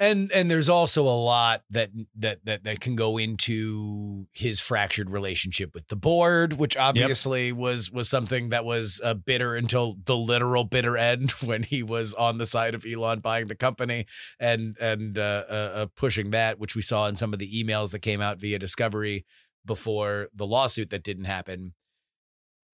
And 0.00 0.32
and 0.32 0.50
there's 0.50 0.70
also 0.70 1.02
a 1.02 1.12
lot 1.12 1.62
that 1.68 1.90
that 2.16 2.42
that 2.46 2.64
that 2.64 2.80
can 2.80 2.96
go 2.96 3.18
into 3.18 4.26
his 4.32 4.58
fractured 4.58 5.10
relationship 5.10 5.74
with 5.74 5.88
the 5.88 5.96
board, 5.96 6.54
which 6.54 6.74
obviously 6.74 7.52
was 7.52 7.90
was 7.90 8.08
something 8.08 8.48
that 8.48 8.64
was 8.64 8.98
uh, 9.04 9.12
bitter 9.12 9.54
until 9.54 9.98
the 10.06 10.16
literal 10.16 10.64
bitter 10.64 10.96
end 10.96 11.30
when 11.44 11.64
he 11.64 11.82
was 11.82 12.14
on 12.14 12.38
the 12.38 12.46
side 12.46 12.74
of 12.74 12.86
Elon 12.90 13.20
buying 13.20 13.48
the 13.48 13.54
company 13.54 14.06
and 14.40 14.74
and 14.80 15.18
uh, 15.18 15.44
uh, 15.50 15.52
uh, 15.52 15.86
pushing 15.94 16.30
that, 16.30 16.58
which 16.58 16.74
we 16.74 16.80
saw 16.80 17.06
in 17.06 17.14
some 17.14 17.34
of 17.34 17.38
the 17.38 17.62
emails 17.62 17.90
that 17.90 17.98
came 17.98 18.22
out 18.22 18.38
via 18.38 18.58
Discovery 18.58 19.26
before 19.64 20.28
the 20.34 20.46
lawsuit 20.46 20.90
that 20.90 21.02
didn't 21.02 21.24
happen. 21.24 21.74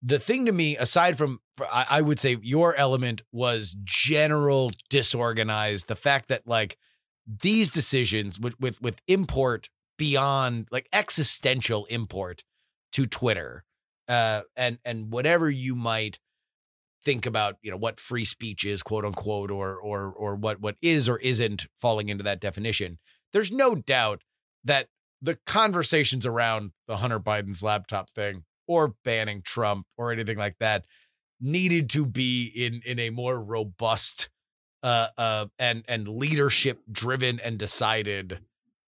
The 0.03 0.18
thing 0.18 0.47
to 0.47 0.53
me, 0.53 0.76
aside 0.76 1.18
from, 1.18 1.41
I, 1.72 2.01
would 2.01 2.20
say 2.20 2.37
your 2.43 2.74
element 2.76 3.22
was 3.32 3.76
general 3.82 4.72
disorganized. 4.91 5.89
The 5.89 5.97
fact 5.97 6.28
that 6.28 6.47
like 6.47 6.76
these 7.26 7.70
decisions 7.70 8.39
with 8.39 8.59
with 8.61 8.80
with 8.80 9.01
import 9.09 9.68
beyond 9.99 10.68
like 10.70 10.89
existential 10.93 11.87
import 11.87 12.45
to 12.93 13.07
Twitter, 13.07 13.64
uh, 14.07 14.43
and 14.55 14.78
and 14.84 15.11
whatever 15.11 15.51
you 15.51 15.74
might 15.74 16.18
think 17.03 17.24
about, 17.24 17.57
you 17.62 17.70
know, 17.70 17.76
what 17.76 18.01
free 18.01 18.24
speech 18.24 18.64
is, 18.64 18.82
quote 18.82 19.05
unquote, 19.05 19.51
or 19.51 19.76
or 19.76 20.12
or 20.12 20.34
what 20.34 20.61
what 20.61 20.76
is 20.82 21.09
or 21.09 21.18
isn't 21.18 21.66
falling 21.78 22.11
into 22.11 22.24
that 22.24 22.41
definition. 22.41 22.99
There's 23.32 23.53
no 23.53 23.74
doubt 23.74 24.22
that 24.64 24.89
the 25.27 25.39
conversations 25.47 26.24
around 26.24 26.70
the 26.89 26.97
Hunter 26.99 27.20
Biden's 27.20 27.62
laptop 27.62 28.11
thing 28.11 28.45
or 28.66 28.95
banning 29.05 29.43
Trump 29.43 29.87
or 29.99 30.11
anything 30.12 30.39
like 30.39 30.57
that 30.61 30.85
needed 31.41 31.91
to 31.91 32.07
be 32.07 32.47
in 32.55 32.81
in 32.87 32.99
a 32.99 33.11
more 33.11 33.39
robust 33.39 34.29
uh 34.83 35.09
uh 35.18 35.47
and 35.59 35.85
and 35.89 36.09
leadership 36.09 36.81
driven 36.91 37.39
and 37.41 37.59
decided 37.59 38.41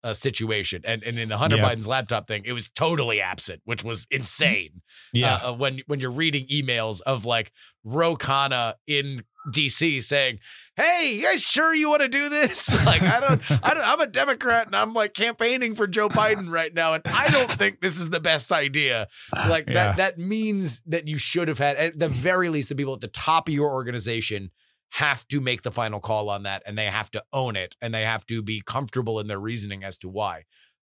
uh 0.04 0.12
situation 0.12 0.82
and 0.84 1.02
and 1.02 1.18
in 1.18 1.28
the 1.28 1.38
Hunter 1.38 1.56
Yeah. 1.56 1.68
Biden's 1.70 1.88
laptop 1.88 2.28
thing 2.28 2.42
it 2.44 2.52
was 2.52 2.68
totally 2.70 3.20
absent 3.20 3.62
which 3.64 3.82
was 3.82 4.06
insane 4.10 4.74
Yeah. 5.12 5.36
uh, 5.42 5.50
uh, 5.50 5.54
when 5.54 5.80
when 5.86 5.98
you're 6.00 6.10
reading 6.12 6.46
emails 6.48 7.00
of 7.02 7.24
like 7.24 7.50
Ro 7.84 8.16
Khanna 8.16 8.74
in 8.86 9.24
DC 9.52 10.02
saying, 10.02 10.38
"Hey, 10.76 11.14
you 11.14 11.22
guys 11.22 11.42
sure 11.42 11.74
you 11.74 11.88
want 11.88 12.02
to 12.02 12.08
do 12.08 12.28
this?" 12.28 12.68
Like 12.86 13.02
I 13.02 13.20
don't, 13.20 13.50
I 13.64 13.74
don't, 13.74 13.86
I'm 13.88 14.00
a 14.00 14.06
Democrat 14.06 14.66
and 14.66 14.76
I'm 14.76 14.92
like 14.94 15.14
campaigning 15.14 15.74
for 15.74 15.86
Joe 15.86 16.08
Biden 16.10 16.50
right 16.50 16.72
now, 16.72 16.94
and 16.94 17.02
I 17.06 17.28
don't 17.30 17.52
think 17.52 17.80
this 17.80 18.00
is 18.00 18.10
the 18.10 18.20
best 18.20 18.52
idea. 18.52 19.08
Like 19.34 19.66
Yeah. 19.66 19.74
that, 19.74 19.96
that 19.96 20.18
means 20.18 20.80
that 20.86 21.08
you 21.08 21.18
should 21.18 21.48
have 21.48 21.58
had 21.58 21.76
at 21.76 21.98
the 21.98 22.08
very 22.08 22.48
least 22.48 22.68
the 22.68 22.74
people 22.74 22.94
at 22.94 23.00
the 23.00 23.08
top 23.08 23.48
of 23.48 23.54
your 23.54 23.70
organization 23.72 24.50
have 24.92 25.26
to 25.28 25.40
make 25.40 25.62
the 25.62 25.72
final 25.72 25.98
call 26.00 26.30
on 26.30 26.44
that, 26.44 26.62
and 26.64 26.78
they 26.78 26.86
have 26.86 27.10
to 27.10 27.22
own 27.32 27.56
it, 27.56 27.74
and 27.80 27.92
they 27.92 28.02
have 28.02 28.24
to 28.26 28.40
be 28.42 28.62
comfortable 28.64 29.18
in 29.18 29.26
their 29.26 29.40
reasoning 29.40 29.82
as 29.82 29.96
to 29.98 30.08
why. 30.08 30.44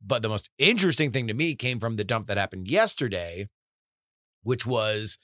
But 0.04 0.20
the 0.20 0.28
most 0.28 0.50
interesting 0.58 1.12
thing 1.12 1.26
to 1.28 1.34
me 1.34 1.54
came 1.54 1.80
from 1.80 1.96
the 1.96 2.04
dump 2.04 2.26
that 2.26 2.36
happened 2.36 2.68
yesterday, 2.68 3.48
which 4.42 4.66
was 4.66 5.16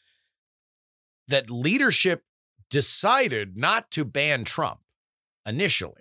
that 1.29 1.51
leadership 1.51 2.25
decided 2.73 3.55
not 3.55 3.91
to 3.91 4.03
ban 4.03 4.45
Trump 4.45 4.81
initially. 5.45 6.01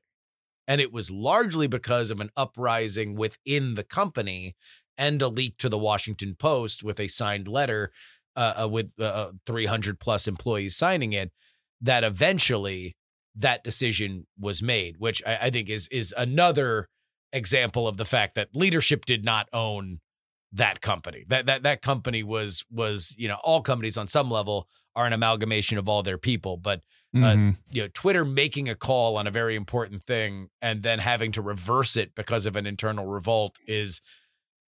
And 0.68 0.80
it 0.80 0.94
was 0.94 1.12
largely 1.12 1.68
because 1.68 2.10
of 2.12 2.22
an 2.22 2.30
uprising 2.38 3.14
within 3.16 3.76
the 3.76 3.84
company 3.84 4.56
and 4.98 5.22
a 5.22 5.28
leak 5.28 5.58
to 5.58 5.68
the 5.68 5.78
Washington 5.78 6.34
Post 6.34 6.82
with 6.82 6.98
a 6.98 7.10
signed 7.10 7.50
letter 7.50 7.92
uh, 8.38 8.54
uh, 8.64 8.68
with 8.70 8.92
uh, 8.98 9.32
300 9.46 10.00
plus 10.00 10.30
employees 10.30 10.78
signing 10.78 11.12
it 11.12 11.34
that 11.82 12.06
eventually 12.06 12.96
that 13.36 13.66
decision 13.66 14.28
was 14.40 14.64
made, 14.64 14.96
which 14.98 15.22
I, 15.28 15.40
I 15.42 15.50
think 15.50 15.68
is 15.70 15.90
is 15.90 16.14
another 16.18 16.88
example 17.34 17.86
of 17.86 17.98
the 17.98 18.06
fact 18.06 18.36
that 18.36 18.56
leadership 18.56 19.04
did 19.04 19.26
not 19.26 19.50
own 19.52 20.00
that 20.54 20.82
company. 20.82 21.24
That 21.28 21.46
that 21.46 21.64
that 21.64 21.82
company 21.82 22.24
was 22.24 22.64
was 22.72 23.14
you 23.18 23.28
know 23.28 23.38
all 23.44 23.62
companies 23.62 23.98
on 23.98 24.08
some 24.08 24.30
level 24.30 24.68
are 24.96 25.06
an 25.06 25.14
amalgamation 25.14 25.78
of 25.78 25.88
all 25.88 26.04
their 26.04 26.18
people, 26.18 26.58
but 26.58 26.82
Mhm. 27.16 27.58
you 27.70 27.82
know 27.84 27.90
Twitter 27.94 28.24
making 28.24 28.70
a 28.70 28.76
call 28.76 29.18
on 29.18 29.28
a 29.28 29.32
very 29.32 29.56
important 29.56 30.04
thing 30.04 30.48
and 30.62 30.82
then 30.84 31.00
having 31.00 31.32
to 31.34 31.42
reverse 31.42 31.96
it 31.98 32.16
because 32.16 32.46
of 32.46 32.56
an 32.56 32.66
internal 32.66 33.06
revolt 33.06 33.58
is 33.68 34.02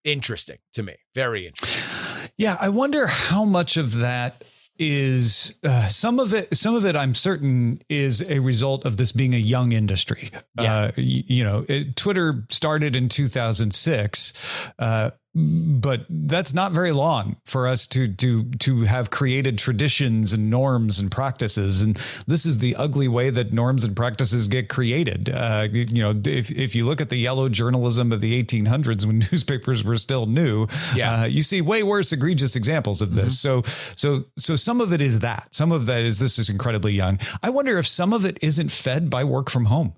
interesting 0.03 0.57
to 0.73 0.83
me. 0.83 0.95
Very 1.15 1.47
interesting. 1.47 2.29
Yeah, 2.37 2.57
I 2.59 2.69
wonder 2.69 3.07
how 3.07 3.45
much 3.45 3.77
of 3.77 3.99
that 3.99 4.43
is 4.79 5.55
uh, 5.63 5.87
some 5.87 6.19
of 6.19 6.33
it. 6.33 6.55
Some 6.57 6.73
of 6.75 6.85
it, 6.85 6.95
I'm 6.95 7.13
certain, 7.13 7.81
is 7.89 8.21
a 8.23 8.39
result 8.39 8.85
of 8.85 8.97
this 8.97 9.11
being 9.11 9.35
a 9.35 9.37
young 9.37 9.71
industry. 9.71 10.29
Yeah. 10.59 10.75
Uh, 10.85 10.91
y- 10.97 11.23
you 11.27 11.43
know, 11.43 11.65
it, 11.69 11.95
Twitter 11.95 12.45
started 12.49 12.95
in 12.95 13.07
2006. 13.09 14.33
Uh, 14.79 15.11
but 15.35 16.05
that's 16.09 16.53
not 16.53 16.73
very 16.73 16.91
long 16.91 17.37
for 17.45 17.67
us 17.67 17.87
to 17.87 18.07
to 18.07 18.43
to 18.59 18.81
have 18.83 19.09
created 19.09 19.57
traditions 19.57 20.31
and 20.31 20.49
norms 20.51 20.99
and 20.99 21.09
practices. 21.11 21.81
And 21.81 21.95
this 22.27 22.45
is 22.45 22.59
the 22.59 22.75
ugly 22.75 23.07
way 23.07 23.31
that 23.31 23.51
norms 23.51 23.83
and 23.83 23.95
practices 23.95 24.47
get 24.47 24.69
created. 24.69 25.29
Uh, 25.33 25.67
you 25.71 26.01
know 26.03 26.13
if, 26.25 26.51
if 26.51 26.75
you 26.75 26.85
look 26.85 27.01
at 27.01 27.09
the 27.09 27.17
yellow 27.17 27.49
journalism 27.49 28.11
of 28.11 28.21
the 28.21 28.43
1800s 28.43 29.07
when 29.07 29.19
newspapers 29.31 29.83
were 29.83 29.95
still 29.95 30.27
new 30.27 30.67
Yeah. 30.95 31.21
uh, 31.21 31.25
you 31.25 31.41
see 31.41 31.61
way 31.61 31.81
worse 31.81 32.11
egregious 32.11 32.55
examples 32.55 33.01
of 33.01 33.15
this. 33.15 33.39
So 33.39 33.63
so 33.95 34.25
so 34.37 34.55
some 34.55 34.81
of 34.81 34.93
it 34.93 35.01
is 35.01 35.21
that. 35.21 35.47
Some 35.55 35.71
of 35.71 35.87
that 35.87 36.03
is 36.03 36.19
this 36.19 36.37
is 36.37 36.49
incredibly 36.51 36.93
young. 36.93 37.17
I 37.41 37.49
wonder 37.49 37.79
if 37.79 37.87
some 37.87 38.13
of 38.13 38.23
it 38.23 38.37
isn't 38.41 38.71
fed 38.71 39.09
by 39.09 39.23
work 39.23 39.49
from 39.49 39.65
home. 39.65 39.93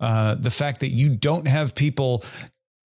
Uh, 0.00 0.34
the 0.34 0.50
fact 0.50 0.80
that 0.80 0.90
you 0.90 1.10
don't 1.10 1.46
have 1.46 1.76
people 1.76 2.24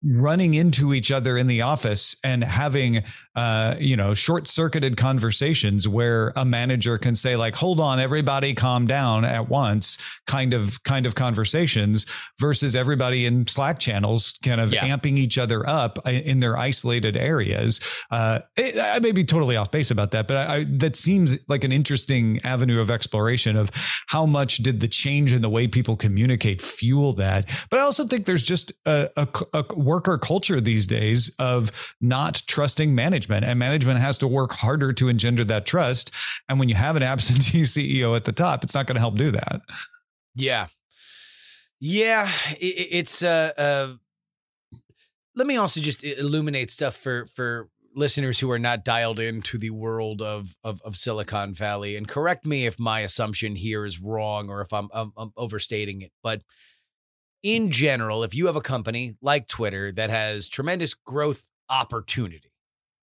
running 0.05 0.55
into 0.55 0.93
each 0.93 1.11
other 1.11 1.37
in 1.37 1.47
the 1.47 1.63
office 1.63 2.17
and 2.23 2.45
having 2.45 3.03
uh 3.37 3.75
you 3.79 3.97
know 3.97 4.15
short 4.15 4.47
circuited 4.47 4.97
conversations 4.97 5.89
where 5.89 6.33
a 6.37 6.45
manager 6.45 6.99
can 6.99 7.15
say 7.15 7.37
like 7.37 7.55
hold 7.55 7.81
on 7.81 7.99
everybody 7.99 8.55
calm 8.55 8.87
down 8.87 9.25
at 9.25 9.49
once 9.49 9.99
kind 10.27 10.55
of 10.55 10.83
kind 10.85 11.07
of 11.07 11.15
conversations 11.15 12.07
versus 12.39 12.77
everybody 12.77 13.27
in 13.27 13.47
slack 13.47 13.79
channels 13.79 14.39
kind 14.45 14.61
of 14.61 14.73
Yeah. 14.73 14.87
amping 14.89 15.19
each 15.19 15.39
other 15.39 15.69
up 15.69 15.99
in 16.09 16.41
their 16.41 16.57
isolated 16.57 17.17
areas. 17.17 17.81
Uh 18.11 18.41
it, 18.57 18.77
i 18.79 18.99
may 19.01 19.13
be 19.13 19.25
totally 19.25 19.57
off 19.57 19.71
base 19.71 19.91
about 19.91 20.11
that 20.13 20.29
but 20.29 20.37
I, 20.37 20.57
I 20.57 20.65
that 20.79 20.97
seems 20.97 21.39
like 21.49 21.65
an 21.65 21.73
interesting 21.73 22.41
avenue 22.45 22.81
of 22.81 22.91
exploration 22.91 23.57
of 23.57 23.71
how 24.09 24.27
much 24.27 24.59
did 24.59 24.81
the 24.81 24.89
change 24.89 25.33
in 25.33 25.43
the 25.43 25.51
way 25.51 25.67
people 25.69 25.97
communicate 25.97 26.63
fuel 26.63 27.13
that. 27.15 27.49
But 27.71 27.81
i 27.81 27.83
also 27.83 28.05
think 28.07 28.27
there's 28.27 28.43
just 28.43 28.73
a, 28.87 29.11
a, 29.17 29.29
a 29.53 29.75
worker 29.75 30.19
culture 30.19 30.61
these 30.61 30.87
days 30.87 31.33
of 31.39 31.95
not 32.01 32.43
trusting 32.47 32.95
management 33.29 33.51
and 33.51 33.59
management 33.59 34.01
has 34.01 34.19
to 34.19 34.29
work 34.29 34.53
harder 34.53 34.93
to 34.93 35.09
engender 35.09 35.45
that 35.45 35.67
trust. 35.67 36.11
And 36.49 36.59
when 36.59 36.69
you 36.69 36.75
have 36.75 36.97
an 36.97 37.03
absentee 37.03 37.63
ceo 37.63 38.17
at 38.17 38.25
the 38.25 38.33
top 38.33 38.65
it's 38.65 38.75
not 38.75 38.87
going 38.87 38.97
to 38.97 39.01
help 39.01 39.17
do 39.17 39.31
that. 39.31 39.61
Yeah. 40.35 40.67
Yeah, 41.81 42.27
i- 42.29 42.53
i- 42.53 42.89
it's 42.91 43.23
uh 43.23 43.53
uh 43.59 43.95
let 45.37 45.47
me 45.47 45.57
also 45.57 45.81
just 45.81 46.05
illuminate 46.05 46.71
stuff 46.71 46.97
for 46.97 47.27
for 47.27 47.69
listeners 47.97 48.41
who 48.41 48.51
are 48.51 48.59
not 48.59 48.85
dialed 48.85 49.21
into 49.21 49.59
the 49.59 49.71
world 49.71 50.21
of 50.23 50.57
of, 50.65 50.81
of 50.83 50.97
Silicon 50.97 51.53
Valley. 51.55 51.97
And 51.97 52.09
correct 52.09 52.47
me 52.47 52.67
if 52.67 52.79
my 52.81 53.01
assumption 53.01 53.57
here 53.57 53.85
is 53.85 54.01
wrong 54.01 54.49
or 54.51 54.61
if 54.61 54.73
I'm, 54.73 54.89
I'm, 54.93 55.13
I'm 55.17 55.33
overstating 55.37 56.01
it. 56.03 56.13
But 56.23 56.43
in 57.43 57.71
general 57.71 58.25
if 58.25 58.35
you 58.35 58.47
have 58.47 58.57
a 58.57 58.61
company 58.63 59.17
like 59.21 59.47
Twitter 59.49 59.93
that 59.93 60.09
has 60.11 60.49
tremendous 60.49 60.95
growth 60.95 61.49
opportunity 61.69 62.51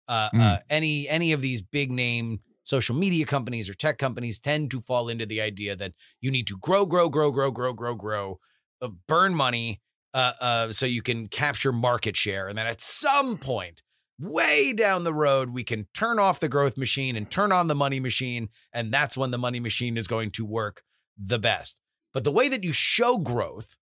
uh, 0.08 0.30
Mm. 0.34 0.40
uh 0.42 0.60
any 0.70 1.08
any 1.08 1.32
of 1.32 1.42
these 1.42 1.62
big 1.62 1.92
name 1.92 2.40
social 2.64 2.96
media 2.96 3.26
companies 3.26 3.70
or 3.70 3.74
tech 3.74 3.98
companies 3.98 4.40
tend 4.40 4.72
to 4.72 4.82
fall 4.82 5.10
into 5.10 5.26
the 5.26 5.42
idea 5.42 5.76
that 5.76 5.94
you 6.20 6.32
need 6.32 6.48
to 6.48 6.58
grow, 6.58 6.86
grow, 6.86 7.10
grow, 7.10 7.32
grow, 7.32 7.52
grow, 7.52 7.74
grow, 7.74 7.96
grow, 7.96 8.40
uh, 8.82 8.90
burn 9.08 9.34
money, 9.34 9.82
uh, 10.14 10.34
uh, 10.40 10.72
so 10.72 10.86
you 10.86 11.02
can 11.02 11.28
capture 11.28 11.72
market 11.72 12.16
share. 12.16 12.48
And 12.48 12.58
then 12.58 12.68
at 12.68 12.80
some 12.82 13.38
point, 13.38 13.82
way 14.20 14.74
down 14.74 15.04
the 15.04 15.14
road, 15.14 15.50
we 15.50 15.64
can 15.64 15.88
turn 15.94 16.20
off 16.20 16.40
the 16.40 16.50
growth 16.50 16.78
machine 16.78 17.16
and 17.16 17.30
turn 17.30 17.52
on 17.52 17.68
the 17.68 17.76
money 17.76 18.00
machine. 18.00 18.50
And 18.72 18.94
that's 18.94 19.18
when 19.18 19.32
the 19.32 19.38
money 19.38 19.60
machine 19.60 19.98
is 19.98 20.08
going 20.08 20.32
to 20.32 20.46
work 20.46 20.84
the 21.18 21.40
best. 21.40 21.80
But 22.14 22.24
the 22.24 22.32
way 22.32 22.48
that 22.50 22.64
you 22.64 22.74
show 22.74 23.18
growth 23.18 23.78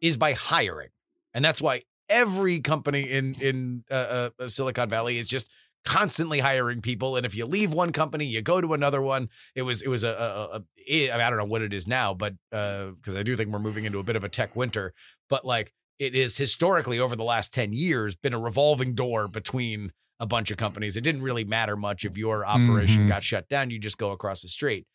is 0.00 0.16
by 0.16 0.32
hiring. 0.34 0.90
And 1.34 1.44
that's 1.44 1.60
why 1.60 1.82
every 2.12 2.60
company 2.60 3.02
in 3.10 3.34
in 3.40 3.84
uh, 3.90 4.30
uh, 4.38 4.48
Silicon 4.48 4.88
Valley 4.88 5.18
is 5.18 5.26
just 5.28 5.50
constantly 5.84 6.38
hiring 6.38 6.80
people 6.80 7.16
and 7.16 7.26
if 7.26 7.34
you 7.34 7.44
leave 7.44 7.72
one 7.72 7.90
company 7.90 8.24
you 8.24 8.40
go 8.40 8.60
to 8.60 8.72
another 8.72 9.02
one. 9.02 9.28
It 9.56 9.62
was 9.62 9.82
it 9.82 9.88
was 9.88 10.04
a, 10.04 10.10
a, 10.10 10.56
a 10.58 10.64
it, 10.76 11.10
I, 11.10 11.14
mean, 11.16 11.26
I 11.26 11.30
don't 11.30 11.38
know 11.40 11.44
what 11.44 11.62
it 11.62 11.72
is 11.72 11.88
now 11.88 12.14
but 12.14 12.34
uh 12.52 12.90
because 12.90 13.16
i 13.16 13.24
do 13.24 13.34
think 13.36 13.50
we're 13.50 13.58
moving 13.58 13.84
into 13.84 13.98
a 13.98 14.04
bit 14.04 14.14
of 14.14 14.22
a 14.22 14.28
tech 14.28 14.54
winter 14.54 14.94
but 15.28 15.44
like 15.44 15.72
it 15.98 16.14
is 16.14 16.36
historically 16.36 17.00
over 17.00 17.16
the 17.16 17.24
last 17.24 17.52
10 17.52 17.72
years 17.72 18.14
been 18.14 18.34
a 18.34 18.38
revolving 18.38 18.94
door 18.94 19.26
between 19.28 19.92
a 20.20 20.26
bunch 20.26 20.52
of 20.52 20.56
companies. 20.56 20.96
It 20.96 21.00
didn't 21.02 21.22
really 21.22 21.44
matter 21.44 21.76
much 21.76 22.04
if 22.04 22.16
your 22.16 22.46
operation 22.46 23.06
Mhm. 23.06 23.08
got 23.08 23.24
shut 23.24 23.48
down 23.48 23.70
you 23.70 23.80
just 23.80 23.98
go 23.98 24.12
across 24.12 24.42
the 24.42 24.48
street. 24.48 24.86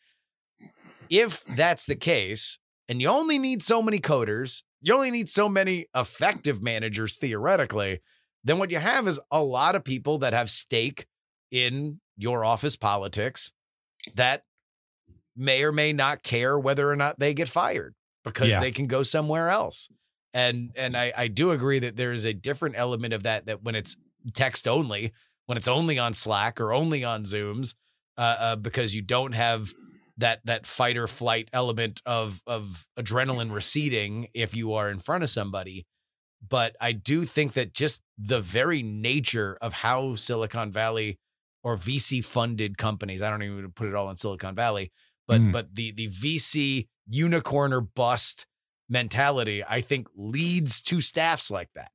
If 1.09 1.43
that's 1.45 1.86
the 1.86 1.95
case 1.95 2.59
and 2.89 3.01
you 3.01 3.07
only 3.09 3.38
need 3.38 3.61
so 3.61 3.81
many 3.81 3.99
coders 3.99 4.63
you 4.81 4.93
only 4.93 5.11
need 5.11 5.29
so 5.29 5.49
many 5.49 5.85
effective 5.95 6.61
managers 6.61 7.15
theoretically 7.17 7.99
then 8.43 8.59
what 8.59 8.71
you 8.71 8.79
have 8.79 9.07
is 9.07 9.19
a 9.31 9.41
lot 9.43 9.75
of 9.75 9.83
people 9.83 10.17
that 10.19 10.33
have 10.33 10.49
stake 10.49 11.05
in 11.51 11.99
your 12.17 12.45
office 12.45 12.75
politics 12.75 13.51
that 14.15 14.43
may 15.35 15.63
or 15.63 15.71
may 15.71 15.93
not 15.93 16.23
care 16.23 16.57
whether 16.57 16.89
or 16.89 16.95
not 16.95 17.19
they 17.19 17.33
get 17.33 17.47
fired 17.47 17.93
because 18.23 18.49
Yeah. 18.49 18.59
they 18.59 18.71
can 18.71 18.88
go 18.88 19.03
somewhere 19.03 19.49
else. 19.49 19.89
And 20.33 20.71
and 20.75 20.95
I, 20.95 21.13
I 21.15 21.27
do 21.27 21.51
agree 21.51 21.79
that 21.79 21.95
there 21.95 22.11
is 22.11 22.25
a 22.25 22.33
different 22.33 22.75
element 22.77 23.13
of 23.13 23.23
that 23.23 23.45
that 23.45 23.63
when 23.63 23.75
it's 23.75 23.95
text 24.33 24.67
only, 24.67 25.13
when 25.45 25.57
it's 25.57 25.67
only 25.67 25.97
on 25.99 26.13
Slack 26.13 26.59
or 26.59 26.73
only 26.73 27.03
on 27.03 27.23
Zooms, 27.23 27.75
uh, 28.17 28.35
uh, 28.39 28.55
because 28.55 28.93
you 28.95 29.01
don't 29.01 29.33
have 29.33 29.73
that 30.18 30.39
that 30.45 30.65
fight 30.65 30.97
or 30.97 31.07
flight 31.07 31.49
element 31.53 32.01
of 32.05 32.41
of 32.47 32.86
adrenaline 32.97 33.51
receding 33.53 34.28
if 34.34 34.55
you 34.55 34.74
are 34.74 34.89
in 34.89 34.99
front 34.99 35.24
of 35.24 35.30
somebody 35.30 35.86
but 36.47 36.76
I 36.80 36.91
do 36.91 37.26
think 37.26 37.53
that 37.53 37.74
just 37.74 38.01
the 38.18 38.39
very 38.41 38.84
nature 38.84 39.57
of 39.61 39.74
how 39.74 40.15
Silicon 40.15 40.72
Valley 40.72 41.18
or 41.63 41.76
VC 41.76 42.24
funded 42.24 42.78
companies, 42.78 43.22
I 43.22 43.30
don't 43.32 43.41
even 43.43 43.72
put 43.72 43.88
it 43.88 43.95
all 43.95 44.09
in 44.09 44.18
Silicon 44.18 44.53
Valley, 44.55 44.91
but 45.28 45.41
Mm. 45.41 45.51
but 45.51 45.74
the 45.76 45.91
the 45.91 46.07
VC 46.07 46.88
unicorn 47.07 47.74
or 47.74 47.82
bust 47.82 48.45
mentality, 48.88 49.63
I 49.68 49.82
think 49.82 50.07
leads 50.15 50.82
to 50.84 51.01
staffs 51.01 51.49
like 51.51 51.70
that. 51.74 51.91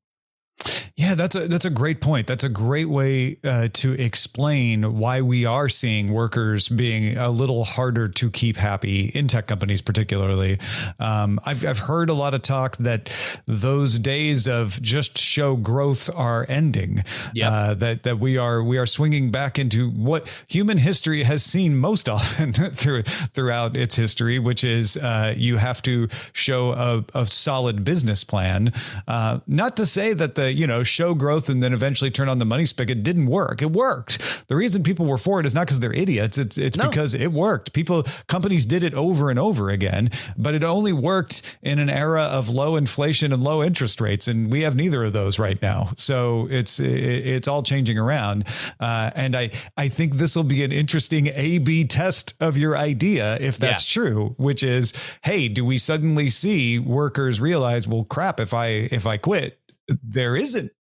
Yeah, 1.03 1.17
that's 1.17 1.35
a 1.35 1.49
that's 1.49 1.65
a 1.65 1.71
great 1.71 2.01
point. 2.01 2.29
That's 2.29 2.45
a 2.45 2.49
great 2.49 2.89
way 2.89 3.37
uh, 3.43 3.71
to 3.73 3.93
explain 3.95 4.99
why 4.99 5.21
we 5.21 5.45
are 5.45 5.69
seeing 5.69 6.13
workers 6.13 6.69
being 6.69 7.17
a 7.19 7.29
little 7.29 7.65
harder 7.65 8.09
to 8.09 8.31
keep 8.31 8.57
happy 8.57 9.07
in 9.07 9.27
tech 9.27 9.49
companies, 9.49 9.83
particularly. 9.83 10.61
Um, 11.01 11.41
I've 11.45 11.67
I've 11.67 11.81
heard 11.81 12.09
a 12.09 12.13
lot 12.13 12.35
of 12.35 12.43
talk 12.43 12.77
that 12.77 13.13
those 13.47 13.99
days 13.99 14.47
of 14.47 14.81
just 14.81 15.19
show 15.19 15.57
growth 15.57 16.09
are 16.15 16.47
ending. 16.49 17.03
Yep. 17.35 17.53
Uh, 17.53 17.75
that 17.75 18.05
that 18.05 18.21
we 18.21 18.39
are 18.39 18.63
we 18.63 18.79
are 18.79 18.87
swinging 18.87 19.33
back 19.33 19.59
into 19.59 19.91
what 19.91 20.29
human 20.47 20.79
history 20.79 21.25
has 21.25 21.43
seen 21.43 21.77
most 21.77 22.09
often 22.17 22.53
through 22.53 23.03
throughout 23.03 23.77
its 23.77 23.97
history, 23.97 24.39
which 24.39 24.63
is 24.63 24.97
uh, 24.97 25.35
you 25.37 25.57
have 25.57 25.83
to 25.83 26.07
show 26.33 26.71
a, 26.71 27.05
a 27.13 27.27
solid 27.27 27.83
business 27.83 28.23
plan. 28.23 28.73
Uh, 29.09 29.41
not 29.49 29.77
to 29.79 29.85
say 29.85 30.13
that 30.13 30.37
the 30.37 30.53
you 30.53 30.69
know 30.69 30.85
show 30.93 31.15
growth 31.15 31.49
and 31.49 31.63
then 31.63 31.73
eventually 31.73 32.11
turn 32.11 32.29
on 32.29 32.39
the 32.39 32.45
money 32.45 32.67
spigot 32.67 33.03
didn't 33.03 33.27
work. 33.27 33.63
It 33.63 33.73
worked. 33.73 34.47
The 34.49 34.57
reason 34.57 34.83
people 34.83 35.07
were 35.07 35.19
for 35.19 35.41
it 35.41 35.47
is 35.47 35.55
not 35.55 35.67
because 35.67 35.81
they're 35.81 35.93
idiots. 35.93 36.39
It's 36.39 36.59
it's 36.59 36.77
No. 36.77 36.89
because 36.89 37.15
it 37.15 37.33
worked. 37.33 37.73
People 37.73 38.05
companies 38.29 38.67
did 38.67 38.85
it 38.85 38.95
over 38.95 39.31
and 39.31 39.39
over 39.39 39.71
again, 39.71 40.11
but 40.37 40.55
it 40.55 40.63
only 40.63 40.93
worked 40.93 41.59
in 41.63 41.79
an 41.79 41.89
era 41.91 42.23
of 42.23 42.49
low 42.49 42.77
inflation 42.77 43.33
and 43.33 43.43
low 43.43 43.63
interest 43.63 44.01
rates, 44.01 44.29
and 44.29 44.51
we 44.53 44.61
have 44.63 44.77
neither 44.77 45.05
of 45.05 45.13
those 45.13 45.39
right 45.39 45.61
now. 45.63 45.93
So 45.97 46.47
it's 46.51 46.79
it, 46.81 46.87
it's 47.27 47.49
all 47.49 47.63
changing 47.63 47.99
around, 47.99 48.45
uh, 48.81 49.11
and 49.15 49.35
I 49.35 49.51
I 49.77 49.89
think 49.89 50.15
this 50.15 50.37
will 50.37 50.45
be 50.45 50.63
an 50.65 50.73
interesting 50.73 51.29
A/B 51.29 51.85
test 51.87 52.35
of 52.41 52.57
your 52.57 52.77
idea 52.77 53.37
if 53.41 53.57
that's 53.59 53.85
true. 53.87 54.35
Which 54.37 54.63
is, 54.63 54.93
hey, 55.23 55.49
do 55.49 55.65
we 55.65 55.79
suddenly 55.79 56.29
see 56.29 56.79
workers 56.79 57.41
realize, 57.41 57.89
well, 57.89 58.05
crap, 58.05 58.39
if 58.41 58.53
I 58.53 58.67
if 58.91 59.07
I 59.07 59.17
quit, 59.17 59.59
there 60.03 60.37
isn't 60.37 60.73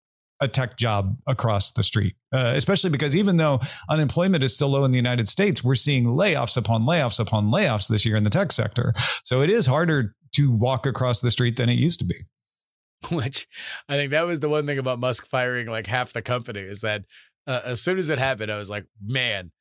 a 0.43 0.49
tech 0.49 0.76
job 0.76 1.16
across 1.26 1.70
the 1.70 1.82
street, 1.82 2.16
uh, 2.34 2.53
especially 2.57 2.90
because 2.90 3.16
even 3.16 3.36
though 3.36 3.61
unemployment 3.88 4.43
is 4.43 4.53
still 4.53 4.68
low 4.68 4.84
in 4.84 4.90
the 4.90 4.97
United 4.97 5.28
States, 5.28 5.62
we're 5.62 5.76
seeing 5.76 6.05
layoffs 6.05 6.57
upon 6.57 6.82
layoffs 6.82 7.20
upon 7.20 7.47
layoffs 7.47 7.88
this 7.88 8.05
year 8.05 8.16
in 8.16 8.24
the 8.24 8.30
tech 8.30 8.51
sector. 8.53 8.93
So 9.22 9.40
it 9.40 9.49
is 9.49 9.66
harder 9.66 10.14
to 10.34 10.51
walk 10.51 10.84
across 10.84 11.20
the 11.20 11.30
street 11.30 11.57
than 11.57 11.68
it 11.68 11.78
used 11.78 12.01
to 12.01 12.05
be. 12.05 12.16
Which 13.11 13.47
I 13.88 13.95
think 13.95 14.11
that 14.11 14.26
was 14.26 14.40
the 14.40 14.49
one 14.49 14.66
thing 14.66 14.78
about 14.78 14.99
Musk 14.99 15.26
firing 15.26 15.68
like 15.68 15.86
half 15.86 16.12
the 16.12 16.22
company 16.22 16.61
is 16.61 16.80
that 16.80 17.05
uh, 17.47 17.61
as 17.64 17.80
soon 17.80 17.99
as 17.99 18.11
it 18.11 18.18
happened, 18.18 18.51
I 18.51 18.59
was 18.59 18.70
like, 18.70 18.86
man, 19.01 19.53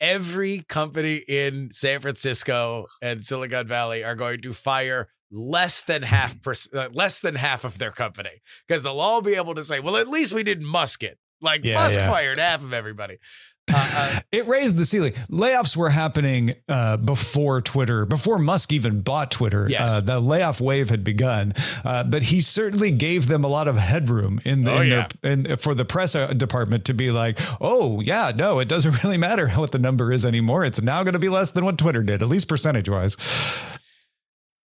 every 0.00 0.64
company 0.68 1.16
in 1.28 1.70
San 1.72 2.00
Francisco 2.00 2.86
and 3.02 3.24
Silicon 3.24 3.66
Valley 3.66 4.04
are 4.04 4.14
going 4.14 4.40
to 4.42 4.52
fire 4.52 5.08
less 5.30 5.82
than 5.82 6.02
half 6.02 6.36
perc- 6.40 6.74
uh, 6.74 6.88
less 6.92 7.20
than 7.20 7.34
half 7.36 7.64
of 7.64 7.78
their 7.78 7.92
company 7.92 8.42
because 8.66 8.82
they'll 8.82 9.00
all 9.00 9.22
be 9.22 9.34
able 9.34 9.54
to 9.54 9.62
say, 9.62 9.80
well, 9.80 9.96
at 9.96 10.08
least 10.08 10.32
we 10.32 10.42
didn't 10.42 10.66
Musk 10.66 11.02
it. 11.02 11.18
Like 11.40 11.64
Yeah, 11.64 11.74
Musk 11.74 11.98
yeah. 11.98 12.10
fired 12.10 12.38
half 12.38 12.62
of 12.62 12.72
everybody. 12.72 13.18
Uh, 13.72 13.90
uh, 13.94 14.20
It 14.32 14.46
raised 14.48 14.76
the 14.76 14.84
ceiling. 14.84 15.12
Layoffs 15.30 15.76
were 15.76 15.90
happening 15.90 16.54
uh, 16.68 16.96
before 16.96 17.60
Twitter, 17.60 18.04
before 18.06 18.38
Musk 18.38 18.72
even 18.72 19.00
bought 19.02 19.30
Twitter. 19.30 19.66
Yes. 19.68 19.90
Uh, 19.92 20.00
the 20.00 20.20
layoff 20.20 20.60
wave 20.60 20.90
had 20.90 21.04
begun, 21.04 21.52
uh, 21.84 22.02
but 22.04 22.24
he 22.24 22.40
certainly 22.40 22.90
gave 22.90 23.26
them 23.28 23.44
a 23.44 23.48
lot 23.48 23.68
of 23.68 23.76
headroom 23.76 24.40
in, 24.44 24.64
the, 24.64 24.72
Oh, 24.72 24.80
in 24.80 24.88
yeah. 24.88 25.06
their 25.22 25.32
in, 25.32 25.56
for 25.58 25.74
the 25.74 25.84
press 25.84 26.12
department 26.36 26.84
to 26.86 26.94
be 26.94 27.10
like, 27.10 27.38
"Oh 27.60 28.00
yeah, 28.00 28.32
no, 28.34 28.58
it 28.58 28.68
doesn't 28.68 29.02
really 29.04 29.18
matter 29.18 29.48
what 29.50 29.70
the 29.72 29.78
number 29.78 30.12
is 30.12 30.24
anymore. 30.24 30.64
It's 30.64 30.82
now 30.82 31.02
going 31.04 31.12
to 31.14 31.18
be 31.20 31.28
less 31.28 31.52
than 31.52 31.64
what 31.64 31.78
Twitter 31.78 32.02
did, 32.02 32.22
at 32.22 32.28
least 32.28 32.48
percentage 32.48 32.88
wise." 32.88 33.16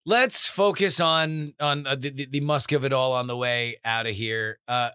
Let's 0.05 0.47
focus 0.47 0.99
on 0.99 1.53
on 1.59 1.87
uh, 1.87 1.95
the, 1.95 2.09
the, 2.09 2.25
the 2.25 2.39
Musk 2.41 2.71
of 2.71 2.85
it 2.85 2.93
all 2.93 3.13
on 3.13 3.27
the 3.27 3.37
way 3.37 3.77
out 3.83 4.05
of 4.07 4.15
here. 4.15 4.59
Uh, 4.67 4.91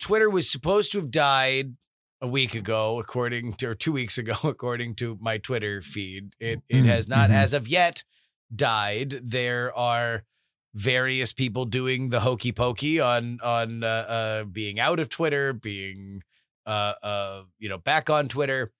Twitter 0.00 0.28
was 0.28 0.50
supposed 0.50 0.92
to 0.92 0.98
have 0.98 1.10
died 1.10 1.76
a 2.20 2.26
week 2.26 2.54
ago, 2.54 2.98
according 2.98 3.54
to 3.54 3.66
or 3.68 3.74
two 3.74 3.92
weeks 3.92 4.18
ago, 4.18 4.34
according 4.44 4.94
to 4.96 5.18
my 5.20 5.38
Twitter 5.38 5.80
feed. 5.82 6.34
It 6.40 6.62
it 6.68 6.84
Mm, 6.84 6.86
has 6.86 7.08
not, 7.08 7.30
mhm. 7.30 7.34
as 7.34 7.52
of 7.54 7.68
yet, 7.68 8.04
died. 8.54 9.10
There 9.22 9.76
are 9.76 10.24
various 10.74 11.32
people 11.32 11.64
doing 11.64 12.10
the 12.10 12.20
hokey 12.20 12.52
pokey 12.52 13.00
on 13.00 13.38
on 13.42 13.82
uh, 13.82 13.86
uh, 13.86 14.44
being 14.44 14.78
out 14.78 15.00
of 15.00 15.08
Twitter, 15.08 15.52
being 15.52 16.22
uh, 16.66 16.94
uh, 17.02 17.42
you 17.58 17.68
know 17.68 17.78
back 17.78 18.10
on 18.10 18.28
Twitter. 18.28 18.72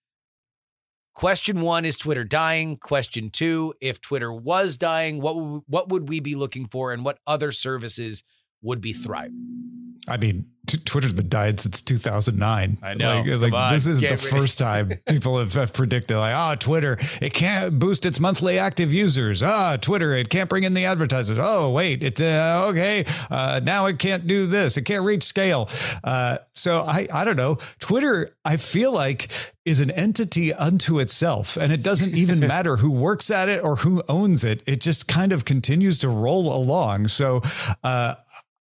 Question 1.17 1.63
one 1.63 1.87
is 1.87 1.97
Twitter 1.97 2.25
dying. 2.25 2.77
Question 2.77 3.31
two, 3.31 3.73
if 3.81 4.03
Twitter 4.03 4.31
was 4.31 4.77
dying, 4.77 5.19
what 5.19 5.35
would, 5.35 5.63
what 5.67 5.89
would 5.89 6.11
we 6.11 6.21
be 6.21 6.35
looking 6.35 6.69
for, 6.69 6.93
and 6.93 7.07
what 7.07 7.21
other 7.27 7.53
services 7.53 8.23
would 8.61 8.83
be 8.83 8.93
thriving? 8.93 9.86
I 10.09 10.17
mean, 10.17 10.47
t- 10.67 10.79
Twitter's 10.79 11.13
been 11.13 11.29
died 11.29 11.61
since 11.61 11.83
2009. 11.83 12.79
I 12.83 12.95
know. 12.95 13.23
Like, 13.23 13.53
like, 13.53 13.73
this 13.73 13.87
is 13.87 14.01
Get 14.01 14.11
the 14.11 14.17
first 14.17 14.59
time 14.67 14.93
people 15.09 15.39
have, 15.39 15.55
have 15.55 15.73
predicted, 15.73 16.17
like, 16.17 16.35
ah, 16.35 16.55
Twitter, 16.59 16.97
it 17.21 17.33
can't 17.33 17.79
boost 17.79 18.07
its 18.07 18.21
monthly 18.21 18.59
active 18.59 18.93
users. 18.93 19.43
Ah, 19.43 19.77
Twitter, 19.77 20.15
it 20.15 20.29
can't 20.29 20.49
bring 20.49 20.65
in 20.65 20.75
the 20.75 20.85
advertisers. 20.85 21.39
Oh, 21.41 21.71
wait, 21.73 22.03
it's 22.03 22.21
uh, 22.21 22.67
okay. 22.69 23.05
Uh, 23.31 23.61
now 23.63 23.87
it 23.87 23.99
can't 23.99 24.27
do 24.27 24.47
this. 24.47 24.77
It 24.77 24.83
can't 24.83 25.05
reach 25.05 25.25
scale. 25.25 25.69
Uh, 26.05 26.39
so 26.53 26.81
I, 26.81 27.07
I 27.13 27.25
don't 27.25 27.37
know. 27.37 27.59
Twitter, 27.79 28.31
I 28.45 28.57
feel 28.57 28.93
like 28.93 29.31
is 29.65 29.81
an 29.81 29.91
entity 29.91 30.55
unto 30.55 31.01
itself, 31.01 31.57
and 31.57 31.73
it 31.73 31.83
doesn't 31.83 32.15
even 32.15 32.39
matter 32.47 32.77
who 32.77 32.91
works 32.91 33.33
at 33.33 33.49
it 33.49 33.65
or 33.65 33.75
who 33.77 34.03
owns 34.09 34.45
it. 34.45 34.63
It 34.65 34.81
just 34.81 35.09
kind 35.09 35.33
of 35.33 35.45
continues 35.45 35.99
to 35.99 36.09
roll 36.09 36.55
along. 36.55 37.09
So, 37.09 37.43
uh, 37.83 38.15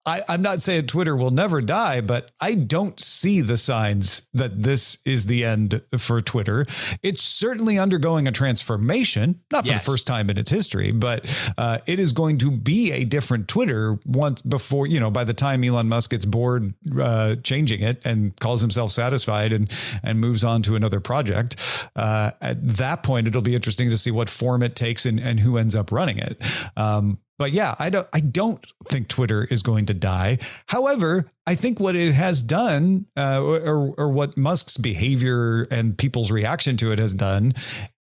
I, 0.06 0.22
I'm 0.28 0.42
not 0.42 0.60
saying 0.60 0.86
Twitter 0.86 1.16
will 1.16 1.30
never 1.30 1.62
die, 1.62 2.00
but 2.02 2.30
I 2.40 2.54
don't 2.54 3.00
see 3.00 3.40
the 3.40 3.56
signs 3.56 4.22
that 4.34 4.62
this 4.62 4.98
is 5.04 5.26
the 5.26 5.44
end 5.44 5.80
for 5.98 6.20
Twitter. 6.20 6.66
It's 7.02 7.22
certainly 7.22 7.78
undergoing 7.78 8.28
a 8.28 8.32
transformation, 8.32 9.40
not 9.50 9.64
for 9.64 9.72
Yes. 9.72 9.82
the 9.84 9.90
first 9.90 10.06
time 10.06 10.28
in 10.30 10.36
its 10.38 10.50
history, 10.50 10.90
but 10.92 11.24
uh, 11.56 11.78
it 11.86 11.98
is 11.98 12.12
going 12.12 12.38
to 12.38 12.50
be 12.50 12.92
a 12.92 13.04
different 13.04 13.48
Twitter 13.48 13.98
once 14.04 14.42
before, 14.42 14.86
you 14.86 15.00
know, 15.00 15.10
by 15.10 15.24
the 15.24 15.32
time 15.34 15.64
Elon 15.64 15.88
Musk 15.88 16.10
gets 16.10 16.24
bored 16.26 16.74
uh, 17.00 17.36
changing 17.36 17.82
it 17.82 18.00
and 18.04 18.38
calls 18.40 18.60
himself 18.60 18.92
satisfied 18.92 19.52
and 19.52 19.70
and 20.02 20.20
moves 20.20 20.44
on 20.44 20.62
to 20.62 20.74
another 20.74 21.00
project. 21.00 21.56
Uh, 21.96 22.30
at 22.40 22.66
that 22.76 23.02
point, 23.02 23.26
it'll 23.26 23.40
be 23.42 23.54
interesting 23.54 23.88
to 23.90 23.96
see 23.96 24.10
what 24.10 24.28
form 24.28 24.62
it 24.62 24.76
takes 24.76 25.06
and, 25.06 25.18
and 25.18 25.40
who 25.40 25.56
ends 25.56 25.74
up 25.74 25.90
running 25.92 26.18
it. 26.18 26.36
Um, 26.76 27.18
but 27.38 27.52
yeah, 27.52 27.74
I 27.78 27.90
don't 27.90 28.08
I 28.12 28.20
don't 28.20 28.64
think 28.88 29.08
Twitter 29.08 29.44
is 29.44 29.62
going 29.62 29.86
to 29.86 29.94
die. 29.94 30.38
However, 30.66 31.30
I 31.46 31.54
think 31.54 31.80
what 31.80 31.96
it 31.96 32.12
has 32.12 32.42
done, 32.42 33.06
uh, 33.16 33.42
or 33.42 33.94
or 33.98 34.08
what 34.10 34.36
Musk's 34.36 34.76
behavior 34.76 35.62
and 35.70 35.96
people's 35.98 36.30
reaction 36.30 36.76
to 36.78 36.92
it 36.92 36.98
has 36.98 37.14
done, 37.14 37.52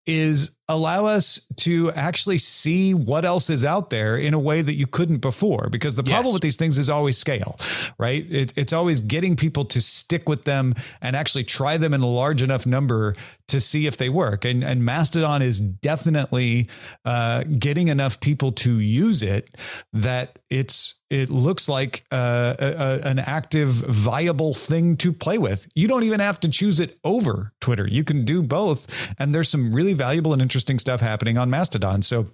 is 0.06 0.50
allow 0.68 1.06
us 1.06 1.40
to 1.56 1.92
actually 1.92 2.38
see 2.38 2.92
what 2.94 3.24
else 3.24 3.48
is 3.50 3.64
out 3.64 3.90
there 3.90 4.16
in 4.16 4.34
a 4.34 4.38
way 4.38 4.60
that 4.62 4.74
you 4.74 4.86
couldn't 4.86 5.18
before. 5.18 5.68
Because 5.70 5.94
the 5.94 6.02
problem 6.02 6.26
Yes. 6.26 6.32
with 6.32 6.42
these 6.42 6.56
things 6.56 6.76
is 6.78 6.90
always 6.90 7.16
scale, 7.18 7.56
right? 7.98 8.24
It, 8.30 8.52
it's 8.56 8.72
always 8.72 9.00
getting 9.00 9.36
people 9.36 9.64
to 9.66 9.80
stick 9.80 10.28
with 10.28 10.44
them 10.44 10.74
and 11.00 11.14
actually 11.14 11.44
try 11.44 11.76
them 11.76 11.94
in 11.94 12.00
a 12.00 12.06
large 12.06 12.42
enough 12.42 12.66
number 12.66 13.14
to 13.53 13.61
see 13.61 13.86
if 13.86 13.96
they 13.96 14.09
work. 14.11 14.44
And 14.44 14.62
and 14.64 14.84
Mastodon 14.84 15.40
is 15.40 15.61
definitely 15.61 16.68
uh, 17.05 17.44
getting 17.44 17.88
enough 17.88 18.20
people 18.20 18.53
to 18.53 18.80
use 18.80 19.22
it 19.22 19.55
that 19.92 20.38
it's 20.50 20.96
it 21.11 21.30
looks 21.30 21.68
like 21.68 22.05
uh, 22.11 22.55
a, 22.59 22.66
a- 22.66 23.09
an 23.09 23.18
active, 23.18 23.68
viable 23.70 24.55
thing 24.55 24.96
to 24.96 25.12
play 25.12 25.38
with. 25.38 25.66
You 25.74 25.86
don't 25.88 26.05
even 26.05 26.20
have 26.20 26.40
to 26.40 26.48
choose 26.48 26.80
it 26.80 26.98
over 27.05 27.53
Twitter. 27.61 27.86
You 27.86 28.03
can 28.03 28.24
do 28.24 28.42
both, 28.42 28.86
and 29.18 29.34
there's 29.34 29.48
some 29.48 29.72
really 29.72 29.92
valuable 29.94 30.32
and 30.32 30.42
interesting 30.42 30.78
stuff 30.78 31.00
happening 31.00 31.38
on 31.38 31.50
Mastodon. 31.50 32.03
So 32.03 32.26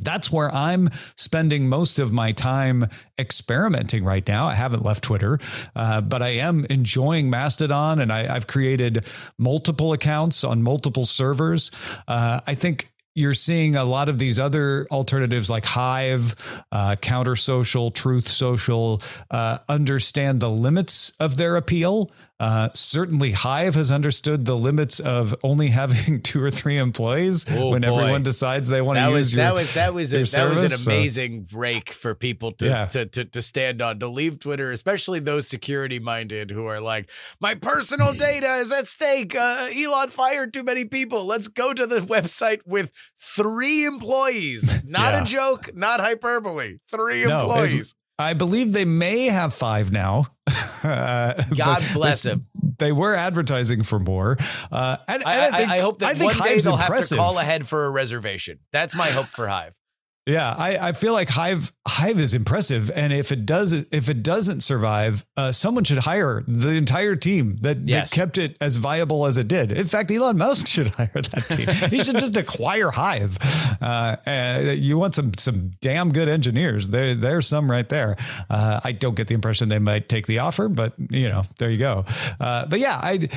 that's 0.00 0.30
where 0.30 0.52
I'm 0.54 0.88
spending 1.16 1.68
most 1.68 1.98
of 1.98 2.12
my 2.12 2.32
time 2.32 2.86
experimenting 3.18 4.04
right 4.04 4.26
now. 4.26 4.46
I 4.46 4.54
haven't 4.54 4.84
left 4.84 5.04
Twitter, 5.04 5.38
uh, 5.76 6.00
but 6.00 6.22
I 6.22 6.28
am 6.28 6.64
enjoying 6.66 7.28
Mastodon, 7.30 8.00
and 8.00 8.12
I, 8.12 8.34
I've 8.34 8.46
created 8.46 9.06
multiple 9.38 9.92
accounts 9.92 10.44
on 10.44 10.62
multiple 10.62 11.04
servers. 11.06 11.70
Uh, 12.08 12.40
I 12.46 12.54
think. 12.54 12.88
You're 13.14 13.34
seeing 13.34 13.76
a 13.76 13.84
lot 13.84 14.08
of 14.08 14.18
these 14.18 14.38
other 14.38 14.86
alternatives 14.90 15.50
like 15.50 15.66
Hive, 15.66 16.34
uh, 16.72 16.96
Counter 16.96 17.36
Social, 17.36 17.90
Truth 17.90 18.26
Social, 18.26 19.02
uh, 19.30 19.58
understand 19.68 20.40
the 20.40 20.48
limits 20.48 21.12
of 21.20 21.36
their 21.36 21.56
appeal. 21.56 22.10
Uh, 22.42 22.68
certainly, 22.74 23.30
Hive 23.30 23.76
has 23.76 23.92
understood 23.92 24.46
the 24.46 24.56
limits 24.56 24.98
of 24.98 25.32
only 25.44 25.68
having 25.68 26.20
two 26.28 26.42
or 26.42 26.50
three 26.50 26.76
employees 26.76 27.46
Oh, 27.48 27.68
when 27.70 27.82
boy. 27.82 28.00
everyone 28.00 28.24
decides 28.24 28.68
they 28.68 28.82
want 28.82 28.96
to 28.96 29.02
that 29.02 29.08
use 29.10 29.16
was 29.18 29.34
your, 29.34 29.44
that 29.44 29.54
was 29.54 29.74
that 29.74 29.94
was 29.94 30.12
a, 30.12 30.16
that 30.16 30.22
was 30.22 30.34
an 30.34 30.68
service, 30.68 30.84
so- 30.84 30.90
amazing 30.90 31.42
break 31.42 31.90
for 31.90 32.16
people 32.16 32.50
to, 32.52 32.66
Yeah. 32.66 32.86
to 32.86 33.06
to 33.06 33.24
to 33.26 33.40
stand 33.42 33.80
on 33.80 34.00
to 34.00 34.08
leave 34.08 34.40
Twitter, 34.40 34.72
especially 34.72 35.20
those 35.20 35.46
security 35.46 36.00
minded 36.00 36.50
who 36.50 36.66
are 36.66 36.80
like, 36.80 37.10
my 37.40 37.54
personal 37.54 38.12
data 38.12 38.56
is 38.56 38.72
at 38.72 38.88
stake. 38.88 39.36
Uh, 39.36 39.68
Elon 39.76 40.08
fired 40.08 40.52
too 40.52 40.64
many 40.64 40.84
people. 40.84 41.24
Let's 41.24 41.46
go 41.46 41.72
to 41.72 41.86
the 41.86 42.00
website 42.16 42.60
with 42.66 42.90
three 43.20 43.84
employees. 43.84 44.82
Not 44.84 45.14
Yeah. 45.14 45.22
a 45.22 45.26
joke, 45.26 45.70
not 45.76 46.00
hyperbole. 46.00 46.78
Three 46.90 47.24
No, 47.24 47.42
employees. 47.42 47.94
I 48.18 48.34
believe 48.34 48.72
they 48.72 48.84
may 48.84 49.24
have 49.26 49.54
five 49.54 49.90
now. 49.92 50.26
Uh, 50.84 51.40
God 51.54 51.80
bless 51.94 52.24
this- 52.24 52.32
him. 52.32 52.48
They 52.78 52.90
were 52.90 53.14
advertising 53.14 53.84
for 53.84 54.00
more. 54.00 54.36
Uh, 54.72 54.96
and, 55.06 55.22
and 55.22 55.24
I, 55.24 55.46
I, 55.46 55.50
think, 55.58 55.70
I 55.70 55.78
hope 55.78 56.00
that 56.00 56.20
I 56.20 56.24
one 56.24 56.36
day 56.38 56.58
they'll 56.58 56.72
impressive. 56.72 57.16
have 57.16 57.24
to 57.24 57.32
call 57.32 57.38
ahead 57.38 57.68
for 57.68 57.86
a 57.86 57.90
reservation. 57.90 58.58
That's 58.72 58.96
my 58.96 59.06
hope 59.10 59.26
for 59.26 59.46
Hive. 59.46 59.74
Yeah, 60.24 60.54
I, 60.56 60.76
I 60.76 60.92
feel 60.92 61.12
like 61.14 61.28
Hive 61.28 61.72
Hive 61.86 62.20
is 62.20 62.32
impressive, 62.32 62.92
and 62.92 63.12
if 63.12 63.32
it 63.32 63.44
does 63.44 63.72
if 63.72 64.08
it 64.08 64.22
doesn't 64.22 64.60
survive, 64.60 65.24
uh, 65.36 65.50
someone 65.50 65.82
should 65.82 65.98
hire 65.98 66.44
the 66.46 66.68
entire 66.70 67.16
team 67.16 67.56
that, 67.62 67.78
Yes. 67.88 68.10
that 68.10 68.14
kept 68.16 68.38
it 68.38 68.56
as 68.60 68.76
viable 68.76 69.26
as 69.26 69.36
it 69.36 69.48
did. 69.48 69.72
In 69.72 69.88
fact, 69.88 70.12
Elon 70.12 70.38
Musk 70.38 70.68
should 70.68 70.86
hire 70.98 71.10
that 71.12 71.46
team. 71.48 71.90
he 71.90 72.04
should 72.04 72.20
just 72.20 72.36
acquire 72.36 72.90
Hive. 72.92 73.36
Uh, 73.82 74.16
uh, 74.24 74.74
you 74.76 74.96
want 74.96 75.16
some 75.16 75.32
some 75.36 75.72
damn 75.80 76.12
good 76.12 76.28
engineers. 76.28 76.90
There 76.90 77.16
there's 77.16 77.48
some 77.48 77.68
right 77.68 77.88
there. 77.88 78.14
Uh, 78.48 78.78
I 78.84 78.92
don't 78.92 79.16
get 79.16 79.26
the 79.26 79.34
impression 79.34 79.70
they 79.70 79.80
might 79.80 80.08
take 80.08 80.28
the 80.28 80.38
offer, 80.38 80.68
but 80.68 80.92
you 81.10 81.28
know, 81.28 81.42
there 81.58 81.68
you 81.70 81.78
go. 81.78 82.04
Uh, 82.38 82.64
but 82.66 82.78
yeah, 82.78 82.94
I, 83.02 83.28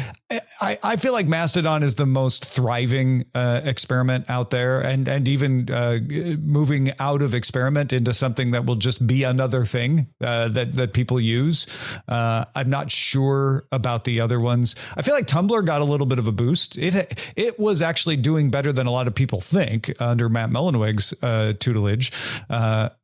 I 0.61 0.77
I 0.83 0.95
feel 0.97 1.13
like 1.13 1.27
Mastodon 1.27 1.81
is 1.81 1.95
the 1.95 2.05
most 2.05 2.45
thriving 2.45 3.25
uh, 3.33 3.61
experiment 3.63 4.25
out 4.29 4.51
there, 4.51 4.81
and 4.81 5.07
and 5.07 5.27
even 5.27 5.67
uh, 5.71 5.97
g- 5.97 6.35
moving 6.75 6.93
out 6.99 7.21
of 7.21 7.33
experiment 7.33 7.93
into 7.93 8.13
something 8.13 8.51
that 8.51 8.65
will 8.65 8.75
just 8.75 9.05
be 9.05 9.23
another 9.23 9.65
thing 9.65 10.07
uh, 10.21 10.49
that 10.49 10.73
that 10.73 10.93
people 10.93 11.19
use. 11.19 11.67
Uh, 12.07 12.45
I'm 12.53 12.69
not 12.69 12.91
sure 12.91 13.65
about 13.71 14.03
the 14.03 14.19
other 14.19 14.39
ones. 14.39 14.75
I 14.95 15.01
feel 15.01 15.15
like 15.15 15.27
Tumblr 15.27 15.65
got 15.65 15.81
a 15.81 15.85
little 15.85 16.07
bit 16.07 16.19
of 16.19 16.27
a 16.27 16.31
boost. 16.31 16.77
It 16.77 17.31
it 17.35 17.59
was 17.59 17.81
actually 17.81 18.17
doing 18.17 18.49
better 18.49 18.73
than 18.73 18.87
a 18.87 18.91
lot 18.91 19.07
of 19.07 19.15
people 19.15 19.41
think 19.41 19.91
under 19.99 20.29
Matt 20.29 20.49
Mullenweg's 20.49 21.13
uh, 21.21 21.53
tutelage. 21.59 22.11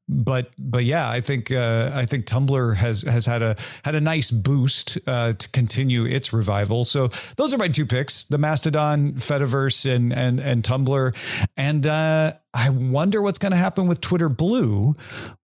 But 0.10 0.52
but 0.58 0.84
yeah, 0.84 1.10
I 1.10 1.22
think 1.22 1.52
uh, 1.52 1.91
I 1.93 2.06
think 2.06 2.26
Tumblr 2.26 2.76
has 2.76 3.04
has 3.04 3.26
had 3.26 3.41
a 3.41 3.56
had 3.84 3.95
a 3.95 4.02
nice 4.02 4.30
boost 4.30 4.97
uh, 5.08 5.34
to 5.34 5.49
continue 5.49 6.06
its 6.06 6.34
revival. 6.34 6.84
So 6.84 7.08
those 7.38 7.54
are 7.54 7.58
my 7.58 7.70
two 7.70 7.86
picks: 7.86 8.26
the 8.26 8.38
Mastodon, 8.38 9.14
Fediverse, 9.14 9.89
and 9.89 10.12
and 10.12 10.39
and 10.39 10.64
Tumblr. 10.64 11.16
And 11.56 11.88
uh, 11.88 12.34
I 12.54 12.70
wonder 12.70 13.22
what's 13.22 13.39
going 13.39 13.54
to 13.54 13.58
happen 13.58 13.88
with 13.88 14.02
Twitter 14.02 14.28
Blue, 14.28 14.93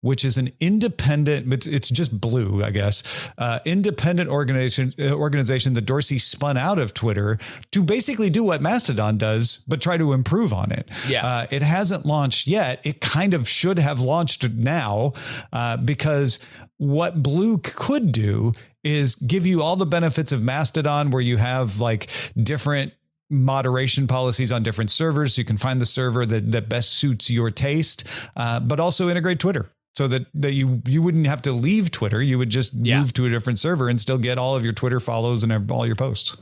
which 0.02 0.26
is 0.26 0.36
an 0.36 0.52
independent. 0.60 1.50
It's, 1.50 1.66
it's 1.66 1.88
just 1.88 2.20
Blue, 2.20 2.62
I 2.62 2.70
guess. 2.70 3.02
Uh, 3.38 3.60
independent 3.64 4.28
organization 4.28 4.92
uh, 4.98 5.12
organization 5.12 5.72
that 5.74 5.82
Dorsey 5.82 6.18
spun 6.18 6.58
out 6.58 6.78
of 6.78 6.92
Twitter 6.92 7.38
to 7.70 7.82
basically 7.82 8.28
do 8.28 8.44
what 8.44 8.60
Mastodon 8.60 9.16
does, 9.16 9.60
but 9.66 9.80
try 9.80 9.96
to 9.96 10.12
improve 10.12 10.52
on 10.52 10.70
it. 10.70 10.88
Yeah. 11.08 11.26
Uh, 11.26 11.46
it 11.50 11.62
hasn't 11.62 12.04
launched 12.04 12.46
yet. 12.46 12.80
It 12.84 13.00
kind 13.00 13.32
of 13.32 13.48
should 13.48 13.78
have 13.78 14.00
launched 14.00 14.57
now 14.58 15.12
uh, 15.52 15.76
because 15.76 16.38
what 16.78 17.22
Blue 17.22 17.58
could 17.58 18.12
do 18.12 18.52
is 18.84 19.14
give 19.16 19.46
you 19.46 19.62
all 19.62 19.76
the 19.76 19.86
benefits 19.86 20.32
of 20.32 20.42
Mastodon, 20.42 21.10
where 21.10 21.22
you 21.22 21.36
have 21.36 21.80
like 21.80 22.08
different 22.40 22.92
moderation 23.30 24.06
policies 24.06 24.50
on 24.52 24.62
different 24.62 24.90
servers. 24.90 25.34
So 25.34 25.40
you 25.40 25.44
can 25.44 25.56
find 25.58 25.80
the 25.80 25.86
server 25.86 26.24
that, 26.26 26.50
that 26.52 26.68
best 26.68 26.94
suits 26.94 27.30
your 27.30 27.50
taste 27.50 28.04
uh, 28.36 28.58
but 28.60 28.80
also 28.80 29.08
integrate 29.10 29.38
twitter 29.38 29.70
so 29.94 30.08
that, 30.08 30.26
that 30.34 30.52
you 30.52 30.80
you 30.86 31.02
wouldn't 31.02 31.26
have 31.26 31.42
to 31.42 31.52
leave 31.52 31.90
twitter. 31.90 32.22
You 32.22 32.38
would 32.38 32.48
just 32.50 32.72
Yeah. 32.74 33.00
move 33.00 33.12
to 33.14 33.26
a 33.26 33.30
different 33.30 33.58
server 33.58 33.88
and 33.90 34.00
still 34.00 34.16
get 34.18 34.38
all 34.38 34.56
of 34.56 34.64
your 34.64 34.72
twitter 34.72 34.98
follows 35.00 35.42
and 35.44 35.70
all 35.70 35.86
your 35.86 35.96
posts 35.96 36.36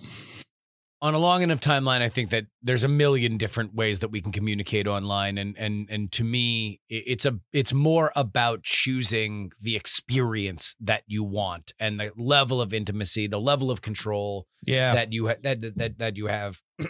on 1.07 1.15
a 1.15 1.19
long 1.21 1.43
enough 1.43 1.61
timeline, 1.61 2.03
I 2.03 2.09
think 2.09 2.31
that 2.31 2.47
there's 2.61 2.83
a 2.83 2.89
million 2.89 3.37
different 3.37 3.75
ways 3.75 4.01
that 4.01 4.09
we 4.09 4.21
can 4.21 4.33
communicate 4.33 4.89
online, 4.89 5.39
and 5.39 5.57
and 5.57 5.89
and 5.89 6.11
to 6.13 6.25
me, 6.25 6.81
it's 6.89 7.25
a 7.25 7.39
it's 7.53 7.73
more 7.73 8.11
about 8.17 8.65
choosing 8.65 9.53
the 9.61 9.77
experience 9.77 10.75
that 10.81 11.05
you 11.07 11.23
want 11.23 11.73
and 11.79 12.01
the 12.01 12.11
level 12.17 12.61
of 12.61 12.75
intimacy, 12.75 13.29
the 13.29 13.41
level 13.41 13.71
of 13.71 13.83
control 13.83 14.49
yeah 14.65 14.95
that 14.95 15.13
you 15.13 15.29
ha- 15.29 15.37
that 15.43 15.77
that 15.77 15.99
that 15.99 16.17
you 16.17 16.27
have. 16.27 16.61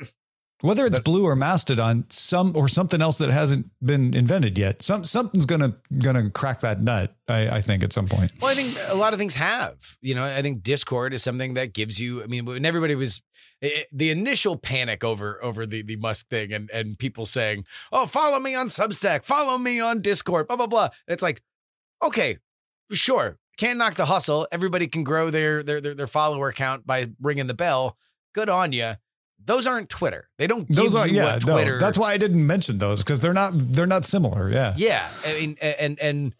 whether 0.62 0.86
it's 0.86 0.98
but- 0.98 1.04
blue 1.04 1.24
or 1.24 1.36
mastodon 1.36 2.04
some 2.09 2.57
or 2.57 2.68
something 2.68 3.02
else 3.02 3.18
that 3.18 3.30
hasn't 3.30 3.66
been 3.84 4.14
invented 4.14 4.57
yet 4.59 4.82
some 4.82 5.04
something's 5.04 5.44
gonna 5.46 5.76
gonna 5.98 6.30
crack 6.30 6.61
that 6.61 6.80
nut 6.82 7.14
i, 7.28 7.48
I 7.48 7.61
think 7.61 7.82
at 7.84 7.92
some 7.92 8.09
point 8.09 8.32
Well, 8.40 8.50
I 8.50 8.54
think 8.54 8.76
a 8.88 8.94
lot 8.94 9.12
of 9.12 9.18
things 9.18 9.34
have. 9.36 9.76
You 10.00 10.14
know, 10.14 10.24
I 10.24 10.42
think 10.42 10.62
Discord 10.62 11.12
is 11.14 11.22
something 11.22 11.54
that 11.54 11.72
gives 11.74 11.98
you. 12.00 12.22
I 12.22 12.26
mean, 12.26 12.44
when 12.44 12.64
everybody 12.64 12.94
was 12.94 13.20
i- 13.62 13.66
i- 13.66 13.84
the 13.92 14.11
initial 14.11 14.57
panic 14.57 15.02
over 15.04 15.42
over 15.42 15.66
the 15.66 15.82
the 15.82 15.96
Musk 15.96 16.28
thing, 16.28 16.52
and 16.52 16.70
and 16.70 16.98
people 16.98 17.26
saying, 17.26 17.64
"Oh, 17.92 18.07
follow 18.07 18.38
me 18.38 18.54
on 18.54 18.68
Substack, 18.68 19.24
follow 19.24 19.59
me 19.59 19.80
on 19.80 20.00
Discord," 20.02 20.46
blah 20.48 20.57
blah 20.57 20.66
blah. 20.68 20.84
And 21.07 21.14
it's 21.14 21.22
like, 21.22 21.42
okay, 22.02 22.38
sure, 22.92 23.38
can't 23.57 23.78
knock 23.78 23.94
the 23.94 24.07
hustle. 24.07 24.46
Everybody 24.52 24.86
can 24.86 25.02
grow 25.04 25.30
their 25.30 25.62
their 25.62 25.80
their, 25.80 25.94
their 25.94 26.07
follower 26.07 26.52
count 26.52 26.86
by 26.86 27.09
ringing 27.20 27.46
the 27.48 27.54
bell. 27.54 27.96
Good 28.34 28.48
on 28.48 28.72
you. 28.72 28.94
Those 29.45 29.66
aren't 29.66 29.89
Twitter. 29.89 30.28
They 30.39 30.47
don't 30.47 30.66
give 30.66 30.76
those 30.76 30.95
are 30.95 31.07
you 31.07 31.16
yeah 31.16 31.34
what 31.34 31.47
no, 31.47 31.53
Twitter. 31.55 31.78
that's 31.78 31.97
why 31.99 32.12
i 32.12 32.16
didn't 32.16 32.45
mention 32.47 32.78
those 32.78 33.05
because 33.05 33.20
they're 33.20 33.32
not 33.32 33.53
they're 33.55 33.87
not 33.87 34.05
similar 34.05 34.51
yeah 34.51 34.74
Yeah, 34.76 35.09
I 35.24 35.32
mean, 35.34 35.57
and 35.61 35.99
and 36.01 36.34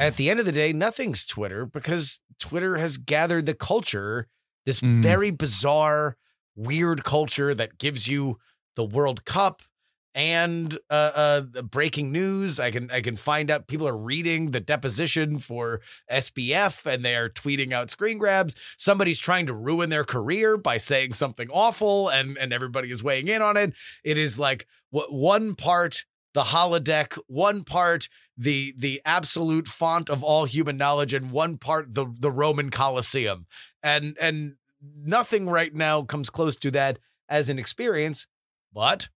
at 0.00 0.16
the 0.16 0.28
end 0.30 0.40
of 0.40 0.46
the 0.46 0.52
day, 0.52 0.72
nothing's 0.72 1.24
Twitter 1.24 1.64
because 1.66 2.18
Twitter 2.40 2.78
has 2.78 2.96
gathered 2.96 3.46
the 3.46 3.54
culture, 3.54 4.26
this 4.66 4.80
Mm. 4.80 5.02
very 5.02 5.30
bizarre, 5.30 6.16
weird 6.56 7.04
culture 7.04 7.54
that 7.54 7.78
gives 7.78 8.08
you 8.08 8.38
the 8.74 8.84
World 8.84 9.24
Cup 9.24 9.62
and 10.14 10.78
uh, 10.90 11.42
uh, 11.54 11.62
breaking 11.62 12.12
news. 12.12 12.60
I 12.60 12.70
can 12.70 12.90
I 12.90 13.00
can 13.00 13.16
find 13.16 13.50
out 13.50 13.66
people 13.66 13.88
are 13.88 13.96
reading 13.96 14.52
the 14.52 14.60
deposition 14.60 15.38
for 15.38 15.80
SBF 16.10 16.86
and 16.86 17.04
they 17.04 17.16
are 17.16 17.28
tweeting 17.28 17.72
out 17.72 17.90
screen 17.90 18.18
grabs. 18.18 18.54
Somebody's 18.78 19.18
trying 19.18 19.46
to 19.46 19.54
ruin 19.54 19.90
their 19.90 20.04
career 20.04 20.56
by 20.56 20.76
saying 20.76 21.14
something 21.14 21.48
awful, 21.50 22.08
and 22.08 22.38
and 22.38 22.52
everybody 22.52 22.90
is 22.90 23.02
weighing 23.02 23.28
in 23.28 23.42
on 23.42 23.56
it. 23.56 23.72
It 24.04 24.18
is 24.18 24.38
like 24.38 24.66
one 24.90 25.54
part 25.54 26.04
the 26.34 26.42
holodeck, 26.42 27.18
one 27.26 27.64
part 27.64 28.08
the 28.36 28.74
the 28.76 29.00
absolute 29.04 29.68
font 29.68 30.10
of 30.10 30.22
all 30.22 30.44
human 30.44 30.76
knowledge, 30.76 31.14
and 31.14 31.30
one 31.30 31.58
part 31.58 31.94
the 31.94 32.06
the 32.18 32.30
Roman 32.30 32.70
Colosseum, 32.70 33.46
and 33.82 34.16
and 34.20 34.56
nothing 34.82 35.48
right 35.48 35.74
now 35.74 36.02
comes 36.02 36.30
close 36.30 36.56
to 36.58 36.70
that 36.72 36.98
as 37.28 37.48
an 37.48 37.58
experience. 37.58 38.26
But 38.72 39.08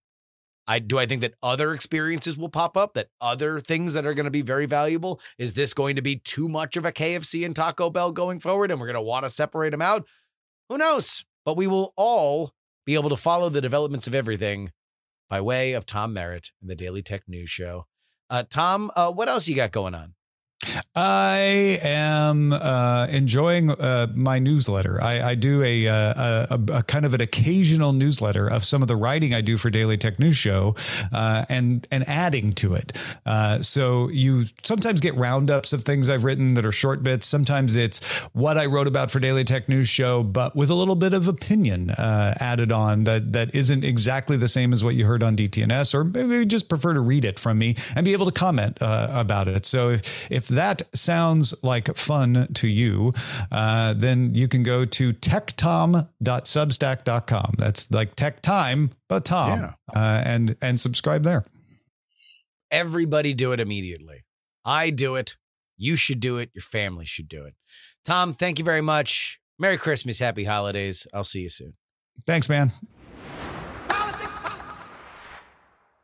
I 0.69 0.77
do 0.77 0.99
I 0.99 1.07
think 1.07 1.21
that 1.21 1.33
other 1.41 1.73
experiences 1.73 2.37
will 2.37 2.47
pop 2.47 2.77
up, 2.77 2.93
that 2.93 3.09
other 3.19 3.59
things 3.59 3.93
that 3.93 4.05
are 4.05 4.13
going 4.13 4.25
to 4.25 4.31
be 4.31 4.43
very 4.43 4.67
valuable. 4.67 5.19
Is 5.39 5.55
this 5.55 5.73
going 5.73 5.95
to 5.95 6.03
be 6.03 6.17
too 6.17 6.47
much 6.47 6.77
of 6.77 6.85
a 6.85 6.91
KFC 6.91 7.43
and 7.43 7.55
Taco 7.55 7.89
Bell 7.89 8.11
going 8.11 8.39
forward 8.39 8.69
and 8.69 8.79
we're 8.79 8.85
going 8.85 8.93
to 8.93 9.01
want 9.01 9.25
to 9.25 9.31
separate 9.31 9.71
them 9.71 9.81
out? 9.81 10.05
Who 10.69 10.77
knows? 10.77 11.25
But 11.43 11.57
we 11.57 11.65
will 11.65 11.91
all 11.97 12.51
be 12.85 12.93
able 12.93 13.09
to 13.09 13.17
follow 13.17 13.49
the 13.49 13.61
developments 13.61 14.05
of 14.05 14.13
everything 14.13 14.71
by 15.27 15.41
way 15.41 15.73
of 15.73 15.87
Tom 15.87 16.13
Merritt 16.13 16.51
and 16.61 16.69
the 16.69 16.75
Daily 16.75 17.01
Tech 17.01 17.23
News 17.27 17.49
Show. 17.49 17.87
Uh, 18.29 18.43
Tom, 18.47 18.91
uh, 18.95 19.11
what 19.11 19.27
else 19.27 19.47
you 19.47 19.55
got 19.55 19.71
going 19.71 19.95
on? 19.95 20.13
I 20.95 21.79
am 21.81 22.51
uh, 22.51 23.07
enjoying 23.09 23.71
uh, 23.71 24.07
my 24.13 24.39
newsletter. 24.39 25.01
I, 25.01 25.29
I 25.29 25.35
do 25.35 25.63
a, 25.63 25.87
uh, 25.87 25.93
a, 25.93 26.47
a, 26.49 26.77
a 26.79 26.83
kind 26.83 27.05
of 27.05 27.13
an 27.13 27.21
occasional 27.21 27.93
newsletter 27.93 28.47
of 28.47 28.65
some 28.65 28.81
of 28.81 28.89
the 28.89 28.97
writing 28.97 29.33
I 29.33 29.39
do 29.41 29.55
for 29.55 29.69
Daily 29.69 29.97
Tech 29.97 30.19
News 30.19 30.35
Show, 30.35 30.75
uh, 31.13 31.45
and 31.47 31.87
and 31.91 32.07
adding 32.09 32.53
to 32.53 32.73
it. 32.73 32.97
Uh, 33.25 33.61
so 33.61 34.09
you 34.09 34.45
sometimes 34.63 34.99
get 34.99 35.15
roundups 35.15 35.71
of 35.71 35.83
things 35.83 36.09
I've 36.09 36.25
written 36.25 36.55
that 36.55 36.65
are 36.65 36.71
short 36.71 37.01
bits. 37.03 37.25
Sometimes 37.25 37.77
it's 37.77 38.03
what 38.33 38.57
I 38.57 38.65
wrote 38.65 38.87
about 38.87 39.11
for 39.11 39.19
Daily 39.19 39.45
Tech 39.45 39.69
News 39.69 39.87
Show, 39.87 40.23
but 40.23 40.55
with 40.55 40.69
a 40.69 40.75
little 40.75 40.95
bit 40.95 41.13
of 41.13 41.27
opinion 41.29 41.91
uh, 41.91 42.35
added 42.39 42.73
on 42.73 43.05
that 43.05 43.31
that 43.31 43.55
isn't 43.55 43.85
exactly 43.85 44.35
the 44.35 44.49
same 44.49 44.73
as 44.73 44.83
what 44.83 44.95
you 44.95 45.05
heard 45.05 45.23
on 45.23 45.37
DTNS, 45.37 45.93
or 45.93 46.03
maybe 46.03 46.35
you 46.35 46.45
just 46.45 46.67
prefer 46.67 46.93
to 46.93 46.99
read 46.99 47.23
it 47.23 47.39
from 47.39 47.57
me 47.57 47.75
and 47.95 48.03
be 48.03 48.11
able 48.11 48.25
to 48.25 48.33
comment 48.33 48.77
about 48.81 49.47
it. 49.47 49.65
So 49.65 49.91
if 49.91 50.29
if 50.29 50.49
that 50.59 50.81
sounds 50.93 51.55
like 51.63 51.95
fun 51.97 52.47
to 52.53 52.67
you, 52.67 53.13
uh, 53.51 53.93
then 53.93 54.33
you 54.35 54.47
can 54.47 54.61
go 54.63 54.85
to 54.85 55.13
techtom.substack.com. 55.13 57.53
That's 57.57 57.91
like 57.91 58.15
tech 58.15 58.41
time, 58.41 58.91
but 59.07 59.25
Tom, 59.25 59.59
Yeah. 59.59 59.73
uh, 59.95 60.21
and 60.25 60.55
and 60.61 60.79
subscribe 60.79 61.23
there. 61.23 61.45
Everybody 62.71 63.33
do 63.33 63.51
it 63.51 63.59
immediately. 63.59 64.25
I 64.63 64.91
do 64.91 65.15
it. 65.15 65.37
You 65.77 65.95
should 65.95 66.19
do 66.19 66.37
it. 66.37 66.51
Your 66.53 66.61
family 66.61 67.05
should 67.05 67.27
do 67.29 67.45
it. 67.45 67.55
Tom, 68.05 68.33
thank 68.33 68.59
you 68.59 68.65
very 68.65 68.81
much. 68.81 69.39
Merry 69.57 69.77
Christmas. 69.77 70.19
Happy 70.19 70.43
holidays. 70.43 71.07
I'll 71.13 71.23
see 71.23 71.41
you 71.41 71.49
soon. 71.49 71.73
Thanks, 72.25 72.49
man. 72.49 72.71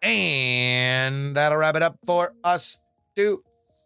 And 0.02 1.36
that'll 1.36 1.58
wrap 1.58 1.76
it 1.76 1.82
up 1.82 1.98
for 2.06 2.34
us 2.44 2.78
today. 3.16 3.36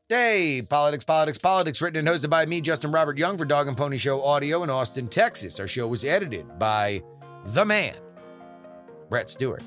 Politics, 0.10 1.04
Politics, 1.04 1.38
Politics, 1.38 1.82
written 1.84 2.08
and 2.08 2.08
hosted 2.08 2.32
by 2.32 2.44
me, 2.44 2.62
Justin 2.62 2.92
Robert 2.92 3.20
Young, 3.20 3.38
for 3.38 3.46
Dog 3.46 3.68
and 3.68 3.78
Pony 3.78 4.00
Show 4.00 4.24
Audio 4.24 4.64
in 4.64 4.70
Austin, 4.72 5.08
Texas. 5.08 5.60
Our 5.60 5.68
show 5.68 5.88
was 5.88 6.04
edited 6.04 6.58
by 6.58 7.04
the 7.46 7.64
man, 7.64 7.94
Brett 9.08 9.30
Stewart. 9.30 9.62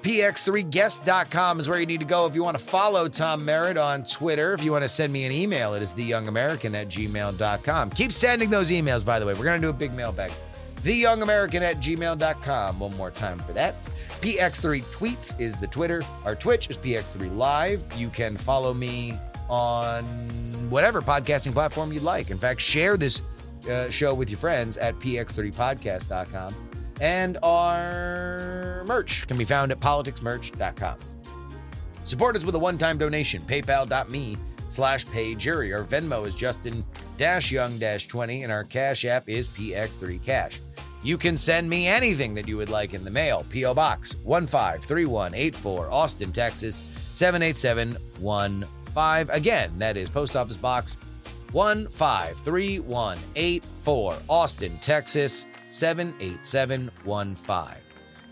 PX3guest.com 0.00 1.60
is 1.60 1.68
where 1.68 1.78
you 1.78 1.84
need 1.84 2.00
to 2.00 2.06
go 2.06 2.24
if 2.24 2.34
you 2.34 2.42
want 2.42 2.56
to 2.56 2.64
follow 2.64 3.08
Tom 3.08 3.44
Merritt 3.44 3.76
on 3.76 4.04
Twitter. 4.04 4.54
If 4.54 4.64
you 4.64 4.72
want 4.72 4.84
to 4.84 4.88
send 4.88 5.12
me 5.12 5.24
an 5.24 5.32
email, 5.32 5.74
it 5.74 5.82
is 5.82 5.92
theyoungamerican 5.92 6.74
at 6.74 6.88
gmail.com. 6.88 7.90
Keep 7.90 8.12
sending 8.12 8.48
those 8.48 8.70
emails, 8.70 9.04
by 9.04 9.18
the 9.18 9.26
way. 9.26 9.34
We're 9.34 9.44
going 9.44 9.60
to 9.60 9.66
do 9.66 9.70
a 9.70 9.74
big 9.74 9.92
mailbag. 9.92 10.32
Theyoungamerican 10.76 11.60
at 11.60 11.76
gmail.com. 11.76 12.80
One 12.80 12.96
more 12.96 13.10
time 13.10 13.38
for 13.40 13.52
that. 13.52 13.74
PX3 14.22 14.82
Tweets 14.84 15.38
is 15.38 15.58
the 15.58 15.66
Twitter. 15.66 16.02
Our 16.24 16.34
Twitch 16.34 16.70
is 16.70 16.78
PX3 16.78 17.36
Live. 17.36 17.84
You 17.94 18.08
can 18.08 18.38
follow 18.38 18.72
me 18.72 19.18
on 19.48 20.04
whatever 20.70 21.00
podcasting 21.00 21.52
platform 21.52 21.92
you'd 21.92 22.02
like. 22.02 22.30
In 22.30 22.38
fact, 22.38 22.60
share 22.60 22.96
this 22.96 23.22
uh, 23.70 23.90
show 23.90 24.14
with 24.14 24.30
your 24.30 24.38
friends 24.38 24.76
at 24.76 24.98
px3podcast.com. 24.98 26.54
And 27.00 27.38
our 27.42 28.84
merch 28.84 29.26
can 29.26 29.36
be 29.36 29.44
found 29.44 29.72
at 29.72 29.80
politicsmerch.com. 29.80 30.98
Support 32.04 32.36
us 32.36 32.44
with 32.44 32.54
a 32.54 32.58
one-time 32.58 32.98
donation, 32.98 33.42
paypal.me 33.42 34.36
slash 34.68 35.06
payjury. 35.06 35.74
Our 35.74 35.84
Venmo 35.84 36.26
is 36.26 36.34
Justin 36.34 36.84
dash 37.16 37.50
Young 37.50 37.78
dash 37.78 38.06
20, 38.06 38.42
and 38.42 38.52
our 38.52 38.64
Cash 38.64 39.04
App 39.04 39.28
is 39.28 39.48
PX3Cash. 39.48 40.60
You 41.02 41.18
can 41.18 41.36
send 41.36 41.68
me 41.68 41.86
anything 41.86 42.34
that 42.34 42.48
you 42.48 42.56
would 42.56 42.70
like 42.70 42.94
in 42.94 43.04
the 43.04 43.10
mail. 43.10 43.44
P.O. 43.50 43.74
Box 43.74 44.16
153184, 44.24 45.90
Austin, 45.90 46.32
Texas 46.32 46.78
78715. 48.94 49.34
Again, 49.34 49.76
that 49.78 49.96
is 49.96 50.08
Post 50.08 50.36
Office 50.36 50.56
Box 50.56 50.98
153184, 51.52 54.16
Austin, 54.28 54.78
Texas 54.78 55.46
78715. 55.70 57.84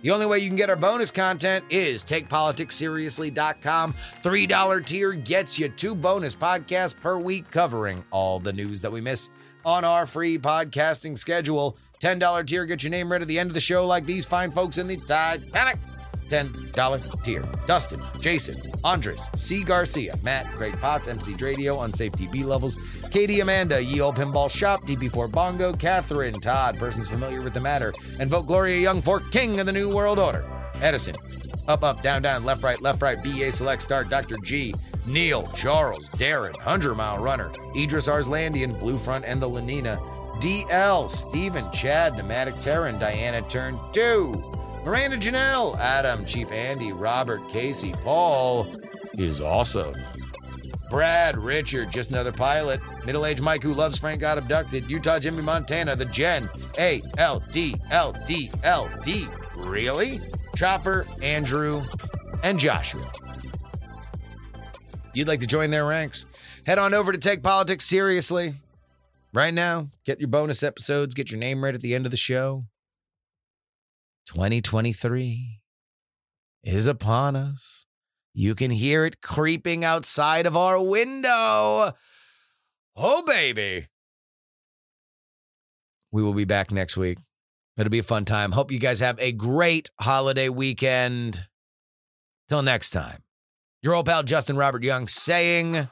The 0.02 0.10
only 0.10 0.26
way 0.26 0.40
you 0.40 0.48
can 0.48 0.56
get 0.56 0.68
our 0.68 0.74
bonus 0.74 1.12
content 1.12 1.64
is 1.70 2.02
takepoliticsseriously.com. 2.02 3.94
$3 4.24 4.86
tier 4.86 5.12
gets 5.12 5.60
you 5.60 5.68
two 5.68 5.94
bonus 5.94 6.34
podcasts 6.34 6.96
per 6.96 7.18
week 7.18 7.48
covering 7.52 8.04
all 8.10 8.40
the 8.40 8.52
news 8.52 8.80
that 8.80 8.90
we 8.90 9.00
miss 9.00 9.30
on 9.64 9.84
our 9.84 10.06
free 10.06 10.38
podcasting 10.38 11.16
schedule. 11.16 11.76
$10 12.00 12.46
tier 12.48 12.66
gets 12.66 12.82
your 12.82 12.90
name 12.90 13.12
read 13.12 13.22
at 13.22 13.28
the 13.28 13.38
end 13.38 13.48
of 13.48 13.54
the 13.54 13.60
show 13.60 13.86
like 13.86 14.04
these 14.04 14.26
fine 14.26 14.50
folks 14.50 14.78
in 14.78 14.88
the 14.88 14.96
Titanic. 14.96 15.78
$10 16.32 17.22
tier. 17.22 17.46
Dustin, 17.66 18.00
Jason, 18.20 18.56
Andres, 18.84 19.28
C. 19.34 19.62
Garcia, 19.62 20.14
Matt, 20.22 20.50
Great 20.54 20.74
Potts, 20.80 21.06
MC 21.06 21.34
Dradio, 21.34 21.84
Unsafe 21.84 22.12
TV 22.12 22.44
Levels, 22.44 22.78
Katie 23.10 23.40
Amanda, 23.40 23.82
Ye 23.82 24.00
Old 24.00 24.16
Pinball 24.16 24.50
Shop, 24.50 24.82
DP4 24.84 25.30
Bongo, 25.30 25.72
Catherine, 25.74 26.40
Todd, 26.40 26.78
persons 26.78 27.08
familiar 27.10 27.42
with 27.42 27.52
the 27.52 27.60
matter, 27.60 27.92
and 28.18 28.30
vote 28.30 28.46
Gloria 28.46 28.78
Young 28.78 29.02
for 29.02 29.20
King 29.20 29.60
of 29.60 29.66
the 29.66 29.72
New 29.72 29.94
World 29.94 30.18
Order. 30.18 30.44
Edison, 30.76 31.14
Up, 31.68 31.84
Up, 31.84 32.02
Down, 32.02 32.22
Down, 32.22 32.44
Left, 32.44 32.62
Right, 32.62 32.80
Left, 32.80 33.02
Right, 33.02 33.22
BA 33.22 33.52
Select 33.52 33.82
Start, 33.82 34.08
Dr. 34.08 34.36
G, 34.42 34.74
Neil, 35.06 35.46
Charles, 35.54 36.08
Darren, 36.10 36.54
100 36.54 36.94
Mile 36.94 37.18
Runner, 37.18 37.52
Idris 37.76 38.08
Arslandian, 38.08 38.80
Blue 38.80 38.98
Front, 38.98 39.26
and 39.26 39.40
the 39.40 39.48
Lenina, 39.48 40.00
DL, 40.40 41.10
Stephen, 41.10 41.70
Chad, 41.72 42.16
Pneumatic 42.16 42.58
Terran, 42.58 42.98
Diana 42.98 43.42
Turn 43.42 43.78
2, 43.92 44.34
Miranda 44.84 45.16
Janelle, 45.16 45.78
Adam, 45.78 46.24
Chief 46.24 46.50
Andy, 46.50 46.92
Robert, 46.92 47.48
Casey, 47.48 47.92
Paul 47.92 48.66
is 49.16 49.40
awesome. 49.40 49.92
Brad, 50.90 51.38
Richard, 51.38 51.90
just 51.90 52.10
another 52.10 52.32
pilot. 52.32 52.80
Middle 53.06 53.24
aged 53.24 53.40
Mike 53.40 53.62
who 53.62 53.72
loves 53.72 53.98
Frank 53.98 54.20
got 54.20 54.38
abducted. 54.38 54.90
Utah 54.90 55.18
Jimmy 55.18 55.42
Montana, 55.42 55.96
the 55.96 56.04
Gen. 56.04 56.50
A 56.78 57.00
L 57.16 57.42
D 57.50 57.76
L 57.90 58.14
D 58.26 58.50
L 58.62 58.90
D. 59.02 59.26
Really? 59.58 60.20
Chopper, 60.56 61.06
Andrew, 61.22 61.82
and 62.42 62.58
Joshua. 62.58 63.10
You'd 65.14 65.28
like 65.28 65.40
to 65.40 65.46
join 65.46 65.70
their 65.70 65.86
ranks? 65.86 66.26
Head 66.66 66.78
on 66.78 66.92
over 66.92 67.12
to 67.12 67.18
Take 67.18 67.42
Politics 67.42 67.86
Seriously. 67.86 68.54
Right 69.32 69.54
now, 69.54 69.86
get 70.04 70.20
your 70.20 70.28
bonus 70.28 70.62
episodes, 70.62 71.14
get 71.14 71.30
your 71.30 71.40
name 71.40 71.64
right 71.64 71.74
at 71.74 71.80
the 71.80 71.94
end 71.94 72.04
of 72.04 72.10
the 72.10 72.18
show. 72.18 72.64
2023 74.26 75.60
is 76.64 76.86
upon 76.86 77.36
us. 77.36 77.86
You 78.34 78.54
can 78.54 78.70
hear 78.70 79.04
it 79.04 79.20
creeping 79.20 79.84
outside 79.84 80.46
of 80.46 80.56
our 80.56 80.80
window. 80.80 81.92
Oh, 82.96 83.22
baby. 83.26 83.86
We 86.10 86.22
will 86.22 86.34
be 86.34 86.44
back 86.44 86.70
next 86.70 86.96
week. 86.96 87.18
It'll 87.76 87.90
be 87.90 87.98
a 87.98 88.02
fun 88.02 88.24
time. 88.24 88.52
Hope 88.52 88.70
you 88.70 88.78
guys 88.78 89.00
have 89.00 89.18
a 89.18 89.32
great 89.32 89.90
holiday 90.00 90.48
weekend. 90.48 91.46
Till 92.48 92.62
next 92.62 92.90
time, 92.90 93.22
your 93.82 93.94
old 93.94 94.06
pal 94.06 94.22
Justin 94.22 94.56
Robert 94.56 94.82
Young 94.82 95.08
saying 95.08 95.88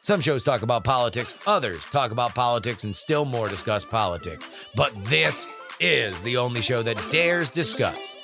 some 0.00 0.20
shows 0.20 0.42
talk 0.42 0.62
about 0.62 0.82
politics, 0.82 1.36
others 1.46 1.84
talk 1.86 2.10
about 2.10 2.34
politics, 2.34 2.84
and 2.84 2.96
still 2.96 3.24
more 3.24 3.48
discuss 3.48 3.84
politics. 3.84 4.50
But 4.74 4.92
this 5.04 5.46
is 5.80 6.22
the 6.22 6.36
only 6.36 6.60
show 6.60 6.82
that 6.82 7.10
dares 7.10 7.50
discuss. 7.50 8.16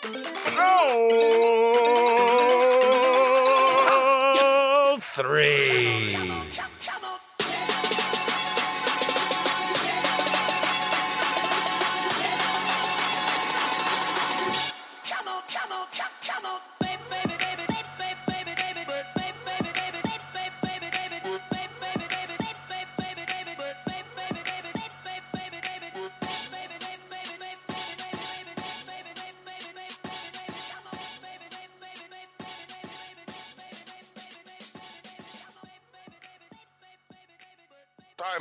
Three. 5.14 6.75